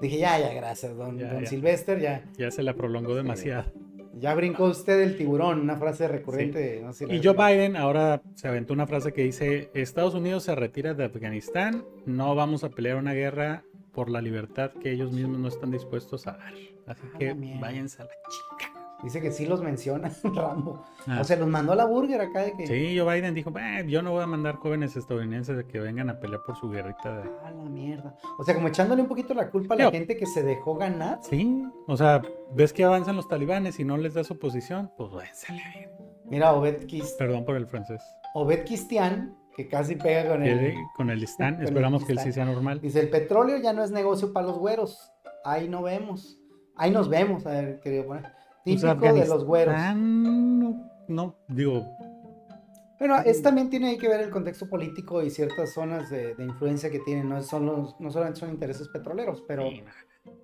dije, 0.00 0.18
ya, 0.18 0.38
ya, 0.38 0.54
gracias, 0.54 0.96
don, 0.96 1.18
Ya, 1.18 1.32
don 1.32 1.42
ya. 1.42 1.48
Sylvester, 1.50 1.98
ya. 2.00 2.24
Ya 2.38 2.50
se 2.50 2.62
la 2.62 2.74
prolongó 2.74 3.14
demasiado. 3.14 3.70
Ya 4.14 4.34
brincó 4.34 4.64
usted 4.64 5.00
el 5.00 5.16
tiburón, 5.16 5.60
una 5.60 5.76
frase 5.76 6.08
recurrente. 6.08 6.80
No 6.82 6.92
sé 6.92 7.06
si 7.06 7.12
Y 7.14 7.20
Joe 7.22 7.34
Biden 7.34 7.76
ahora 7.76 8.20
se 8.34 8.48
aventó 8.48 8.72
una 8.72 8.86
frase 8.86 9.12
que 9.12 9.22
dice, 9.22 9.70
Estados 9.74 10.14
Unidos 10.14 10.42
se 10.44 10.54
retira 10.56 10.94
de 10.94 11.04
Afganistán, 11.04 11.84
no 12.06 12.34
vamos 12.34 12.64
a 12.64 12.70
pelear 12.70 12.96
una 12.96 13.12
guerra 13.12 13.62
por 13.92 14.10
la 14.10 14.20
libertad 14.20 14.70
que 14.80 14.92
ellos 14.92 15.12
mismos 15.12 15.38
no 15.38 15.48
están 15.48 15.70
dispuestos 15.70 16.26
a 16.26 16.32
dar. 16.32 16.52
Así 16.86 17.02
A 17.14 17.18
que 17.18 17.34
váyanse 17.60 18.02
a 18.02 18.04
la 18.06 18.10
chica. 18.10 18.74
Dice 19.02 19.20
que 19.20 19.30
sí 19.30 19.46
los 19.46 19.62
menciona 19.62 20.10
Rambo. 20.24 20.84
Ah. 21.06 21.18
O 21.20 21.24
sea, 21.24 21.36
los 21.36 21.46
mandó 21.46 21.70
a 21.72 21.76
la 21.76 21.84
burger 21.84 22.20
acá 22.20 22.42
de 22.42 22.52
que. 22.56 22.66
Sí, 22.66 22.98
Joe 22.98 23.14
Biden 23.14 23.32
dijo, 23.32 23.52
"Eh, 23.56 23.84
yo 23.86 24.02
no 24.02 24.10
voy 24.10 24.24
a 24.24 24.26
mandar 24.26 24.56
jóvenes 24.56 24.96
estadounidenses 24.96 25.56
de 25.56 25.64
que 25.66 25.78
vengan 25.78 26.10
a 26.10 26.18
pelear 26.18 26.42
por 26.44 26.56
su 26.56 26.68
guerrita. 26.68 27.18
de-". 27.22 27.30
A 27.44 27.50
la 27.52 27.62
mierda. 27.64 28.16
O 28.38 28.42
sea, 28.44 28.54
como 28.56 28.66
echándole 28.66 29.02
un 29.02 29.06
poquito 29.08 29.34
la 29.34 29.50
culpa 29.50 29.74
a 29.74 29.78
la 29.78 29.84
Yo- 29.84 29.90
gente 29.92 30.16
que 30.16 30.26
se 30.26 30.42
dejó 30.42 30.74
ganar. 30.74 31.20
Sí, 31.22 31.64
o 31.86 31.96
sea, 31.96 32.22
ves 32.54 32.72
que 32.72 32.82
avanzan 32.82 33.14
los 33.14 33.28
talibanes 33.28 33.78
y 33.78 33.84
no 33.84 33.96
les 33.98 34.14
das 34.14 34.32
oposición, 34.32 34.90
pues 34.96 35.12
váyanse 35.12 35.52
a 35.52 35.56
la 35.56 35.62
verga. 35.76 35.96
Mira, 36.24 36.52
Obed, 36.54 36.86
Kis- 36.86 37.14
Perdón 37.16 37.44
por 37.44 37.54
el 37.54 37.66
francés. 37.68 38.02
Obed 38.34 38.64
Kistian, 38.64 39.36
que 39.58 39.66
casi 39.66 39.96
pega 39.96 40.30
con 40.30 40.44
el. 40.44 40.76
Con 40.96 41.10
el 41.10 41.20
Stan, 41.24 41.54
Con 41.56 41.62
el 41.62 41.68
esperamos 41.68 42.04
que 42.04 42.12
él 42.12 42.20
sí 42.20 42.32
sea 42.32 42.44
normal. 42.44 42.80
Dice: 42.80 43.00
el 43.00 43.10
petróleo 43.10 43.58
ya 43.58 43.72
no 43.72 43.82
es 43.82 43.90
negocio 43.90 44.32
para 44.32 44.46
los 44.46 44.56
güeros. 44.56 45.12
Ahí 45.44 45.68
no 45.68 45.82
vemos. 45.82 46.38
Ahí 46.76 46.92
nos 46.92 47.08
vemos, 47.08 47.44
a 47.44 47.50
ver, 47.50 47.80
querido 47.80 48.06
poner. 48.06 48.22
Pues 48.64 48.80
Típico 48.80 49.12
de 49.12 49.26
los 49.26 49.44
güeros. 49.44 49.74
No, 49.96 50.88
no, 51.08 51.34
digo, 51.48 51.84
Bueno, 53.00 53.16
es 53.24 53.42
también 53.42 53.68
tiene 53.68 53.88
ahí 53.88 53.98
que 53.98 54.06
ver 54.06 54.20
el 54.20 54.30
contexto 54.30 54.68
político 54.68 55.24
y 55.24 55.30
ciertas 55.30 55.74
zonas 55.74 56.08
de, 56.08 56.36
de 56.36 56.44
influencia 56.44 56.88
que 56.88 57.00
tienen. 57.00 57.28
No, 57.28 57.38
es 57.38 57.46
solo, 57.46 57.96
no 57.98 58.10
solamente 58.12 58.38
son 58.38 58.50
intereses 58.50 58.86
petroleros, 58.88 59.42
pero, 59.48 59.68
sí, 59.68 59.82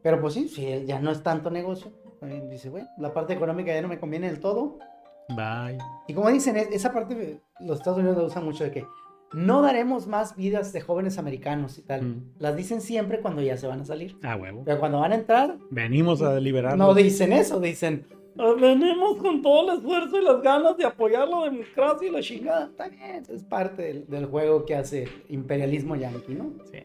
pero 0.03 0.21
pues 0.21 0.35
sí, 0.35 0.49
sí, 0.49 0.85
ya 0.87 0.99
no 0.99 1.13
es 1.13 1.23
tanto 1.23 1.53
negocio. 1.53 1.93
También 2.19 2.49
dice, 2.49 2.69
bueno, 2.69 2.89
la 2.99 3.15
parte 3.15 3.35
económica 3.35 3.73
ya 3.73 3.83
no 3.83 3.89
me 3.89 4.01
conviene 4.01 4.27
del 4.27 4.41
todo. 4.41 4.81
Bye. 5.31 5.79
Y 6.09 6.15
como 6.15 6.31
dicen, 6.31 6.57
es- 6.57 6.69
esa 6.73 6.93
parte 6.93 7.41
los 7.61 7.79
Estados 7.79 7.99
Unidos 7.99 8.17
lo 8.19 8.25
usan 8.27 8.45
mucho 8.45 8.65
de 8.65 8.71
que 8.71 8.87
no 9.33 9.63
daremos 9.63 10.07
más 10.07 10.37
vidas 10.37 10.73
de 10.73 10.81
jóvenes 10.81 11.19
americanos 11.19 11.79
y 11.79 11.83
tal. 11.83 12.03
Mm. 12.03 12.33
Las 12.39 12.57
dicen 12.57 12.81
siempre 12.81 13.21
cuando 13.21 13.43
ya 13.43 13.57
se 13.57 13.67
van 13.67 13.81
a 13.81 13.85
salir. 13.85 14.17
Ah, 14.23 14.37
huevo. 14.37 14.63
Pero 14.65 14.79
cuando 14.79 15.01
van 15.01 15.13
a 15.13 15.17
entrar, 15.17 15.57
Venimos 15.71 16.23
a 16.23 16.33
deliberar. 16.35 16.77
no 16.77 16.95
dicen 16.95 17.33
eso, 17.33 17.59
dicen, 17.59 18.07
"Ah, 18.39 18.55
venimos 18.61 19.17
con 19.17 19.43
todo 19.43 19.73
el 19.73 19.79
esfuerzo 19.79 20.19
y 20.21 20.25
las 20.25 20.41
ganas 20.41 20.77
de 20.77 20.85
apoyar 20.85 21.27
la 21.27 21.45
democracia 21.45 22.09
y 22.09 22.13
la 22.13 22.21
chingada. 22.21 22.67
Está 22.67 22.89
bien, 22.89 23.25
es 23.29 23.43
parte 23.45 23.83
del, 23.83 24.07
del 24.07 24.27
juego 24.27 24.65
que 24.65 24.77
hace 24.77 25.09
imperialismo 25.29 25.97
yanqui, 25.97 26.35
¿no? 26.35 26.53
Sí. 26.71 26.79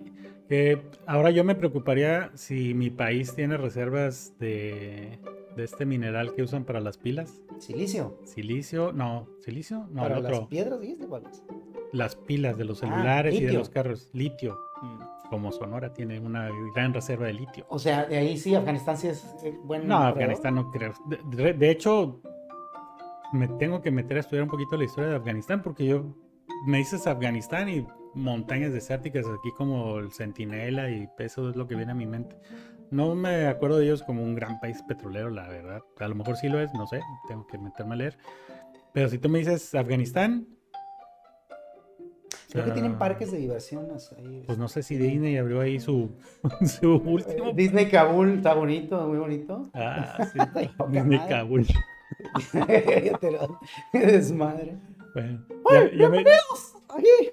Que 0.47 0.81
ahora 1.05 1.29
yo 1.29 1.43
me 1.43 1.53
preocuparía 1.53 2.31
si 2.33 2.73
mi 2.73 2.89
país 2.89 3.35
tiene 3.35 3.57
reservas 3.57 4.33
de, 4.39 5.19
de 5.59 5.65
este 5.65 5.85
mineral 5.85 6.33
que 6.33 6.41
usan 6.41 6.65
para 6.65 6.79
las 6.79 6.97
pilas. 6.97 7.41
Silicio. 7.59 8.17
Silicio, 8.23 8.91
no, 8.93 9.27
silicio, 9.39 9.87
no, 9.91 10.01
Para 10.01 10.17
el 10.17 10.23
las 10.23 10.39
piedras, 10.47 10.79
¿viste? 10.79 11.05
¿Cuáles? 11.07 11.43
Las 11.91 12.15
pilas 12.15 12.57
de 12.57 12.65
los 12.65 12.81
Ah, 12.83 12.87
celulares 12.87 13.35
y 13.35 13.43
de 13.43 13.53
los 13.53 13.69
carros. 13.69 14.09
Litio. 14.13 14.57
Como 15.29 15.51
Sonora 15.51 15.93
tiene 15.93 16.19
una 16.19 16.49
gran 16.75 16.91
reserva 16.93 17.27
de 17.27 17.33
litio. 17.33 17.65
O 17.69 17.77
sea, 17.77 18.05
de 18.05 18.17
ahí 18.17 18.35
sí, 18.37 18.55
Afganistán 18.55 18.97
sí 18.97 19.07
es 19.09 19.23
eh, 19.43 19.55
buen. 19.63 19.87
No. 19.87 19.97
Afganistán 19.97 20.55
no 20.55 20.71
creo. 20.71 20.93
De, 21.05 21.43
de- 21.43 21.53
de 21.53 21.69
hecho, 21.69 22.19
me 23.33 23.47
tengo 23.47 23.81
que 23.81 23.91
meter 23.91 24.17
a 24.17 24.21
estudiar 24.21 24.43
un 24.43 24.49
poquito 24.49 24.75
la 24.75 24.85
historia 24.85 25.11
de 25.11 25.15
Afganistán 25.17 25.61
porque 25.61 25.85
yo 25.85 26.15
me 26.65 26.79
dices 26.79 27.05
Afganistán 27.05 27.69
y 27.69 27.85
montañas 28.15 28.73
desérticas 28.73 29.25
aquí 29.27 29.51
como 29.55 29.99
el 29.99 30.11
Centinela 30.11 30.89
y 30.89 31.07
eso 31.19 31.49
es 31.51 31.55
lo 31.55 31.67
que 31.67 31.75
viene 31.75 31.91
a 31.91 31.95
mi 31.95 32.07
mente. 32.07 32.35
No 32.91 33.13
me 33.15 33.47
acuerdo 33.47 33.77
de 33.77 33.85
ellos 33.85 34.01
como 34.03 34.23
un 34.23 34.33
gran 34.35 34.59
país 34.59 34.81
petrolero, 34.87 35.29
la 35.29 35.47
verdad. 35.47 35.81
A 35.99 36.07
lo 36.07 36.15
mejor 36.15 36.37
sí 36.37 36.49
lo 36.49 36.59
es, 36.59 36.73
no 36.73 36.87
sé, 36.87 37.01
tengo 37.27 37.45
que 37.47 37.57
meterme 37.57 37.93
a 37.93 37.97
leer. 37.97 38.17
Pero 38.93 39.09
si 39.09 39.17
tú 39.19 39.29
me 39.29 39.39
dices 39.39 39.73
Afganistán, 39.75 40.47
Creo 42.51 42.65
que 42.65 42.71
tienen 42.71 42.93
ah, 42.93 42.97
parques 42.99 43.31
de 43.31 43.37
diversiones 43.37 44.11
ahí. 44.17 44.41
Pues 44.47 44.57
no 44.57 44.67
sé 44.67 44.81
si 44.81 44.97
Disney 44.97 45.37
abrió 45.37 45.61
ahí 45.61 45.79
su, 45.79 46.09
su 46.81 46.95
último. 46.95 47.49
Eh, 47.49 47.53
Disney 47.55 47.87
Kabul 47.89 48.37
está 48.37 48.55
bonito, 48.55 49.07
muy 49.07 49.19
bonito. 49.19 49.69
Ah, 49.75 50.17
sí. 50.33 50.39
Disney. 50.89 51.19
Kabul. 51.29 51.67
Te 53.21 53.31
lo- 53.31 53.59
desmadre. 53.93 54.79
Bueno, 55.13 55.45
ya- 55.71 55.79
ya 55.83 55.89
me- 55.91 55.95
bienvenidos 56.23 56.73
aquí. 56.89 57.31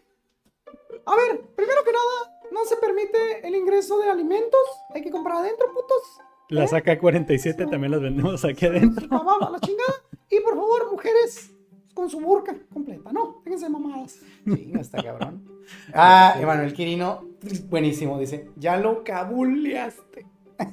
A 1.06 1.16
ver, 1.16 1.40
primero 1.56 1.80
que 1.82 1.92
nada, 1.92 2.35
no 2.56 2.64
se 2.64 2.76
permite 2.76 3.46
el 3.46 3.54
ingreso 3.54 3.98
de 3.98 4.10
alimentos. 4.10 4.60
Hay 4.94 5.02
que 5.02 5.10
comprar 5.10 5.38
adentro, 5.38 5.66
putos. 5.68 6.20
Las 6.48 6.72
AK-47 6.72 7.68
también 7.70 7.90
las 7.92 8.00
vendemos 8.00 8.44
aquí 8.44 8.66
adentro. 8.66 9.06
La 9.10 9.18
vamos 9.18 9.52
la 9.52 9.60
chingada. 9.60 9.94
Y 10.30 10.40
por 10.40 10.54
favor, 10.54 10.90
mujeres, 10.90 11.52
con 11.92 12.08
su 12.08 12.18
burka 12.20 12.56
completa. 12.72 13.12
No, 13.12 13.42
déjense 13.44 13.66
de 13.66 13.70
mamadas. 13.70 14.20
Chinga, 14.44 14.80
está 14.80 15.02
cabrón. 15.02 15.44
Ah, 15.92 16.36
Emanuel 16.40 16.72
Quirino, 16.72 17.28
buenísimo, 17.68 18.18
dice, 18.18 18.50
ya 18.56 18.76
lo 18.76 19.04
cabuleaste. 19.04 20.26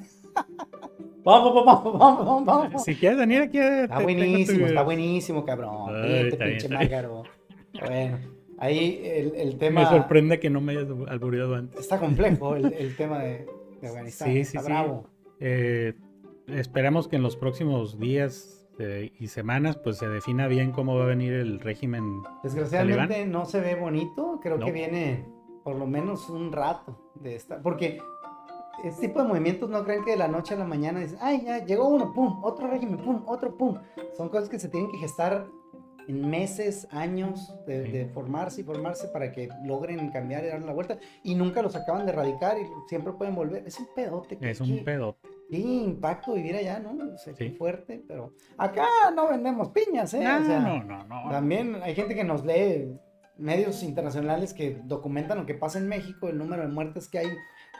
Vamos, 1.24 1.54
vamos, 1.54 1.98
vamos, 1.98 2.26
vamos, 2.26 2.44
vamos. 2.44 2.84
Si 2.84 2.94
quieres 2.96 3.18
venir 3.18 3.40
aquí, 3.40 3.56
Está 3.56 3.98
buenísimo, 4.00 4.66
está 4.66 4.82
buenísimo, 4.82 5.42
cabrón. 5.42 6.04
Ay, 6.04 6.30
pinche 6.30 6.68
mágaro. 6.68 7.22
Bueno, 7.80 8.18
ahí 8.58 9.00
el, 9.04 9.34
el 9.36 9.58
tema. 9.58 9.82
Me 9.82 9.86
sorprende 9.88 10.40
que 10.40 10.50
no 10.50 10.60
me 10.60 10.72
hayas 10.72 10.88
albureado 11.08 11.54
antes. 11.54 11.80
Está 11.80 11.98
complejo 11.98 12.56
el, 12.56 12.72
el 12.74 12.96
tema 12.96 13.18
de, 13.20 13.46
de 13.80 13.88
Afganistán. 13.88 14.28
Sí, 14.28 14.38
está 14.40 14.60
sí, 14.60 14.66
sí. 14.66 14.72
bravo. 14.72 15.04
Eh, 15.40 15.94
esperamos 16.48 17.08
que 17.08 17.16
en 17.16 17.22
los 17.22 17.36
próximos 17.36 17.98
días 17.98 18.66
eh, 18.78 19.12
y 19.18 19.28
semanas 19.28 19.76
pues 19.76 19.98
se 19.98 20.08
defina 20.08 20.46
bien 20.48 20.72
cómo 20.72 20.96
va 20.96 21.04
a 21.04 21.06
venir 21.06 21.32
el 21.32 21.60
régimen. 21.60 22.22
Desgraciadamente 22.42 23.26
no 23.26 23.44
se 23.46 23.60
ve 23.60 23.74
bonito. 23.74 24.40
Creo 24.42 24.58
No. 24.58 24.66
que 24.66 24.72
viene 24.72 25.24
por 25.62 25.76
lo 25.76 25.86
menos 25.86 26.28
un 26.28 26.52
rato 26.52 27.12
de 27.14 27.36
esta. 27.36 27.60
Porque 27.62 27.98
este 28.84 29.08
tipo 29.08 29.22
de 29.22 29.28
movimientos 29.28 29.70
no 29.70 29.84
creen 29.84 30.04
que 30.04 30.10
de 30.12 30.16
la 30.18 30.28
noche 30.28 30.54
a 30.54 30.58
la 30.58 30.64
mañana 30.66 31.00
dicen, 31.00 31.18
ay, 31.22 31.42
ya 31.44 31.64
llegó 31.64 31.88
uno, 31.88 32.12
pum, 32.12 32.40
otro 32.44 32.66
régimen, 32.68 32.98
pum, 32.98 33.22
otro, 33.26 33.56
pum. 33.56 33.78
Son 34.16 34.28
cosas 34.28 34.48
que 34.48 34.58
se 34.58 34.68
tienen 34.68 34.90
que 34.90 34.98
gestar 34.98 35.46
en 36.08 36.28
meses, 36.28 36.86
años 36.90 37.54
de, 37.66 37.84
Sí. 37.86 37.92
de 37.92 38.06
formarse 38.06 38.60
y 38.60 38.64
formarse 38.64 39.08
para 39.08 39.32
que 39.32 39.48
logren 39.64 40.10
cambiar 40.10 40.44
y 40.44 40.48
darle 40.48 40.66
la 40.66 40.72
vuelta. 40.72 40.98
Y 41.22 41.34
nunca 41.34 41.62
los 41.62 41.76
acaban 41.76 42.06
de 42.06 42.12
erradicar 42.12 42.58
y 42.58 42.64
siempre 42.88 43.12
pueden 43.14 43.34
volver. 43.34 43.66
Es 43.66 43.78
un 43.78 43.86
pedote. 43.94 44.38
Es 44.40 44.60
un 44.60 44.84
pedo. 44.84 45.16
qué 45.50 45.58
impacto 45.58 46.32
vivir 46.34 46.56
allá, 46.56 46.80
¿no? 46.80 46.90
O 47.14 47.18
sea, 47.18 47.34
qué 47.34 47.50
Sí. 47.50 47.54
fuerte, 47.56 48.02
pero 48.08 48.32
acá 48.58 48.86
no 49.14 49.28
vendemos 49.28 49.68
piñas, 49.68 50.12
¿eh? 50.14 50.24
No, 50.24 50.40
o 50.40 50.44
sea, 50.44 50.58
no, 50.58 50.82
no, 50.82 51.04
no. 51.04 51.30
también 51.30 51.76
hay 51.82 51.94
gente 51.94 52.14
que 52.14 52.24
nos 52.24 52.44
lee 52.44 52.98
medios 53.36 53.82
internacionales 53.82 54.54
que 54.54 54.80
documentan 54.84 55.38
lo 55.38 55.46
que 55.46 55.54
pasa 55.54 55.78
en 55.78 55.86
México, 55.88 56.28
el 56.28 56.38
número 56.38 56.62
de 56.62 56.68
muertes 56.68 57.08
que 57.08 57.18
hay 57.18 57.28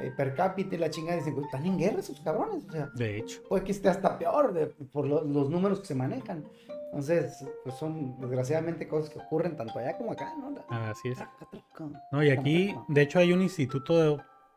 eh, 0.00 0.12
per 0.16 0.34
cápita 0.34 0.74
y 0.74 0.78
la 0.78 0.90
chingada. 0.90 1.18
Dicen, 1.18 1.34
"Güey, 1.34 1.46
están 1.46 1.64
en 1.66 1.78
guerra 1.78 2.00
esos 2.00 2.20
cabrones. 2.20 2.64
O 2.68 2.70
sea, 2.72 2.86
De 2.94 3.18
hecho. 3.18 3.42
puede 3.48 3.64
que 3.64 3.72
esté 3.72 3.88
hasta 3.88 4.18
peor 4.18 4.52
de- 4.52 4.66
por 4.66 5.06
lo- 5.06 5.22
los 5.24 5.50
números 5.50 5.80
que 5.80 5.86
se 5.86 5.94
manejan. 5.94 6.44
Entonces, 6.86 7.44
pues 7.64 7.74
son 7.76 8.20
desgraciadamente 8.20 8.86
cosas 8.86 9.10
que 9.10 9.18
ocurren 9.18 9.56
tanto 9.56 9.78
allá 9.78 9.96
como 9.96 10.12
acá, 10.12 10.32
¿no? 10.38 10.50
La- 10.50 10.90
Así 10.90 11.08
es. 11.08 11.16
traca, 11.16 11.48
traca. 11.50 11.90
No, 12.12 12.22
y 12.22 12.30
aquí, 12.30 12.66
Complejo. 12.68 12.86
de 12.88 13.02
hecho, 13.02 13.18
hay 13.18 13.32
un 13.32 13.42
instituto 13.42 13.98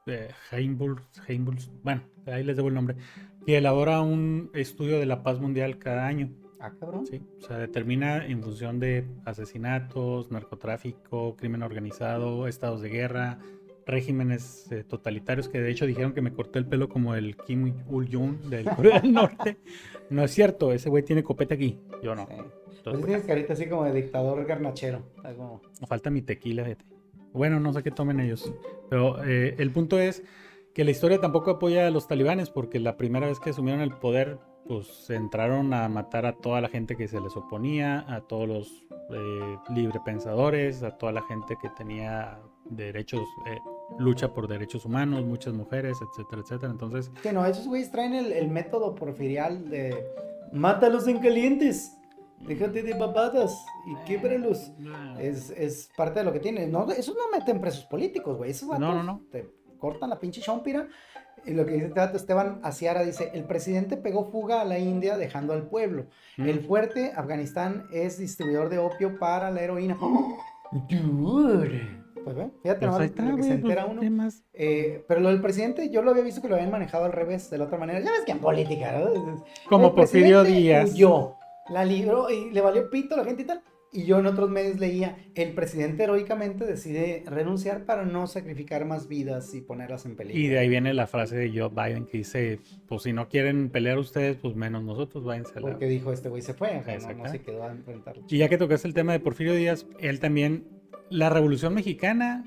de, 0.06 0.12
de 0.14 0.30
Heimburg, 0.52 1.02
Heimburg- 1.28 1.70
bueno, 1.84 2.04
ahí 2.28 2.44
les 2.44 2.56
debo 2.56 2.68
el 2.70 2.76
nombre, 2.76 2.96
que 3.46 3.58
elabora 3.58 4.02
un 4.02 4.52
estudio 4.54 5.00
de 5.00 5.06
la 5.08 5.24
paz 5.24 5.40
mundial 5.40 5.80
cada 5.80 6.06
año. 6.06 6.30
Ah, 6.60 6.72
cabrón. 6.80 7.06
Sí, 7.08 7.22
o 7.40 7.42
sea, 7.42 7.58
determina 7.58 8.26
en 8.26 8.42
función 8.42 8.80
de 8.80 9.08
asesinatos, 9.26 10.32
narcotráfico, 10.32 11.36
crimen 11.36 11.64
organizado, 11.64 12.48
estados 12.48 12.82
de 12.82 12.90
guerra, 12.90 13.40
regímenes 13.88 14.72
eh, 14.72 14.84
totalitarios 14.84 15.50
que 15.50 15.60
de 15.60 15.72
hecho 15.72 15.86
dijeron 15.86 16.14
que 16.14 16.22
me 16.22 16.32
corté 16.34 16.60
el 16.60 16.66
pelo 16.66 16.90
como 16.90 17.16
el 17.16 17.36
Kim 17.38 17.68
Il-jung 17.90 18.38
del 18.50 18.66
Corea 18.76 19.00
del 19.00 19.14
Norte. 19.14 19.58
No 20.10 20.24
es 20.24 20.32
cierto, 20.32 20.72
ese 20.74 20.90
güey 20.90 21.04
tiene 21.04 21.24
copete 21.24 21.56
aquí, 21.56 21.80
yo 22.04 22.14
no. 22.14 22.28
Sí. 22.28 22.36
Pues 22.84 23.06
tienes 23.06 23.26
carita 23.26 23.54
así 23.54 23.68
como 23.68 23.84
de 23.86 23.94
dictador 23.94 24.46
garnachero. 24.46 25.04
Como- 25.36 25.62
falta 25.88 26.10
mi 26.10 26.22
tequila, 26.22 26.64
fíjate. 26.64 26.86
Bueno, 27.34 27.60
no 27.60 27.74
sé 27.74 27.84
qué 27.84 27.92
tomen 27.92 28.20
ellos, 28.20 28.54
pero 28.90 29.24
eh, 29.24 29.56
el 29.58 29.72
punto 29.72 30.00
es 30.00 30.24
que 30.74 30.84
la 30.84 30.92
historia 30.92 31.20
tampoco 31.20 31.52
apoya 31.52 31.88
a 31.88 31.92
los 31.92 32.08
talibanes 32.08 32.50
porque 32.50 32.80
la 32.80 32.98
primera 32.98 33.28
vez 33.28 33.40
que 33.40 33.50
asumieron 33.50 33.82
el 33.82 33.92
poder, 33.92 34.38
pues 34.68 35.10
entraron 35.10 35.74
a 35.74 35.88
matar 35.90 36.26
a 36.26 36.34
toda 36.34 36.62
la 36.62 36.70
gente 36.70 36.96
que 36.96 37.08
se 37.08 37.20
les 37.20 37.36
oponía, 37.36 38.06
a 38.08 38.22
todos 38.22 38.48
los 38.48 38.88
eh, 39.12 39.58
librepensadores, 39.74 40.84
a 40.84 40.92
toda 40.98 41.12
la 41.12 41.22
gente 41.24 41.58
que 41.62 41.70
tenía 41.70 42.40
derechos, 42.70 43.22
eh, 43.48 43.58
lucha 44.00 44.34
por 44.34 44.48
derechos 44.48 44.86
humanos, 44.86 45.24
muchas 45.26 45.54
mujeres, 45.54 45.98
etcétera, 46.02 46.42
etcétera. 46.42 46.72
Entonces, 46.72 47.10
Que 47.24 47.32
no, 47.32 47.46
esos 47.46 47.68
güeyes 47.68 47.92
traen 47.92 48.14
el, 48.14 48.32
el 48.32 48.50
método 48.50 48.96
porfirial 48.96 49.70
de 49.70 50.06
mátalos 50.52 51.08
en 51.08 51.20
calientes, 51.20 51.98
déjate 52.42 52.84
de 52.84 52.94
babadas 52.94 53.66
y 53.86 53.96
québralos. 54.06 54.72
Es, 55.20 55.50
es 55.52 55.90
parte 55.98 56.20
de 56.20 56.26
lo 56.26 56.34
que 56.34 56.40
tiene. 56.40 56.68
No, 56.68 56.90
esos 56.92 57.16
no 57.16 57.38
meten 57.38 57.60
presos 57.62 57.86
políticos, 57.86 58.38
güey. 58.38 58.52
Esos 58.52 58.70
No, 58.80 58.94
no, 58.94 59.04
no. 59.04 59.22
te 59.32 59.50
cortan 59.78 60.10
la 60.10 60.20
pinche 60.20 60.42
chompira. 60.42 60.88
Y 61.46 61.54
lo 61.54 61.66
que 61.66 61.74
dice 61.74 61.94
este 61.96 62.18
Esteban 62.18 62.60
Aciara 62.62 63.04
dice, 63.04 63.32
el 63.34 63.46
presidente 63.46 63.96
pegó 63.96 64.26
fuga 64.26 64.60
a 64.60 64.66
la 64.66 64.80
India 64.80 65.16
dejando 65.16 65.54
al 65.54 65.70
pueblo. 65.70 66.08
Mm. 66.36 66.48
El 66.50 66.60
fuerte, 66.60 67.14
Afganistán, 67.16 67.88
es 67.94 68.18
distribuidor 68.18 68.68
de 68.68 68.80
opio 68.80 69.18
para 69.18 69.50
la 69.50 69.62
heroína. 69.62 69.98
Dude. 70.90 71.97
Pues 72.28 72.36
ve, 72.36 72.50
fíjate 72.62 72.80
Pues 72.80 72.92
nomás 72.92 73.00
ahí 73.00 73.08
lo 73.08 73.14
está, 73.14 73.24
que 73.24 73.30
se 73.30 73.32
güey, 73.32 73.48
pues, 73.48 73.62
entera 73.62 73.86
uno. 73.86 74.02
temas. 74.02 74.44
Eh, 74.54 75.06
pero 75.08 75.22
lo 75.22 75.30
del 75.30 75.40
presidente, 75.40 75.90
yo 75.90 76.02
lo 76.02 76.12
había 76.12 76.24
visto 76.24 76.42
que 76.42 76.50
lo 76.50 76.56
habían 76.56 76.72
manejado 76.72 77.06
al 77.06 77.14
revés, 77.14 77.50
de 77.50 77.58
la 77.58 77.64
otra 77.64 77.78
manera. 77.78 78.02
Ya 78.02 78.12
ves 78.12 78.26
que 78.26 78.34
en 78.34 78.40
política, 78.40 79.00
¿no? 79.00 79.46
Como 79.70 79.88
El 79.88 79.94
Porfirio 79.94 80.44
Díaz. 80.44 80.92
huyó, 80.92 81.36
la 81.70 81.86
libró 81.86 82.30
y 82.30 82.52
le 82.52 82.60
valió 82.60 82.90
pito 82.90 83.16
a 83.16 83.20
la 83.20 83.24
gente 83.24 83.44
y 83.44 83.46
tal. 83.46 83.62
Y 83.94 84.04
yo 84.04 84.20
en 84.20 84.26
otros 84.26 84.50
medios 84.50 84.78
leía, 84.80 85.18
el 85.34 85.54
presidente 85.54 86.04
heroicamente 86.04 86.66
decide 86.66 87.24
renunciar 87.26 87.86
para 87.86 88.04
no 88.04 88.28
sacrificar 88.28 88.84
más 88.84 89.08
vidas 89.08 89.56
y 89.56 89.62
ponerlas 89.62 90.06
en 90.06 90.18
peligro. 90.18 90.38
Y 90.40 90.48
de 90.50 90.60
ahí 90.60 90.68
viene 90.68 90.94
la 90.94 91.08
frase 91.08 91.38
de 91.38 91.50
Joe 91.58 91.70
Biden 91.70 92.06
que 92.06 92.18
dice, 92.18 92.60
pues 92.90 93.04
si 93.04 93.14
no 93.14 93.30
quieren 93.30 93.70
pelear 93.70 93.98
ustedes, 93.98 94.36
pues 94.36 94.56
menos 94.56 94.84
nosotros, 94.84 95.24
váyanse 95.24 95.54
a 95.56 95.62
la... 95.62 95.70
Porque 95.70 95.88
dijo, 95.88 96.12
este 96.12 96.28
güey 96.28 96.42
se 96.42 96.54
fue, 96.54 96.78
o 96.78 96.84
sea, 96.84 96.98
no, 97.00 97.24
no 97.24 97.30
se 97.30 97.42
quedó 97.42 97.64
a 97.64 97.72
enfrentarlo. 97.72 98.26
Y 98.30 98.38
ya 98.38 98.50
que 98.50 98.58
tocaste 98.58 98.90
el 98.90 98.94
tema 98.94 99.14
de 99.14 99.22
Porfirio 99.22 99.54
Díaz, 99.56 99.88
él 100.00 100.20
también, 100.20 100.68
la 101.10 101.30
Revolución 101.30 101.74
Mexicana 101.74 102.44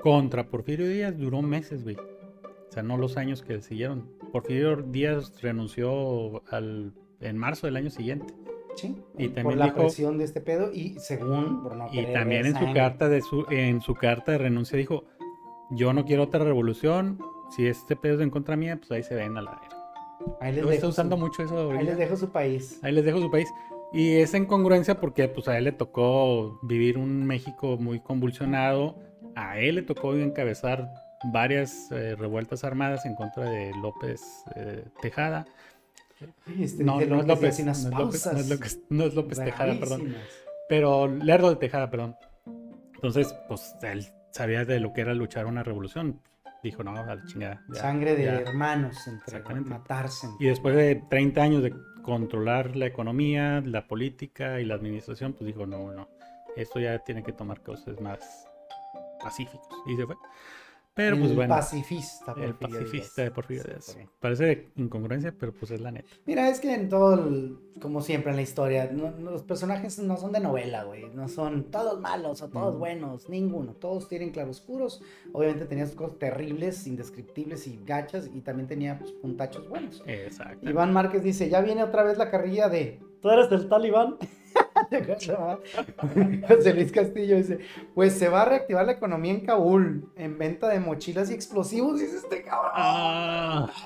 contra 0.00 0.48
Porfirio 0.48 0.88
Díaz 0.88 1.16
duró 1.18 1.42
meses, 1.42 1.82
güey. 1.84 1.96
O 1.96 2.72
sea, 2.72 2.82
no 2.82 2.96
los 2.96 3.16
años 3.16 3.42
que 3.42 3.60
siguieron. 3.60 4.08
Porfirio 4.32 4.76
Díaz 4.76 5.40
renunció 5.42 6.42
al, 6.50 6.92
en 7.20 7.36
marzo 7.38 7.66
del 7.66 7.76
año 7.76 7.90
siguiente. 7.90 8.34
Sí, 8.76 8.96
Y 9.16 9.26
por 9.28 9.34
también 9.34 9.58
la 9.58 9.64
dijo- 9.66 9.76
presión 9.78 10.18
de 10.18 10.24
este 10.24 10.40
pedo 10.40 10.70
y 10.72 10.98
según, 11.00 11.62
por 11.64 11.76
Y 11.92 12.06
también 12.12 12.46
en 12.46 12.56
su 12.56 12.72
carta 12.72 13.08
de 13.08 13.22
su, 13.22 13.44
en 13.50 13.80
su 13.80 13.94
carta 13.94 14.32
de 14.32 14.38
renuncia 14.38 14.78
dijo, 14.78 15.04
yo 15.70 15.92
no 15.92 16.04
quiero 16.04 16.24
otra 16.24 16.44
revolución. 16.44 17.18
Si 17.50 17.66
este 17.66 17.96
pedo 17.96 18.16
es 18.16 18.20
en 18.20 18.30
contra 18.30 18.56
mía, 18.56 18.76
pues 18.76 18.90
ahí 18.92 19.02
se 19.02 19.14
ven 19.16 19.36
a 19.36 19.42
la 19.42 19.50
verga. 19.52 19.76
Ahí 20.40 20.52
les, 20.52 20.62
Luego 20.62 20.70
está 20.72 20.86
dejo 20.86 20.90
usando 20.90 21.16
su, 21.16 21.22
mucho 21.22 21.42
eso 21.42 21.56
ahí 21.58 21.64
ahorita. 21.64 21.82
les 21.84 21.98
dejo 21.98 22.16
su 22.16 22.28
país. 22.28 22.78
Ahí 22.84 22.92
les 22.92 23.04
dejo 23.04 23.18
su 23.20 23.30
país. 23.30 23.48
Y 23.92 24.16
es 24.16 24.34
en 24.34 24.46
congruencia 24.46 25.00
porque 25.00 25.28
pues 25.28 25.48
a 25.48 25.56
él 25.56 25.64
le 25.64 25.72
tocó 25.72 26.60
vivir 26.62 26.98
un 26.98 27.26
México 27.26 27.76
muy 27.78 28.00
convulsionado. 28.00 28.98
A 29.34 29.58
él 29.58 29.76
le 29.76 29.82
tocó 29.82 30.14
encabezar 30.14 30.88
varias 31.32 31.90
eh, 31.90 32.14
revueltas 32.16 32.64
armadas 32.64 33.06
en 33.06 33.14
contra 33.14 33.48
de 33.50 33.72
López 33.80 34.44
eh, 34.56 34.84
Tejada. 35.00 35.46
Este 36.58 36.84
No, 36.84 37.00
es 37.00 37.08
López 37.08 37.58
no 37.58 37.64
unas 37.64 37.84
es 37.84 37.90
López, 37.90 38.26
no 38.26 38.32
es 38.38 38.42
pausas 38.42 38.48
López, 38.48 38.80
no 38.90 39.04
es 39.04 39.14
López 39.14 39.38
Tejada, 39.38 39.78
perdón. 39.78 40.14
Pero 40.68 41.06
Lerdo 41.06 41.50
de 41.50 41.56
Tejada, 41.56 41.90
perdón. 41.90 42.16
Entonces, 42.94 43.34
pues 43.48 43.74
él 43.82 44.06
sabía 44.32 44.64
de 44.64 44.80
lo 44.80 44.92
que 44.92 45.00
era 45.00 45.14
luchar 45.14 45.46
una 45.46 45.62
revolución. 45.62 46.20
dijo, 46.62 46.82
no, 46.82 46.90
a 46.96 47.14
la 47.14 47.24
chingada. 47.24 47.62
ya, 47.72 47.80
Sangre 47.80 48.16
de 48.16 48.24
ya". 48.24 48.40
hermanos, 48.40 48.96
entre 49.06 49.40
matarse. 49.60 50.28
Y 50.40 50.46
después 50.46 50.74
de 50.74 50.96
30 51.08 51.40
años 51.40 51.62
de 51.62 51.72
controlar 52.08 52.74
la 52.74 52.86
economía, 52.86 53.60
la 53.60 53.86
política 53.86 54.60
y 54.60 54.64
la 54.64 54.76
administración, 54.76 55.34
pues 55.34 55.46
dijo, 55.46 55.66
no, 55.66 55.92
no, 55.92 56.08
esto 56.56 56.80
ya 56.80 56.98
tiene 57.00 57.22
que 57.22 57.34
tomar 57.34 57.60
cosas 57.60 58.00
más 58.00 58.48
pacíficos. 59.22 59.68
Y 59.86 59.94
se 59.94 60.06
fue. 60.06 60.16
Pero 60.98 61.16
pues 61.16 61.30
el 61.30 61.36
bueno, 61.36 61.54
pacifista. 61.54 62.34
el 62.42 62.54
pacifista 62.54 63.22
de 63.22 63.30
Porfirio 63.30 63.62
Sí, 63.62 63.68
Díaz. 63.70 63.94
por. 63.94 64.18
Parece 64.20 64.68
incongruencia, 64.76 65.32
pero 65.38 65.52
pues 65.52 65.70
es 65.70 65.80
la 65.80 65.92
neta. 65.92 66.08
Mira, 66.26 66.48
es 66.50 66.58
que 66.60 66.74
en 66.74 66.88
todo, 66.88 67.14
el- 67.14 67.56
como 67.80 68.00
siempre 68.02 68.30
en 68.30 68.36
la 68.36 68.42
historia, 68.42 68.90
no- 68.92 69.12
los 69.12 69.44
personajes 69.44 69.98
no 70.00 70.16
son 70.16 70.32
de 70.32 70.40
novela, 70.40 70.82
güey. 70.82 71.04
No 71.14 71.28
son 71.28 71.70
todos 71.70 72.00
malos 72.00 72.42
o 72.42 72.48
todos 72.48 72.74
Mm. 72.74 72.78
buenos, 72.80 73.28
ninguno. 73.28 73.74
Todos 73.74 74.08
tienen 74.08 74.30
claroscuros. 74.32 75.00
Obviamente 75.32 75.64
tenía 75.66 75.86
sus 75.86 75.94
cosas 75.94 76.18
terribles, 76.18 76.86
indescriptibles 76.88 77.66
y 77.68 77.78
gachas. 77.86 78.28
Y 78.34 78.40
también 78.40 78.66
tenía 78.66 78.98
pues, 78.98 79.12
puntachos 79.12 79.68
buenos. 79.68 80.02
Exacto. 80.06 80.68
Iván 80.68 80.92
Márquez 80.92 81.22
dice, 81.22 81.48
ya 81.48 81.60
viene 81.60 81.84
otra 81.84 82.02
vez 82.02 82.18
la 82.18 82.30
carrilla 82.30 82.68
de... 82.68 82.98
¿Tú 83.22 83.30
eres 83.30 83.48
del 83.50 83.68
talibán? 83.68 84.16
José 86.48 86.74
Luis 86.74 86.92
Castillo 86.92 87.36
dice, 87.36 87.58
pues 87.94 88.14
se 88.14 88.28
va 88.28 88.42
a 88.42 88.44
reactivar 88.46 88.86
la 88.86 88.92
economía 88.92 89.32
en 89.32 89.40
Kabul 89.40 90.10
en 90.16 90.38
venta 90.38 90.68
de 90.68 90.80
mochilas 90.80 91.30
y 91.30 91.34
explosivos. 91.34 92.00
Dice 92.00 92.16
este 92.16 92.42
cabrón. 92.42 92.72
Ah. 92.74 93.70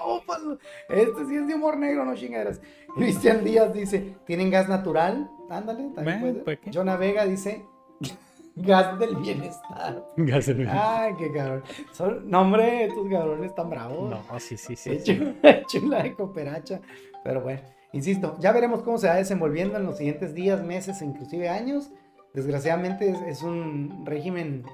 Este 0.89 1.27
sí 1.27 1.37
es 1.37 1.47
de 1.47 1.55
humor 1.55 1.77
negro, 1.79 2.05
no 2.05 2.15
chingaderas. 2.15 2.61
Cristian 2.97 3.43
Díaz 3.45 3.73
dice, 3.73 4.15
¿tienen 4.27 4.51
gas 4.51 4.69
natural? 4.69 5.31
Ándale, 5.49 5.91
también 5.95 6.21
Bueno, 6.21 6.45
puede. 6.45 6.59
Jonah 6.73 6.97
Vega 6.97 7.25
dice, 7.25 7.65
gas 8.57 8.99
del 8.99 9.17
bienestar. 9.17 10.05
ya 10.17 10.43
se 10.43 10.55
me- 10.55 10.69
Ay, 10.69 11.15
qué 11.19 11.33
cabrón. 11.33 11.63
Son, 11.93 12.29
no, 12.31 12.43
hombre, 12.43 12.85
estos 12.87 13.09
cabrones 13.09 13.47
están 13.51 13.71
bravos. 13.71 14.11
No, 14.11 14.41
sí, 14.41 14.57
sí, 14.57 14.77
sí. 14.77 14.99
Sí, 14.99 15.01
sí. 15.05 15.19
chula, 15.19 15.63
chula 15.67 16.03
de 16.03 16.15
cooperacha. 16.15 16.81
Pero 17.25 17.41
bueno, 17.41 17.61
insisto, 17.93 18.37
ya 18.41 18.53
veremos 18.53 18.83
cómo 18.83 18.99
se 18.99 19.09
va 19.09 19.15
desenvolviendo 19.15 19.77
en 19.77 19.85
los 19.85 19.97
siguientes 19.99 20.35
días, 20.35 20.63
meses, 20.65 21.01
e 21.03 21.05
inclusive 21.05 21.49
años. 21.49 21.91
Desgraciadamente 22.35 23.11
es, 23.11 23.21
es 23.23 23.43
un 23.43 24.05
régimen 24.07 24.65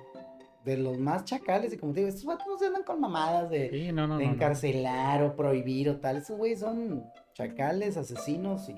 de 0.64 0.76
los 0.76 0.98
más 0.98 1.24
chacales. 1.24 1.72
Y 1.72 1.78
como 1.78 1.92
te 1.92 2.00
digo, 2.00 2.08
estos 2.08 2.24
vatos 2.24 2.46
no 2.46 2.58
se 2.58 2.66
andan 2.66 2.82
con 2.84 3.00
mamadas 3.00 3.50
de, 3.50 3.70
Sí, 3.70 3.92
no, 3.92 4.06
no, 4.06 4.18
de 4.18 4.24
no, 4.24 4.28
no. 4.30 4.34
encarcelar 4.34 5.22
o 5.22 5.34
prohibir 5.34 5.88
o 5.90 5.96
tal. 5.98 6.18
Esos 6.18 6.36
güeyes 6.36 6.60
son 6.60 7.04
chacales, 7.34 7.96
asesinos 7.96 8.68
y, 8.68 8.74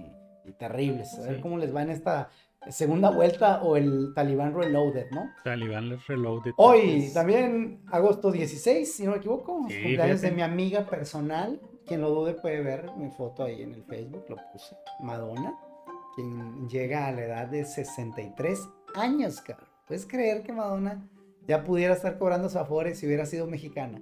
y 0.49 0.53
terribles. 0.53 1.19
A 1.19 1.23
ver 1.23 1.41
cómo 1.41 1.59
les 1.59 1.75
va 1.75 1.83
en 1.83 1.91
esta 1.91 2.31
segunda 2.69 3.11
vuelta 3.11 3.63
o 3.63 3.77
el 3.77 4.13
Talibán 4.15 4.55
Reloaded, 4.55 5.07
¿no? 5.13 5.31
Talibán 5.45 5.99
reloaded. 6.07 6.53
Hoy, 6.57 7.01
pues, 7.01 7.15
también 7.15 7.81
agosto 7.91 8.31
16, 8.31 8.93
si 8.95 9.05
no 9.05 9.13
me 9.13 9.17
equivoco, 9.17 9.65
Sí, 9.69 9.75
cumpleaños 9.83 10.21
de 10.21 10.31
mi 10.31 10.43
amiga 10.43 10.87
personal. 10.87 11.59
Quien 11.91 12.03
lo 12.03 12.11
dude 12.11 12.35
puede 12.35 12.63
ver 12.63 12.89
mi 12.97 13.11
foto 13.11 13.43
ahí 13.43 13.63
en 13.63 13.75
el 13.75 13.83
Facebook, 13.83 14.25
lo 14.29 14.37
puse. 14.53 14.77
Madonna, 15.01 15.59
quien 16.15 16.69
llega 16.69 17.09
a 17.09 17.11
la 17.11 17.25
edad 17.25 17.49
de 17.49 17.65
63 17.65 18.61
años, 18.95 19.41
cabrón. 19.41 19.67
¿Puedes 19.89 20.07
creer 20.07 20.45
que 20.45 20.53
Madonna 20.53 21.05
ya 21.49 21.65
pudiera 21.65 21.95
estar 21.95 22.17
cobrando 22.17 22.49
su 22.49 22.61
si 22.95 23.07
hubiera 23.07 23.27
sido 23.27 23.49
mexicana? 23.49 24.01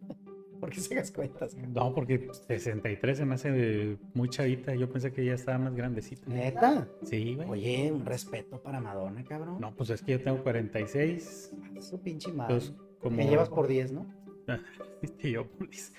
¿Por 0.60 0.68
qué 0.68 0.80
sacas 0.80 1.10
cuentas? 1.10 1.54
cabrón? 1.54 1.72
No, 1.72 1.94
porque 1.94 2.28
63 2.48 3.16
se 3.16 3.24
me 3.24 3.36
hace 3.36 3.96
muy 4.12 4.28
chavita. 4.28 4.74
Yo 4.74 4.92
pensé 4.92 5.10
que 5.10 5.24
ya 5.24 5.32
estaba 5.32 5.56
más 5.56 5.74
grandecita. 5.74 6.28
¿Neta? 6.28 6.86
Sí, 7.04 7.34
güey. 7.34 7.48
Oye, 7.48 7.92
un 7.92 8.04
respeto 8.04 8.62
para 8.62 8.78
Madonna, 8.78 9.24
cabrón. 9.24 9.56
No, 9.58 9.74
pues 9.74 9.88
es 9.88 10.02
que 10.02 10.12
yo 10.12 10.22
tengo 10.22 10.42
46. 10.42 11.50
Su 11.80 11.98
pinche 12.02 12.30
madre. 12.30 12.56
Pues 12.56 12.74
como. 13.00 13.16
Me 13.16 13.26
llevas 13.26 13.48
por 13.48 13.68
10, 13.68 13.92
¿no? 13.92 14.06
Y 15.22 15.30
yo, 15.30 15.46
pues, 15.46 15.94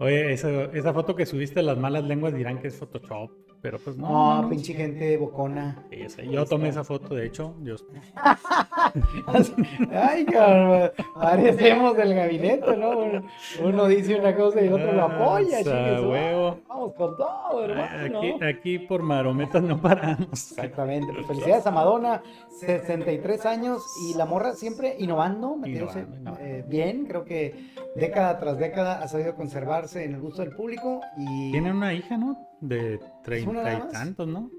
Oye, 0.00 0.32
esa, 0.32 0.64
esa 0.72 0.94
foto 0.94 1.14
que 1.14 1.26
subiste 1.26 1.62
las 1.62 1.76
malas 1.76 2.04
lenguas 2.04 2.32
dirán 2.34 2.58
que 2.58 2.68
es 2.68 2.76
Photoshop. 2.76 3.49
Pero 3.62 3.78
pues 3.78 3.96
no. 3.96 4.08
No, 4.08 4.34
no, 4.36 4.42
no. 4.42 4.48
pinche 4.48 4.72
gente 4.72 5.16
bocona. 5.18 5.84
Sí, 5.90 6.28
yo 6.30 6.46
tomé 6.46 6.68
esa 6.68 6.82
foto, 6.82 7.14
de 7.14 7.26
hecho. 7.26 7.54
Yo, 7.62 7.76
Ay, 9.92 10.24
cabrón, 10.24 10.90
parecemos 11.14 11.96
del 11.96 12.14
gabinete, 12.14 12.76
¿no? 12.76 13.22
Uno, 13.62 13.86
dice 13.86 14.18
una 14.18 14.34
cosa 14.34 14.62
y 14.62 14.66
el 14.66 14.72
otro 14.72 14.92
lo 14.92 15.04
apoya. 15.04 15.58
Ah, 15.66 16.00
huevo. 16.00 16.48
madre. 16.48 16.62
Vamos 16.68 16.94
con 16.94 17.16
todo, 17.16 17.64
hermano. 17.64 18.18
aquí, 18.18 18.44
aquí 18.44 18.78
por 18.78 19.02
marometas 19.02 19.62
no 19.62 19.80
paramos. 19.80 20.28
Exactamente. 20.32 21.12
Pues 21.12 21.26
felicidades 21.26 21.66
a 21.66 21.70
Madonna, 21.70 22.22
63 22.60 23.46
años 23.46 23.82
y 24.08 24.16
la 24.16 24.24
morra 24.24 24.54
siempre 24.54 24.96
innovando, 24.98 25.56
metiéndose 25.56 26.06
eh, 26.40 26.64
bien. 26.66 27.04
Creo 27.06 27.24
que 27.24 27.72
década 27.94 28.38
tras 28.38 28.58
década 28.58 29.02
ha 29.02 29.08
sabido 29.08 29.34
conservarse 29.34 30.04
en 30.04 30.14
el 30.14 30.20
gusto 30.20 30.40
del 30.42 30.52
público 30.54 31.00
y. 31.18 31.52
Tiene 31.52 31.72
una 31.72 31.92
hija, 31.92 32.16
¿no? 32.16 32.49
De 32.60 33.00
treinta 33.22 33.74
y 33.74 33.92
tantos, 33.92 34.28
¿no? 34.28 34.50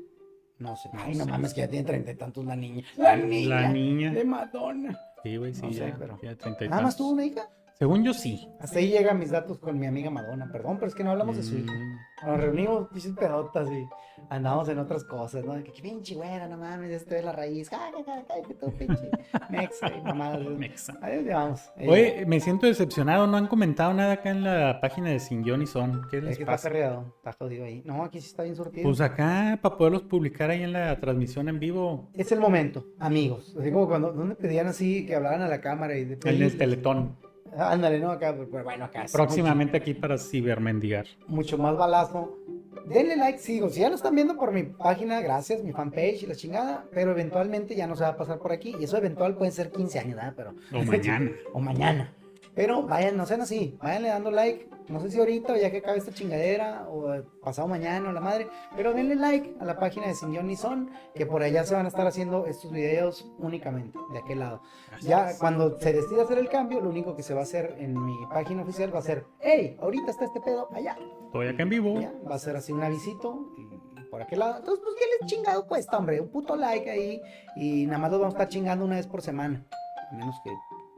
No 0.60 0.76
sé. 0.76 0.90
Ay, 0.94 1.16
no 1.16 1.26
mames, 1.26 1.54
que 1.54 1.62
ya 1.62 1.68
tiene 1.68 1.86
treinta 1.86 2.12
y 2.12 2.16
tantos 2.16 2.46
la 2.46 2.56
niña. 2.56 2.84
La 2.98 3.16
niña. 3.16 3.62
La 3.62 3.70
niña. 3.70 4.12
De 4.14 4.24
Madonna. 4.24 5.00
Sí, 5.24 5.38
güey, 5.38 5.54
sí, 5.54 5.62
No 5.64 5.74
sé, 5.74 5.80
ya, 5.80 5.96
pero- 5.98 6.20
ya 6.22 6.36
30 6.36 6.66
y 6.66 6.70
Nada 6.70 6.82
más 6.84 6.96
tantos. 6.96 6.98
tuvo 6.98 7.10
una 7.12 7.26
hija. 7.26 7.48
Según 7.82 8.04
yo, 8.04 8.14
sí. 8.14 8.48
Hasta 8.60 8.78
ahí 8.78 8.90
llegan 8.90 9.18
mis 9.18 9.32
datos 9.32 9.58
con 9.58 9.80
mi 9.80 9.88
amiga 9.88 10.12
Madonna. 10.12 10.48
Perdón, 10.52 10.76
pero 10.78 10.86
es 10.90 10.94
que 10.94 11.04
no 11.04 11.10
hablamos 11.10 11.36
de 11.36 11.42
su 11.42 11.58
hija. 11.58 11.74
Mm, 11.74 12.28
Nos 12.28 12.40
reunimos, 12.40 12.88
pinches 12.90 13.14
pedotas 13.14 13.68
y 13.72 13.88
andamos 14.30 14.70
en 14.70 14.78
otras 14.78 15.04
cosas, 15.04 15.44
¿no? 15.44 15.56
Que, 15.64 15.72
que 15.72 15.82
pinche 15.82 16.14
güera, 16.14 16.48
no 16.48 16.58
mames, 16.60 16.92
este 16.92 17.18
es 17.18 17.26
la 17.26 17.32
raíz. 17.32 17.72
Cállate 17.72 18.54
tú, 18.54 18.72
pinche 18.78 19.10
mexa 19.50 19.90
mamadas. 20.04 20.42
mexa. 20.60 20.94
Ahí 21.02 21.26
vamos. 21.28 21.72
Eh, 21.76 21.90
Oye, 21.90 22.26
me 22.28 22.40
siento 22.40 22.68
decepcionado. 22.68 23.26
No 23.26 23.38
han 23.38 23.48
comentado 23.48 23.96
nada 23.96 24.14
acá 24.14 24.30
en 24.30 24.44
la 24.44 24.80
página 24.80 25.10
de 25.10 25.20
Sin 25.20 25.42
Guión 25.42 25.64
y 25.64 25.66
Son. 25.66 26.04
¿Qué 26.12 26.20
es 26.20 26.24
les 26.24 26.38
que 26.38 26.44
está 26.44 26.52
pasa? 26.52 26.70
perreado, 26.70 27.16
está 27.18 27.32
jodido 27.34 27.66
ahí. 27.66 27.82
No, 27.84 28.04
aquí 28.04 28.22
sí 28.22 28.28
está 28.28 28.44
bien 28.44 28.56
surtido. 28.56 28.84
Pues 28.84 29.02
acá, 29.02 29.58
para 29.60 29.76
poderlos 29.76 30.04
publicar 30.04 30.52
ahí 30.52 30.62
en 30.62 30.74
la 30.74 31.00
transmisión 31.00 31.50
en 31.50 31.58
vivo. 31.60 32.12
es 32.14 32.32
el 32.32 32.40
momento, 32.42 32.86
amigos. 33.00 33.56
Así 33.60 33.72
como 33.72 33.88
cuando, 33.88 34.12
¿dónde 34.14 34.36
pedían 34.36 34.68
así 34.68 35.04
que 35.08 35.16
hablaran 35.16 35.42
a 35.42 35.48
la 35.48 35.62
cámara 35.62 35.98
y 35.98 36.06
de 36.06 36.20
En 36.30 36.44
el 36.44 36.56
Teletón. 36.60 37.18
Ándale, 37.58 38.00
¿no? 38.00 38.12
Acá, 38.12 38.36
pues, 38.36 38.64
bueno, 38.64 38.86
acá. 38.86 39.06
Próximamente 39.12 39.78
aquí 39.78 39.94
para 39.94 40.18
cibermendigar. 40.18 41.06
mucho 41.28 41.58
más 41.58 41.76
balazo. 41.76 42.38
Denle 42.86 43.16
like, 43.16 43.40
sigo. 43.40 43.70
Si 43.70 43.82
ya 43.82 43.90
lo 43.90 43.96
están 43.96 44.16
viendo 44.16 44.38
por 44.38 44.52
mi 44.52 44.64
página, 44.64 45.22
gracias, 45.22 45.64
mi 45.64 45.72
fanpage 45.72 46.24
y 46.24 46.28
la 46.28 46.36
chingada. 46.36 46.86
Pero 46.94 47.12
eventualmente 47.12 47.76
ya 47.76 47.88
no 47.88 47.96
se 47.96 48.04
va 48.04 48.10
a 48.10 48.18
pasar 48.18 48.40
por 48.40 48.52
aquí. 48.52 48.76
Y 48.80 48.86
eso 48.86 48.98
eventual 48.98 49.36
puede 49.36 49.52
ser 49.52 49.72
15 49.72 50.00
años, 50.00 50.16
¿verdad? 50.16 50.34
Pero, 50.36 50.54
O 50.74 50.84
mañana. 50.84 51.32
o 51.54 51.60
mañana. 51.60 52.14
Pero 52.56 52.84
vayan, 52.84 53.18
no 53.18 53.26
sean 53.26 53.42
así. 53.42 53.78
Váyanle 53.82 54.10
dando 54.10 54.32
like. 54.32 54.68
No 54.92 55.00
sé 55.00 55.10
si 55.10 55.20
ahorita 55.20 55.54
o 55.54 55.56
ya 55.56 55.72
que 55.72 55.78
acabe 55.78 55.98
esta 55.98 56.12
chingadera 56.12 56.88
o 56.90 57.24
pasado 57.42 57.68
mañana 57.68 58.10
o 58.10 58.12
la 58.12 58.22
madre. 58.22 58.48
Pero 58.76 58.94
denle 58.94 59.16
like 59.16 59.56
a 59.60 59.66
la 59.66 59.80
página 59.80 60.08
de 60.08 60.16
Sin 60.16 60.32
Guión 60.32 60.48
ni 60.48 60.56
Son. 60.56 60.92
Que 61.16 61.26
por 61.26 61.42
allá 61.44 61.64
se 61.64 61.74
van 61.74 61.86
a 61.86 61.90
estar 61.90 62.06
haciendo 62.06 62.46
estos 62.46 62.72
videos 62.72 63.32
únicamente 63.40 63.98
de 64.12 64.20
aquel 64.20 64.40
lado. 64.40 64.62
Ya 65.02 65.38
cuando 65.40 65.80
se 65.80 65.94
decida 65.94 66.24
hacer 66.24 66.38
el 66.38 66.50
cambio, 66.50 66.82
lo 66.82 66.90
único 66.90 67.16
que 67.16 67.24
se 67.24 67.34
va 67.34 67.42
a 67.42 67.44
hacer 67.44 67.76
en 67.80 67.94
mi 68.04 68.16
página 68.30 68.64
oficial 68.64 68.94
va 68.94 69.00
a 69.00 69.04
ser, 69.04 69.26
hey, 69.40 69.78
ahorita 69.82 70.12
está 70.12 70.26
este 70.26 70.42
pedo 70.42 70.70
allá. 70.74 70.98
Estoy 71.26 71.48
acá 71.48 71.64
en 71.64 71.70
vivo. 71.70 72.00
Ya, 72.00 72.14
Va 72.30 72.36
a 72.36 72.40
ser 72.40 72.56
así 72.56 72.72
un 72.72 72.84
avisito 72.84 73.54
y 73.58 73.72
por 74.12 74.22
aquel 74.22 74.40
lado. 74.40 74.58
Entonces, 74.58 74.84
pues, 74.84 74.96
¿qué 75.00 75.06
les 75.20 75.32
chingado 75.32 75.66
cuesta, 75.66 75.98
hombre? 75.98 76.20
Un 76.20 76.30
puto 76.30 76.56
like 76.56 76.90
ahí 76.92 77.22
y 77.56 77.86
nada 77.86 77.98
más 77.98 78.12
lo 78.12 78.20
vamos 78.20 78.36
a 78.36 78.38
estar 78.38 78.50
chingando 78.50 78.86
una 78.86 78.98
vez 78.98 79.08
por 79.08 79.22
semana. 79.22 79.66
A 80.12 80.14
menos 80.14 80.36
que 80.44 80.52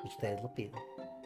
ustedes 0.08 0.42
lo 0.42 0.54
pidan. 0.54 0.82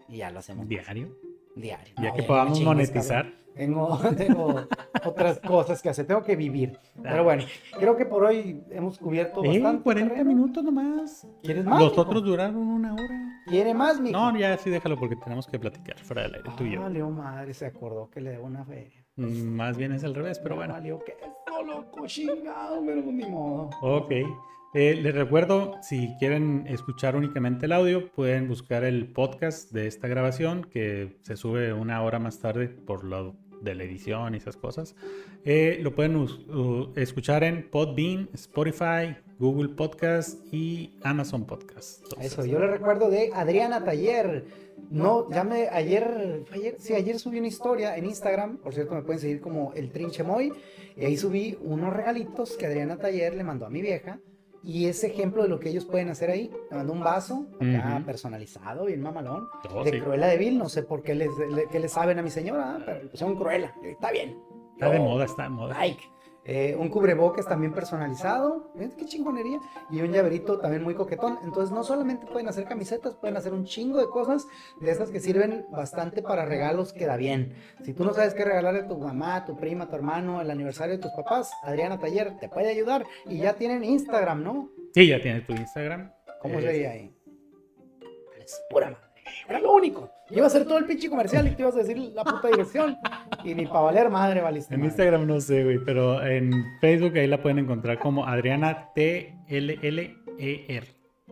Y 0.10 0.18
ya 0.18 0.30
lo 0.30 0.40
hacemos 0.40 0.68
Diario. 0.68 1.27
Diario. 1.62 1.94
Ya 1.98 2.10
No, 2.10 2.16
que 2.16 2.22
no 2.22 2.28
podamos 2.28 2.54
chingues, 2.58 2.66
monetizar. 2.76 3.24
cabrón. 3.26 3.38
Tengo, 3.58 3.98
tengo 4.18 4.56
otras 5.04 5.40
cosas 5.40 5.82
que 5.82 5.90
hacer, 5.90 6.06
tengo 6.06 6.22
que 6.22 6.36
vivir. 6.36 6.78
Pero 7.02 7.24
bueno, 7.24 7.44
creo 7.80 7.98
que 7.98 8.06
por 8.06 8.24
hoy 8.24 8.62
hemos 8.70 9.00
cubierto 9.00 9.44
Eh, 9.44 9.48
bastante. 9.60 9.84
40 9.84 10.10
terreno. 10.14 10.30
minutos 10.30 10.64
nomás. 10.64 11.28
¿Quieres 11.42 11.66
más? 11.66 11.80
Los 11.82 11.90
mijo? 11.92 12.02
otros 12.04 12.24
duraron 12.24 12.56
una 12.58 12.94
hora. 12.94 13.42
¿Quiere 13.48 13.74
más, 13.74 14.00
mijo? 14.00 14.16
No, 14.16 14.38
ya 14.38 14.56
sí 14.58 14.70
déjalo 14.70 14.96
porque 14.96 15.16
tenemos 15.16 15.48
que 15.48 15.58
platicar 15.58 15.98
fuera 15.98 16.22
del 16.24 16.36
aire 16.36 16.52
tú 16.56 16.66
y 16.66 16.74
yo. 16.74 16.82
Ah, 16.82 16.84
Valió 16.84 17.10
madre, 17.10 17.54
se 17.56 17.66
acordó 17.66 18.10
que 18.12 18.22
le 18.22 18.30
debo 18.32 18.46
una 18.46 18.64
feria. 18.64 19.04
Mm, 19.16 19.56
Más 19.56 19.76
bien 19.76 19.92
es 19.94 20.04
al 20.04 20.14
revés, 20.14 20.38
pero 20.38 20.56
bueno. 20.58 20.74
Valió 20.74 21.00
que 21.04 21.14
esto, 21.14 21.64
loco, 21.64 22.06
chingado, 22.06 22.80
pero 22.86 23.02
ni 23.02 23.26
modo. 23.26 23.72
Ok. 23.82 24.12
Eh, 24.80 24.94
les 24.94 25.16
recuerdo, 25.16 25.74
si 25.82 26.16
quieren 26.20 26.68
escuchar 26.68 27.16
únicamente 27.16 27.66
el 27.66 27.72
audio, 27.72 28.12
pueden 28.12 28.48
buscar 28.48 28.84
el 28.84 29.12
podcast 29.12 29.72
de 29.72 29.88
esta 29.88 30.08
grabación 30.08 30.66
que 30.66 31.18
se 31.24 31.36
sube 31.36 31.74
una 31.74 32.04
hora 32.04 32.20
más 32.20 32.38
tarde 32.38 32.68
por 32.68 33.04
lo 33.04 33.36
de 33.60 33.74
la 33.74 33.86
edición 33.86 34.36
y 34.36 34.38
esas 34.38 34.56
cosas. 34.56 34.96
Eh, 35.46 35.80
lo 35.82 35.96
pueden 35.96 36.28
escuchar 36.96 37.44
en 37.44 37.68
Podbean, 37.72 38.30
Spotify, 38.36 39.18
Google 39.40 39.70
Podcast 39.70 40.42
y 40.54 40.94
Amazon 41.02 41.48
Podcast. 41.48 42.04
Entonces, 42.04 42.34
Eso, 42.34 42.46
yo 42.46 42.60
le 42.60 42.68
recuerdo 42.68 43.10
de 43.10 43.32
Adriana 43.34 43.84
Taller. 43.84 44.46
No, 44.92 45.28
ya 45.32 45.44
me, 45.44 45.70
ayer, 45.70 46.46
ayer, 46.52 46.76
sí, 46.78 46.94
ayer 46.94 47.18
subí 47.18 47.40
una 47.40 47.48
historia 47.48 47.98
en 47.98 48.06
Instagram, 48.06 48.58
por 48.58 48.76
cierto, 48.76 48.94
me 48.94 49.02
pueden 49.02 49.20
seguir 49.20 49.42
como 49.42 49.74
el 49.74 49.90
Trinche 49.90 50.22
Moy, 50.22 50.54
y 50.96 51.04
ahí 51.04 51.18
subí 51.18 51.58
unos 51.64 51.96
regalitos 51.96 52.56
que 52.58 52.68
Adriana 52.68 52.98
Taller 52.98 53.34
le 53.34 53.44
mandó 53.44 53.66
a 53.66 53.72
mi 53.72 53.82
vieja, 53.82 54.20
y 54.64 54.88
es 54.88 55.04
ejemplo 55.04 55.44
de 55.44 55.50
lo 55.50 55.60
que 55.60 55.70
ellos 55.70 55.86
pueden 55.86 56.10
hacer 56.10 56.30
ahí. 56.30 56.52
Te 56.70 56.76
mando 56.76 56.94
un 56.94 57.02
vaso, 57.02 57.48
acá 57.60 58.02
personalizado, 58.06 58.86
bien 58.86 59.02
mamalón. 59.02 59.48
Oh, 59.74 59.84
de 59.84 59.92
sí. 59.92 60.02
Cruella 60.02 60.28
de 60.28 60.38
Vil, 60.38 60.58
no 60.58 60.70
sé 60.70 60.84
por 60.84 61.04
qué 61.04 61.16
les, 61.16 61.30
le, 61.38 61.68
qué 61.70 61.80
le 61.80 61.88
saben 61.88 62.20
a 62.20 62.22
mi 62.22 62.30
señora, 62.30 62.80
pero 62.86 63.10
son 63.14 63.36
Cruella, 63.36 63.74
está 63.84 64.12
bien. 64.12 64.38
Está 64.74 64.90
de 64.90 65.00
moda, 65.00 65.26
está 65.26 65.44
de 65.44 65.50
moda. 65.50 65.74
Like. 65.74 66.04
Eh, 66.50 66.78
un 66.80 66.88
cubrebocas 66.88 67.46
también 67.46 67.74
personalizado, 67.74 68.72
¿ves 68.74 68.96
qué 68.96 69.06
chingonería? 69.06 69.60
Y 69.92 70.00
un 70.02 70.14
llaverito 70.14 70.60
también 70.60 70.82
muy 70.82 70.96
coquetón. 70.96 71.38
Entonces, 71.44 71.76
no 71.76 71.84
solamente 71.84 72.26
pueden 72.26 72.48
hacer 72.48 72.64
camisetas, 72.64 73.16
pueden 73.16 73.36
hacer 73.36 73.54
un 73.54 73.66
chingo 73.66 74.00
de 74.00 74.06
cosas 74.08 74.48
de 74.80 74.90
esas 74.90 75.10
que 75.10 75.20
sirven 75.20 75.66
bastante 75.72 76.22
para 76.22 76.46
regalos, 76.46 76.94
queda 76.94 77.18
bien. 77.18 77.54
Si 77.84 77.94
tú 77.94 78.06
no 78.06 78.14
sabes 78.14 78.34
qué 78.34 78.46
regalarle 78.46 78.80
a 78.82 78.88
tu 78.88 78.98
mamá, 78.98 79.36
a 79.36 79.46
tu 79.46 79.58
prima, 79.58 79.84
a 79.84 79.90
tu 79.90 79.98
hermano, 79.98 80.40
el 80.40 80.50
aniversario 80.50 80.96
de 80.96 81.02
tus 81.02 81.12
papás, 81.12 81.52
Adriana 81.64 82.00
Taller 82.00 82.40
te 82.40 82.48
puede 82.48 82.70
ayudar. 82.70 83.06
Y 83.26 83.40
ya 83.40 83.54
tienen 83.56 83.84
Instagram, 83.84 84.42
¿no? 84.42 84.70
Sí, 84.94 85.06
ya 85.08 85.22
tienes 85.22 85.46
tu 85.46 85.52
Instagram. 85.54 86.14
¿Cómo 86.42 86.60
Eh, 86.60 86.62
sería 86.62 86.92
ahí? 86.92 87.14
Es 88.40 88.62
pura. 88.70 88.98
Era 89.48 89.60
lo 89.60 89.74
único. 89.74 90.10
Iba 90.30 90.44
a 90.44 90.48
hacer 90.48 90.66
todo 90.66 90.78
el 90.78 90.86
pinche 90.86 91.10
comercial 91.10 91.48
y 91.48 91.52
te 91.52 91.62
ibas 91.62 91.76
a 91.76 91.80
decir 91.80 91.98
la 91.98 92.24
puta 92.24 92.48
dirección. 92.50 92.98
Y 93.44 93.56
ni 93.56 93.66
para 93.66 93.82
valer 93.82 94.10
madre 94.10 94.42
valiste. 94.42 94.74
En 94.74 94.82
madre. 94.82 94.90
Instagram 94.90 95.26
no 95.28 95.40
sé, 95.40 95.64
güey, 95.64 95.80
pero 95.86 96.26
en 96.26 96.52
Facebook 96.82 97.18
ahí 97.18 97.28
la 97.28 97.42
pueden 97.42 97.60
encontrar 97.60 98.00
como 98.00 98.26
Adriana 98.26 98.90
T-L-L-E-R. 98.96 100.88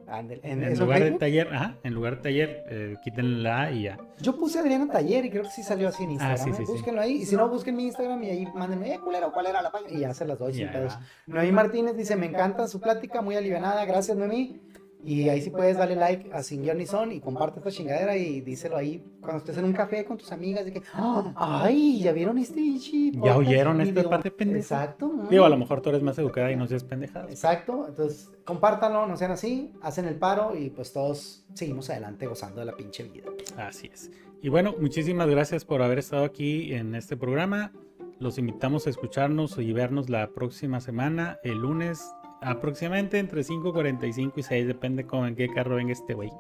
Ándale, 0.08 0.40
En, 0.44 0.64
¿eso 0.64 0.84
lugar 0.84 1.00
de 1.00 1.06
Facebook? 1.06 1.20
taller, 1.20 1.48
ajá, 1.52 1.78
en 1.84 1.94
lugar 1.96 2.18
de 2.18 2.22
taller, 2.22 2.64
eh, 2.70 2.96
quiten 3.04 3.42
la 3.42 3.62
A 3.64 3.72
y 3.72 3.84
ya. 3.84 3.98
Yo 4.22 4.38
puse 4.38 4.60
Adriana 4.60 4.88
Taller 4.88 5.26
y 5.26 5.32
creo 5.32 5.42
que 5.44 5.50
sí 5.50 5.64
salió 5.64 5.88
así 5.88 6.04
en 6.04 6.12
Instagram. 6.12 6.40
Ah, 6.40 6.44
sí, 6.44 6.50
¿eh? 6.52 6.54
sí, 6.58 6.64
sí. 6.66 6.72
Búsquenlo 6.72 7.02
ahí. 7.02 7.14
Y 7.24 7.26
si 7.26 7.36
no, 7.36 7.50
busquen 7.50 7.76
mi 7.76 7.86
Instagram 7.88 8.22
y 8.24 8.30
ahí 8.30 8.48
mándenme, 8.54 8.94
eh, 8.94 9.00
culero, 9.00 9.32
¿cuál 9.34 9.48
era 9.48 9.64
la 9.64 9.72
página? 9.72 9.92
Y 9.92 10.02
ya 10.02 10.14
se 10.14 10.26
las 10.26 10.38
doy 10.38 10.54
sin 10.54 10.68
Ya. 10.68 10.72
pedos. 10.74 10.96
Noemí 11.26 11.52
Martínez 11.52 11.98
dice, 11.98 12.16
me 12.16 12.28
encanta 12.28 12.68
su 12.68 12.80
plática, 12.80 13.24
muy 13.24 13.36
alivianada. 13.36 13.84
Gracias, 13.86 14.16
Noemí. 14.16 14.62
Y 15.06 15.30
ahí 15.30 15.40
sí 15.40 15.52
puedes 15.52 15.78
darle 15.78 15.96
like 15.96 16.32
a 16.34 16.42
Sin 16.42 16.64
Guión 16.64 16.80
ni 16.80 16.88
Son 16.88 17.12
y 17.12 17.20
comparte 17.20 17.60
esta 17.60 17.70
chingadera 17.70 18.18
y 18.18 18.42
díselo 18.42 18.76
ahí 18.76 19.04
cuando 19.22 19.38
estés 19.38 19.58
en 19.58 19.66
un 19.66 19.74
café 19.74 20.04
con 20.04 20.18
tus 20.18 20.32
amigas 20.32 20.66
de 20.66 20.74
que, 20.74 20.82
"Ah, 20.94 21.32
ay, 21.36 22.02
¿ya 22.02 22.12
vieron 22.12 22.40
este 22.40 22.60
ichi 22.60 23.12
¿Ya 23.24 23.38
oyeron 23.38 23.82
esta 23.82 23.94
video?" 23.94 24.10
parte 24.10 24.32
pendeja? 24.32 24.60
Exacto. 24.60 25.12
¿no? 25.16 25.28
Digo, 25.28 25.46
a 25.46 25.50
lo 25.50 25.58
mejor 25.58 25.82
tú 25.82 25.90
eres 25.90 26.02
más 26.02 26.18
educada 26.18 26.52
y 26.52 26.56
no 26.56 26.66
seas 26.66 26.84
pendejadas. 26.84 27.30
Exacto, 27.30 27.86
entonces 27.88 28.32
compártanlo, 28.46 29.06
no 29.06 29.16
sean 29.16 29.32
así, 29.32 29.72
hacen 29.82 30.06
el 30.06 30.16
paro 30.16 30.56
y 30.56 30.72
pues 30.72 30.92
todos 30.92 31.46
seguimos 31.54 31.88
adelante 31.92 32.26
gozando 32.26 32.62
de 32.62 32.66
la 32.66 32.76
pinche 32.76 33.04
vida. 33.04 33.30
Así 33.58 33.92
es. 33.94 34.10
Y 34.42 34.50
bueno, 34.50 34.74
muchísimas 34.80 35.28
gracias 35.30 35.66
por 35.66 35.84
haber 35.84 36.00
estado 36.00 36.24
aquí 36.24 36.74
en 36.74 36.96
este 36.96 37.16
programa. 37.16 37.72
Los 38.20 38.38
invitamos 38.38 38.88
a 38.88 38.90
escucharnos 38.90 39.58
y 39.60 39.72
vernos 39.74 40.10
la 40.10 40.30
próxima 40.30 40.80
semana, 40.82 41.38
el 41.44 41.60
lunes, 41.60 42.12
aproximadamente 42.46 43.20
entre 43.20 43.42
5.45 43.42 44.34
y 44.38 44.44
6, 44.44 44.68
depende 44.68 45.06
con 45.06 45.28
en 45.28 45.36
qué 45.36 45.48
carro 45.48 45.76
venga 45.76 45.94
este 45.94 46.14
güey. 46.14 46.32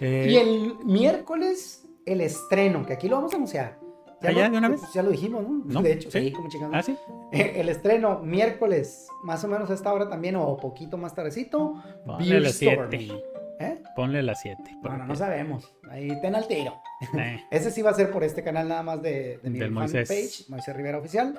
Eh, 0.00 0.28
Y 0.30 0.36
el 0.36 0.74
miércoles, 0.84 1.86
el 2.06 2.20
estreno, 2.20 2.84
que 2.86 2.94
aquí 2.94 3.08
lo 3.08 3.16
vamos 3.16 3.32
a 3.32 3.36
anunciar. 3.36 3.78
¿Ah, 4.22 4.32
ya, 4.32 4.46
lo- 4.46 4.50
de 4.52 4.58
una 4.58 4.68
vez? 4.68 4.80
pues, 4.80 4.92
ya 4.92 5.02
lo 5.02 5.10
dijimos, 5.10 5.42
¿no? 5.48 5.62
¿No? 5.64 5.82
De 5.82 5.92
hecho, 5.92 6.10
¿Sí? 6.10 6.20
sí, 6.26 6.32
como 6.32 6.48
chingado. 6.50 6.72
¿Ah, 6.74 6.82
sí? 6.82 6.94
El 7.32 7.68
estreno, 7.70 8.18
miércoles, 8.20 9.08
más 9.24 9.42
o 9.44 9.48
menos 9.48 9.70
a 9.70 9.74
esta 9.74 9.92
hora 9.92 10.08
también, 10.10 10.36
o 10.36 10.56
poquito 10.58 10.98
más 10.98 11.14
tardecito. 11.14 11.74
Ponle 12.04 12.28
Beer 12.28 12.42
las 12.42 12.54
Storming. 12.56 13.00
7. 13.08 13.22
¿Eh? 13.60 13.82
Ponle 13.96 14.22
las 14.22 14.40
7. 14.42 14.62
Bueno, 14.82 15.06
no 15.06 15.14
sabemos. 15.16 15.74
Ahí 15.90 16.08
ten 16.20 16.34
al 16.34 16.46
tiro. 16.48 16.74
Eh, 17.18 17.40
Ese 17.50 17.70
sí 17.70 17.80
va 17.82 17.90
a 17.90 17.94
ser 17.94 18.10
por 18.10 18.22
este 18.24 18.42
canal 18.42 18.68
nada 18.68 18.82
más 18.82 19.00
de, 19.02 19.38
de 19.42 19.50
mi 19.50 19.58
Del 19.58 19.70
Moisés. 19.70 20.06
fanpage, 20.08 20.48
Moisés 20.50 20.76
Rivera 20.76 20.98
Oficial. 20.98 21.38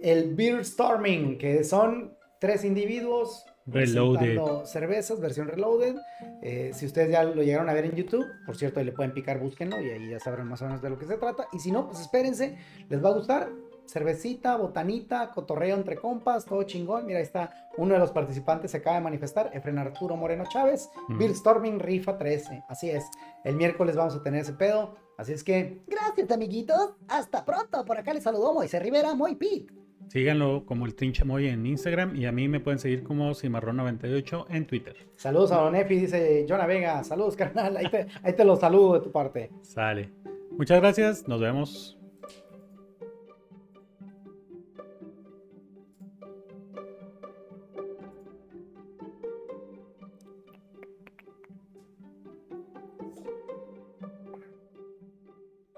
El 0.00 0.34
Beer 0.34 0.64
Storming, 0.64 1.36
que 1.38 1.64
son 1.64 2.14
tres 2.42 2.64
individuos 2.64 3.46
Reloaded. 3.66 4.64
cervezas, 4.64 5.20
versión 5.20 5.46
reloaded. 5.46 5.94
Eh, 6.42 6.72
si 6.74 6.86
ustedes 6.86 7.12
ya 7.12 7.22
lo 7.22 7.40
llegaron 7.40 7.68
a 7.68 7.72
ver 7.72 7.84
en 7.84 7.92
YouTube, 7.92 8.26
por 8.44 8.56
cierto, 8.56 8.80
ahí 8.80 8.84
le 8.86 8.90
pueden 8.90 9.14
picar, 9.14 9.38
búsquenlo 9.38 9.80
y 9.80 9.90
ahí 9.90 10.10
ya 10.10 10.18
sabrán 10.18 10.48
más 10.48 10.60
o 10.60 10.64
menos 10.64 10.82
de 10.82 10.90
lo 10.90 10.98
que 10.98 11.06
se 11.06 11.16
trata. 11.18 11.46
Y 11.52 11.60
si 11.60 11.70
no, 11.70 11.86
pues 11.86 12.00
espérense, 12.00 12.58
les 12.88 13.02
va 13.02 13.10
a 13.10 13.12
gustar. 13.12 13.48
Cervecita, 13.86 14.56
botanita, 14.56 15.30
cotorreo 15.30 15.76
entre 15.76 15.94
compas, 15.94 16.44
todo 16.44 16.64
chingón. 16.64 17.06
Mira, 17.06 17.20
ahí 17.20 17.24
está 17.24 17.70
uno 17.76 17.94
de 17.94 18.00
los 18.00 18.10
participantes, 18.10 18.72
se 18.72 18.78
acaba 18.78 18.96
de 18.96 19.02
manifestar, 19.04 19.50
Efren 19.54 19.78
Arturo 19.78 20.16
Moreno 20.16 20.42
Chávez. 20.52 20.90
Ujú. 21.10 21.18
Beer 21.18 21.36
Storming 21.36 21.78
Rifa 21.78 22.18
13, 22.18 22.64
así 22.68 22.90
es. 22.90 23.04
El 23.44 23.54
miércoles 23.54 23.94
vamos 23.94 24.16
a 24.16 24.22
tener 24.24 24.40
ese 24.40 24.54
pedo, 24.54 24.96
así 25.16 25.32
es 25.32 25.44
que... 25.44 25.80
Gracias, 25.86 26.28
amiguitos. 26.32 26.96
Hasta 27.06 27.44
pronto. 27.44 27.84
Por 27.84 27.98
acá 27.98 28.12
les 28.12 28.24
saludó 28.24 28.52
Moisés 28.52 28.82
Rivera, 28.82 29.14
Moy 29.14 29.36
Pit. 29.36 29.70
Síganlo 30.08 30.66
como 30.66 30.84
el 30.84 30.94
Trinche 30.94 31.24
Moy 31.24 31.48
en 31.48 31.64
Instagram 31.64 32.14
y 32.16 32.26
a 32.26 32.32
mí 32.32 32.46
me 32.46 32.60
pueden 32.60 32.78
seguir 32.78 33.02
como 33.02 33.30
Cimarrón98 33.30 34.46
en 34.50 34.66
Twitter. 34.66 34.94
Saludos 35.16 35.52
a 35.52 35.56
Don 35.58 35.74
Efi, 35.74 35.96
dice 35.96 36.44
Jonah 36.48 36.66
Vega. 36.66 37.02
Saludos, 37.02 37.34
carnal. 37.34 37.76
Ahí 37.76 37.88
te, 37.88 38.06
ahí 38.22 38.34
te 38.34 38.44
lo 38.44 38.56
saludo 38.56 38.94
de 38.94 39.00
tu 39.00 39.10
parte. 39.10 39.50
Sale. 39.62 40.10
Muchas 40.50 40.80
gracias. 40.80 41.26
Nos 41.26 41.40
vemos. 41.40 41.98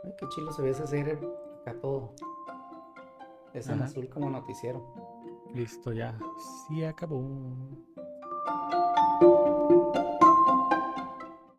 Ay, 0.02 0.12
qué 0.18 0.26
chido 0.28 0.52
se 0.52 0.62
ve 0.62 0.70
ese 0.70 1.18
acá 1.60 1.80
todo. 1.80 2.14
Es 3.54 3.68
en 3.68 3.74
Ajá. 3.74 3.84
azul 3.84 4.08
como 4.08 4.28
noticiero. 4.28 4.82
Listo 5.54 5.92
ya. 5.92 6.18
Sí 6.68 6.84
acabó. 6.84 7.22